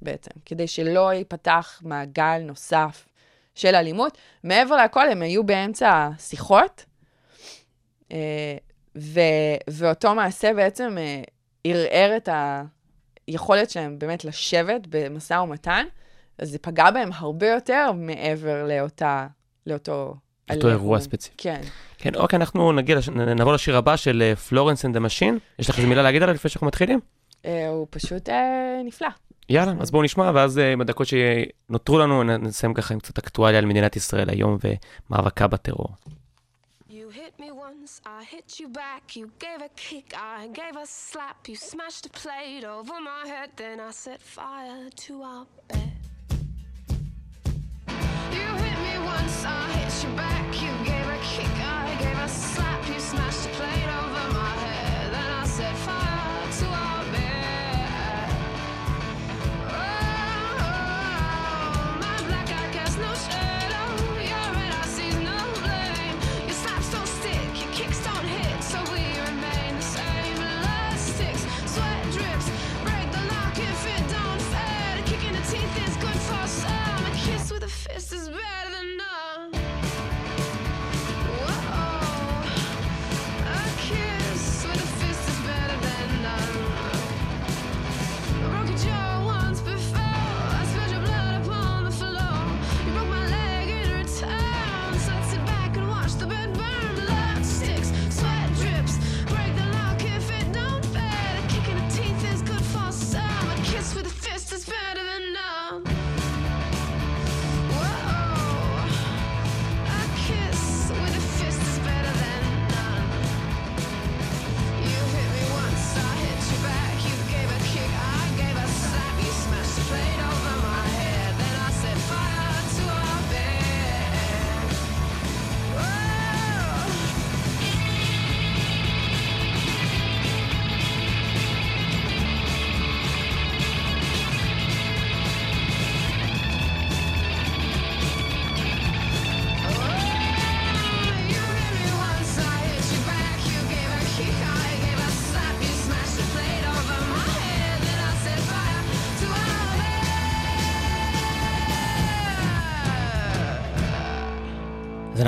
בעצם, 0.02 0.30
כדי 0.46 0.66
שלא 0.66 1.12
ייפתח 1.12 1.80
מעגל 1.84 2.38
נוסף 2.38 3.08
של 3.54 3.74
אלימות. 3.74 4.18
מעבר 4.44 4.76
לכל, 4.76 5.08
הם 5.08 5.22
היו 5.22 5.44
באמצע 5.44 6.08
שיחות, 6.18 6.84
אה, 8.12 8.56
ו- 8.98 9.20
ואותו 9.70 10.14
מעשה 10.14 10.54
בעצם 10.54 10.96
אה, 10.98 11.22
ערער 11.64 12.16
את 12.16 12.28
היכולת 13.26 13.70
שלהם 13.70 13.98
באמת 13.98 14.24
לשבת 14.24 14.86
במשא 14.88 15.34
ומתן, 15.34 15.86
אז 16.38 16.50
זה 16.50 16.58
פגע 16.58 16.90
בהם 16.90 17.10
הרבה 17.14 17.48
יותר 17.48 17.92
מעבר 17.92 18.66
לאותה, 18.66 19.26
לאותו... 19.66 20.14
אותו 20.50 20.68
אירוע. 20.68 21.00
ספציפי. 21.00 21.34
כן. 21.38 21.60
כן, 21.98 22.14
אוקיי, 22.14 22.36
אנחנו 22.36 22.72
נגיע, 22.72 22.98
נעבור 23.36 23.52
לשיר 23.52 23.76
הבא 23.76 23.96
של 23.96 24.34
Florence 24.48 24.84
and 24.84 24.90
the 24.90 24.96
Machine. 24.96 25.38
יש 25.58 25.70
לך 25.70 25.76
איזה 25.76 25.88
מילה 25.88 26.02
להגיד 26.02 26.22
עליו 26.22 26.34
לפני 26.34 26.50
שאנחנו 26.50 26.66
מתחילים? 26.66 27.00
אה, 27.44 27.68
הוא 27.68 27.86
פשוט 27.90 28.28
נפלא. 28.84 29.08
יאללה, 29.48 29.72
אז 29.80 29.90
בואו 29.90 30.02
נשמע, 30.02 30.30
ואז 30.34 30.58
אה, 30.58 30.76
בדקות 30.76 31.06
שנותרו 31.06 31.98
לנו, 31.98 32.22
נסיים 32.22 32.74
ככה 32.74 32.94
עם 32.94 33.00
קצת 33.00 33.18
אקטואליה 33.18 33.58
על 33.58 33.66
מדינת 33.66 33.96
ישראל 33.96 34.30
היום 34.30 34.58
ומאבקה 35.10 35.46
בטרור. 35.46 35.88
I 38.06 38.24
hit 38.24 38.58
you 38.60 38.68
back. 38.68 39.14
You 39.14 39.30
gave 39.38 39.60
a 39.62 39.68
kick, 39.76 40.14
I 40.16 40.48
gave 40.48 40.76
a 40.76 40.86
slap. 40.86 41.48
You 41.48 41.56
smashed 41.56 42.06
a 42.06 42.08
plate 42.10 42.64
over 42.64 42.94
my 43.00 43.26
head, 43.26 43.50
then 43.56 43.78
I 43.78 43.90
set 43.90 44.20
fire 44.20 44.88
to 45.04 45.22
our 45.22 45.46
bed. 45.68 45.92
You 48.32 48.48
hit 48.64 48.78
me 48.86 48.94
once, 49.14 49.44
I 49.44 49.70
hit 49.76 50.04
you 50.04 50.16
back. 50.16 50.33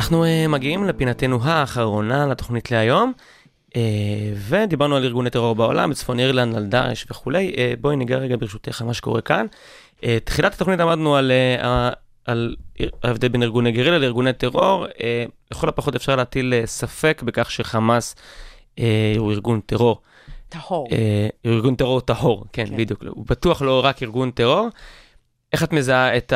אנחנו 0.06 0.24
uh, 0.24 0.48
מגיעים 0.48 0.84
לפינתנו 0.84 1.38
האחרונה 1.42 2.26
לתוכנית 2.26 2.70
להיום, 2.70 3.12
uh, 3.68 3.74
ודיברנו 4.48 4.96
על 4.96 5.04
ארגוני 5.04 5.30
טרור 5.30 5.54
בעולם, 5.54 5.90
בצפון 5.90 6.20
אירלנד, 6.20 6.56
על 6.56 6.66
דאעש 6.66 7.06
וכולי. 7.10 7.52
Uh, 7.54 7.80
בואי 7.80 7.96
ניגע 7.96 8.16
רגע 8.16 8.36
ברשותך 8.36 8.80
על 8.80 8.86
מה 8.86 8.94
שקורה 8.94 9.20
כאן. 9.20 9.46
תחילת 10.24 10.54
התוכנית 10.54 10.80
עמדנו 10.80 11.16
על, 11.16 11.32
על 12.24 12.56
ההבדל 13.02 13.28
בין 13.28 13.42
ארגוני 13.42 13.72
גרילה 13.72 13.98
לארגוני 13.98 14.32
טרור. 14.32 14.86
לכל 15.50 15.68
הפחות 15.68 15.94
אפשר 15.96 16.16
להטיל 16.16 16.54
ספק 16.64 17.22
בכך 17.24 17.50
שחמאס 17.50 18.14
הוא 19.18 19.32
ארגון 19.32 19.60
טרור. 19.66 20.00
טהור. 20.48 20.88
אה, 20.92 21.28
ארגון 21.46 21.74
טרור 21.74 22.00
טהור, 22.00 22.44
כן, 22.52 22.66
כן. 22.66 22.76
בדיוק. 22.76 23.04
הוא 23.08 23.24
בטוח 23.28 23.62
לא 23.62 23.84
רק 23.84 24.02
ארגון 24.02 24.30
טרור. 24.30 24.68
איך 25.56 25.64
את 25.64 25.72
מזהה 25.72 26.16
את. 26.16 26.32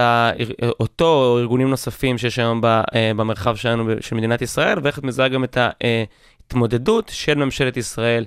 אותו 0.81 1.05
או 1.05 1.39
ארגונים 1.39 1.71
נוספים 1.71 2.18
שיש 2.18 2.39
היום 2.39 2.64
אה, 2.64 2.81
במרחב 3.16 3.57
שלנו, 3.57 3.91
של 4.01 4.16
מדינת 4.16 4.43
ישראל, 4.43 4.79
ואיך 4.83 4.99
את 4.99 5.05
מזהה 5.05 5.29
גם 5.29 5.45
את 5.45 5.59
ההתמודדות 5.61 7.11
של 7.14 7.35
ממשלת 7.35 7.77
ישראל 7.77 8.25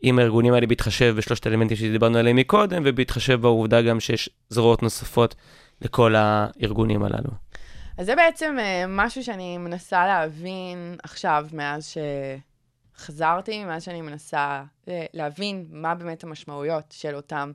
עם 0.00 0.18
הארגונים 0.18 0.54
האלה 0.54 0.66
בהתחשב 0.66 1.14
בשלושת 1.16 1.46
האלמנטים 1.46 1.76
שדיברנו 1.76 2.18
עליהם 2.18 2.36
מקודם, 2.36 2.82
ובהתחשב 2.84 3.40
בעובדה 3.40 3.82
גם 3.82 4.00
שיש 4.00 4.30
זרועות 4.48 4.82
נוספות 4.82 5.34
לכל 5.82 6.14
הארגונים 6.16 7.02
הללו. 7.02 7.30
אז 7.98 8.06
זה 8.06 8.16
בעצם 8.16 8.56
אה, 8.60 8.84
משהו 8.88 9.24
שאני 9.24 9.58
מנסה 9.58 10.06
להבין 10.06 10.96
עכשיו, 11.02 11.46
מאז 11.52 11.94
שחזרתי, 12.96 13.64
מאז 13.64 13.82
שאני 13.82 14.00
מנסה 14.00 14.62
אה, 14.88 15.06
להבין 15.14 15.66
מה 15.70 15.94
באמת 15.94 16.24
המשמעויות 16.24 16.84
של 16.90 17.14
אותם 17.14 17.52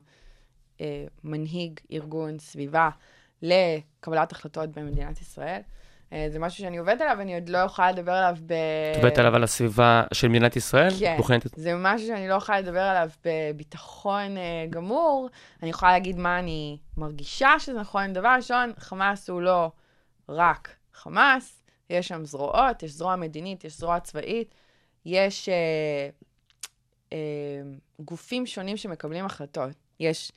אה, 0.80 1.04
מנהיג 1.24 1.80
ארגון 1.92 2.38
סביבה 2.38 2.90
לקבלת 3.42 4.32
החלטות 4.32 4.70
במדינת 4.70 5.20
ישראל. 5.20 5.60
אה, 6.12 6.26
זה 6.30 6.38
משהו 6.38 6.58
שאני 6.58 6.76
עובדת 6.76 7.00
עליו, 7.00 7.20
אני 7.20 7.34
עוד 7.34 7.48
לא 7.48 7.58
יכולה 7.58 7.92
לדבר 7.92 8.12
עליו 8.12 8.36
ב... 8.46 8.52
את 8.52 8.96
מדברת 8.96 9.18
עליו 9.18 9.34
על 9.34 9.44
הסביבה 9.44 10.04
של 10.12 10.28
מדינת 10.28 10.56
ישראל? 10.56 10.90
כן, 10.98 11.14
בוחנת 11.16 11.46
זה 11.56 11.72
משהו 11.76 12.06
שאני 12.06 12.28
לא 12.28 12.34
יכולה 12.34 12.60
לדבר 12.60 12.80
עליו 12.80 13.10
בביטחון 13.24 14.36
אה, 14.36 14.66
גמור. 14.70 15.28
אני 15.62 15.70
יכולה 15.70 15.92
להגיד 15.92 16.18
מה 16.18 16.38
אני 16.38 16.78
מרגישה 16.96 17.54
שזה 17.58 17.80
נכון. 17.80 18.12
דבר 18.12 18.34
ראשון, 18.36 18.72
חמאס 18.78 19.30
הוא 19.30 19.42
לא 19.42 19.70
רק 20.28 20.76
חמאס, 20.92 21.64
יש 21.90 22.08
שם 22.08 22.24
זרועות, 22.24 22.82
יש 22.82 22.90
זרוע 22.90 23.16
מדינית, 23.16 23.64
יש 23.64 23.78
זרוע 23.78 24.00
צבאית, 24.00 24.54
יש 25.04 25.48
אה, 25.48 26.08
אה, 27.12 27.18
גופים 28.00 28.46
שונים 28.46 28.76
שמקבלים 28.76 29.24
החלטות. 29.24 29.70
יש, 30.00 30.32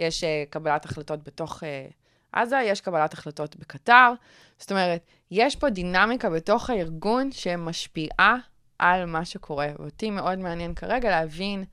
יש 0.00 0.24
אה, 0.24 0.44
קבלת 0.50 0.84
החלטות 0.84 1.24
בתוך 1.24 1.64
אה, 1.64 1.86
עזה, 2.32 2.60
יש 2.64 2.80
קבלת 2.80 3.12
החלטות 3.12 3.56
בקטר. 3.56 4.12
זאת 4.58 4.70
אומרת, 4.70 5.06
יש 5.30 5.56
פה 5.56 5.70
דינמיקה 5.70 6.30
בתוך 6.30 6.70
הארגון 6.70 7.32
שמשפיעה 7.32 8.36
על 8.78 9.04
מה 9.06 9.24
שקורה. 9.24 9.68
ואותי 9.78 10.10
מאוד 10.10 10.38
מעניין 10.38 10.74
כרגע 10.74 11.10
להבין 11.10 11.64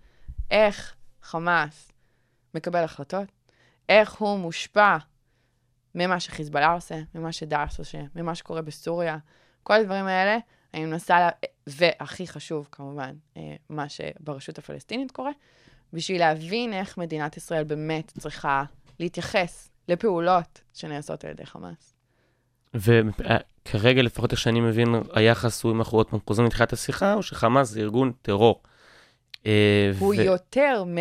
איך 0.52 0.96
חמאס 1.22 1.92
מקבל 2.54 2.84
החלטות, 2.84 3.28
איך 3.90 4.14
הוא 4.14 4.40
מושפע 4.40 4.98
ממה 5.96 6.20
שחיזבאללה 6.20 6.74
עושה, 6.74 6.96
ממה 7.16 7.32
שדאעש 7.32 7.80
עושה, 7.80 8.02
ממה 8.16 8.36
שקורה 8.36 8.62
בסוריה. 8.62 9.18
כל 9.64 9.74
הדברים 9.74 10.06
האלה, 10.06 10.38
אני 10.74 10.86
מנסה, 10.86 11.20
לה... 11.20 11.30
והכי 11.68 12.28
חשוב 12.28 12.68
כמובן, 12.72 13.16
אה, 13.38 13.56
מה 13.70 13.90
שברשות 13.90 14.58
הפלסטינית 14.58 15.12
קורה, 15.12 15.32
בשביל 15.94 16.20
להבין 16.20 16.74
איך 16.74 16.98
מדינת 16.98 17.38
ישראל 17.38 17.64
באמת 17.64 18.12
צריכה 18.20 18.64
להתייחס 19.00 19.70
לפעולות 19.88 20.62
שנעשות 20.74 21.24
על 21.24 21.32
ידי 21.32 21.46
חמאס. 21.46 21.94
וכרגע, 22.74 24.02
לפחות 24.02 24.32
איך 24.32 24.40
שאני 24.40 24.62
מבין, 24.62 24.96
היחס 25.14 25.64
הוא, 25.64 25.72
אם 25.72 25.80
אנחנו 25.80 25.98
עוד 25.98 26.10
פעם 26.10 26.20
חוזרים 26.28 26.48
לתחילת 26.48 26.74
השיחה, 26.74 27.14
הוא 27.14 27.22
שחמאס 27.22 27.70
זה 27.70 27.80
ארגון 27.80 28.12
טרור. 28.22 28.62
אה, 29.46 29.92
הוא 30.00 30.16
ו- 30.18 30.22
יותר 30.22 30.84
מ... 30.84 30.98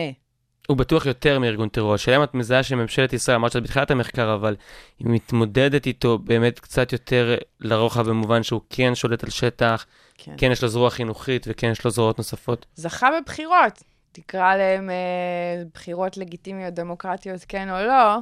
הוא 0.69 0.77
בטוח 0.77 1.07
יותר 1.07 1.39
מארגון 1.39 1.69
טרור. 1.69 1.95
השאלה 1.95 2.17
אם 2.17 2.23
את 2.23 2.35
מזהה 2.35 2.63
שממשלת 2.63 3.13
ישראל, 3.13 3.37
אמרת 3.37 3.53
שאת 3.53 3.63
בתחילת 3.63 3.91
המחקר, 3.91 4.35
אבל 4.35 4.57
היא 4.99 5.07
מתמודדת 5.11 5.87
איתו 5.87 6.19
באמת 6.19 6.61
קצת 6.61 6.93
יותר 6.93 7.37
לרוחב 7.61 8.09
במובן 8.09 8.43
שהוא 8.43 8.61
כן 8.71 8.95
שולט 8.95 9.25
על 9.25 9.31
שטח, 9.31 9.87
כן. 10.19 10.35
כן 10.39 10.53
יש 10.53 10.63
לו 10.63 10.69
זרוע 10.69 10.91
חינוכית 10.91 11.47
וכן 11.49 11.71
יש 11.71 11.85
לו 11.85 11.91
זרועות 11.91 12.19
נוספות. 12.19 12.67
זכה 12.75 13.09
בבחירות. 13.21 13.83
תקרא 14.13 14.57
להם 14.57 14.91
אה, 14.91 15.63
בחירות 15.75 16.17
לגיטימיות, 16.17 16.75
דמוקרטיות, 16.75 17.45
כן 17.49 17.71
או 17.71 17.87
לא. 17.87 18.19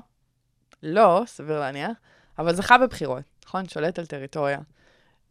לא, 0.83 1.23
סביר 1.27 1.61
להניח, 1.61 1.91
אבל 2.39 2.55
זכה 2.55 2.79
בבחירות, 2.79 3.23
נכון? 3.47 3.69
שולט 3.69 3.99
על 3.99 4.07
טריטוריה. 4.07 4.59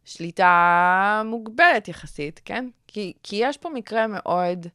שליטה 0.04 1.22
מוגבלת 1.24 1.88
יחסית, 1.88 2.40
כן? 2.44 2.68
כי, 2.86 3.12
כי 3.22 3.36
יש 3.36 3.56
פה 3.56 3.68
מקרה 3.68 4.06
מאוד 4.06 4.66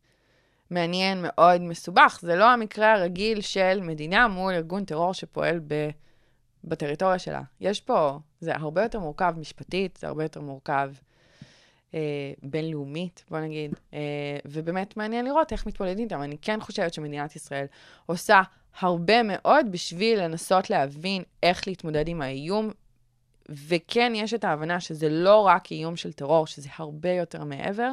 מעניין, 0.70 1.18
מאוד 1.22 1.62
מסובך. 1.62 2.20
זה 2.22 2.36
לא 2.36 2.50
המקרה 2.52 2.94
הרגיל 2.94 3.42
של 3.42 3.80
מדינה 3.82 4.28
מול 4.28 4.54
ארגון 4.54 4.86
טרור 4.86 5.14
שפועל 5.14 5.60
ב, 5.68 5.90
בטריטוריה 6.64 7.20
שלה. 7.20 7.42
יש 7.60 7.82
פה, 7.82 8.20
זה 8.40 8.56
הרבה 8.56 8.84
יותר 8.84 9.00
מורכב 9.00 9.34
משפטית, 9.38 9.98
זה 9.98 10.08
הרבה 10.08 10.24
יותר 10.24 10.42
מורכב 10.42 10.92
בינלאומית, 12.44 13.24
בוא 13.30 13.40
נגיד, 13.40 13.76
אה, 13.94 14.00
ובאמת 14.46 14.98
מעניין 14.98 15.26
לראות 15.26 15.52
איך 15.52 15.66
מתמודדים 15.66 16.04
איתם. 16.04 16.22
אני 16.22 16.38
כן 16.42 16.60
חושבת 16.62 16.94
שמדינת 16.94 17.36
ישראל 17.36 17.66
עושה 18.06 18.42
הרבה 18.80 19.24
מאוד 19.24 19.66
בשביל 19.72 20.24
לנסות 20.24 20.70
להבין 20.70 21.24
איך 21.44 21.68
להתמודד 21.68 22.08
עם 22.08 22.22
האיום, 22.22 22.72
וכן 23.50 24.12
יש 24.16 24.34
את 24.34 24.44
ההבנה 24.44 24.80
שזה 24.80 25.10
לא 25.10 25.40
רק 25.40 25.72
איום 25.72 25.96
של 25.96 26.14
טרור, 26.14 26.48
שזה 26.48 26.70
הרבה 26.78 27.12
יותר 27.12 27.44
מעבר. 27.44 27.92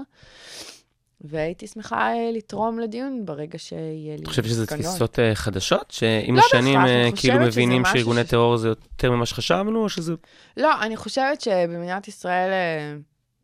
והייתי 1.24 1.66
שמחה 1.66 2.12
אה, 2.12 2.30
לתרום 2.32 2.78
לדיון 2.78 3.26
ברגע 3.26 3.58
שיהיה 3.58 4.16
לי 4.16 4.22
אתה 4.22 4.30
חושב 4.30 4.44
שזה. 4.44 4.66
תפיסות 4.66 5.18
אה, 5.18 5.34
חדשות? 5.34 5.90
שעם 5.90 6.36
לא 6.36 6.42
השנים 6.46 6.78
אה, 6.78 7.08
כאילו 7.16 7.34
חושבת 7.34 7.46
מבינים 7.48 7.82
שארגוני 7.92 8.24
ש- 8.24 8.28
טרור 8.28 8.56
זה 8.56 8.68
יותר 8.68 9.10
ממה 9.10 9.26
שחשבנו, 9.26 9.82
או 9.82 9.88
שזה... 9.88 10.14
לא, 10.56 10.82
אני 10.82 10.96
חושבת 10.96 11.40
שבמדינת 11.40 12.08
ישראל 12.08 12.50
אה, 12.50 12.96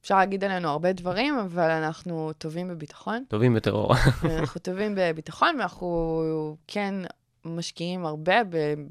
אפשר 0.09 0.19
להגיד 0.19 0.45
עלינו 0.45 0.69
הרבה 0.69 0.93
דברים, 0.93 1.39
אבל 1.39 1.71
אנחנו 1.71 2.33
טובים 2.39 2.69
בביטחון. 2.69 3.25
טובים 3.29 3.55
בטרור. 3.55 3.95
אנחנו 4.39 4.61
טובים 4.61 4.95
בביטחון, 4.97 5.57
ואנחנו 5.59 6.23
כן 6.67 6.95
משקיעים 7.45 8.07
הרבה 8.07 8.35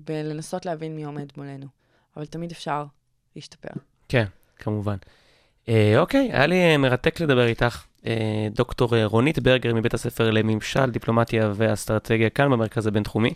בלנסות 0.06 0.66
להבין 0.66 0.96
מי 0.96 1.04
עומד 1.04 1.26
מולנו. 1.38 1.66
אבל 2.18 2.26
תמיד 2.26 2.52
אפשר 2.52 2.86
להשתפר. 3.36 3.70
כן, 4.10 4.26
כמובן. 4.56 4.96
אה, 5.70 6.00
אוקיי, 6.00 6.30
היה 6.34 6.46
לי 6.46 6.56
אה, 6.56 6.78
מרתק 6.78 7.20
לדבר 7.20 7.46
איתך. 7.48 7.86
אה, 8.06 8.48
דוקטור 8.52 8.96
אה, 8.96 9.06
רונית 9.06 9.40
ברגר 9.40 9.76
מבית 9.76 9.94
הספר 9.94 10.32
לממשל, 10.32 10.90
דיפלומטיה 10.90 11.52
ואסטרטגיה 11.56 12.30
כאן 12.30 12.52
במרכז 12.52 12.88
הבינתחומי. 12.88 13.34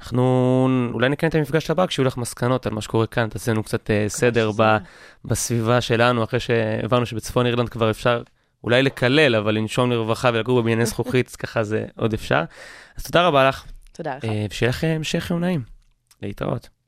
אנחנו 0.00 0.68
אולי 0.92 1.08
נקיים 1.08 1.30
את 1.30 1.34
המפגש 1.34 1.70
הבא 1.70 1.86
כשיהיו 1.86 2.06
לך 2.06 2.16
מסקנות 2.16 2.66
על 2.66 2.72
מה 2.72 2.80
שקורה 2.80 3.06
כאן, 3.06 3.28
תעשה 3.28 3.52
לנו 3.52 3.62
קצת 3.62 3.90
אה, 3.90 4.04
סדר 4.08 4.50
ב, 4.56 4.76
בסביבה 5.24 5.80
שלנו, 5.80 6.24
אחרי 6.24 6.40
שהבנו 6.40 7.06
שבצפון 7.06 7.46
אירלנד 7.46 7.68
כבר 7.68 7.90
אפשר 7.90 8.22
אולי 8.64 8.82
לקלל, 8.82 9.36
אבל 9.36 9.54
לנשום 9.54 9.90
לרווחה 9.90 10.30
ולגור 10.34 10.60
בבנייני 10.60 10.86
זכוכית, 10.86 11.36
ככה 11.40 11.62
זה 11.62 11.84
עוד 11.96 12.12
אפשר. 12.12 12.42
אז 12.96 13.02
תודה 13.04 13.26
רבה 13.26 13.48
לך, 13.48 13.64
תודה 13.92 14.16
לך. 14.16 14.24
אה, 14.24 14.46
ושיהיה 14.50 14.70
לך 14.70 14.84
המשך 14.84 15.30
יום 15.30 15.40
נעים. 15.40 15.62
להתראות. 16.22 16.79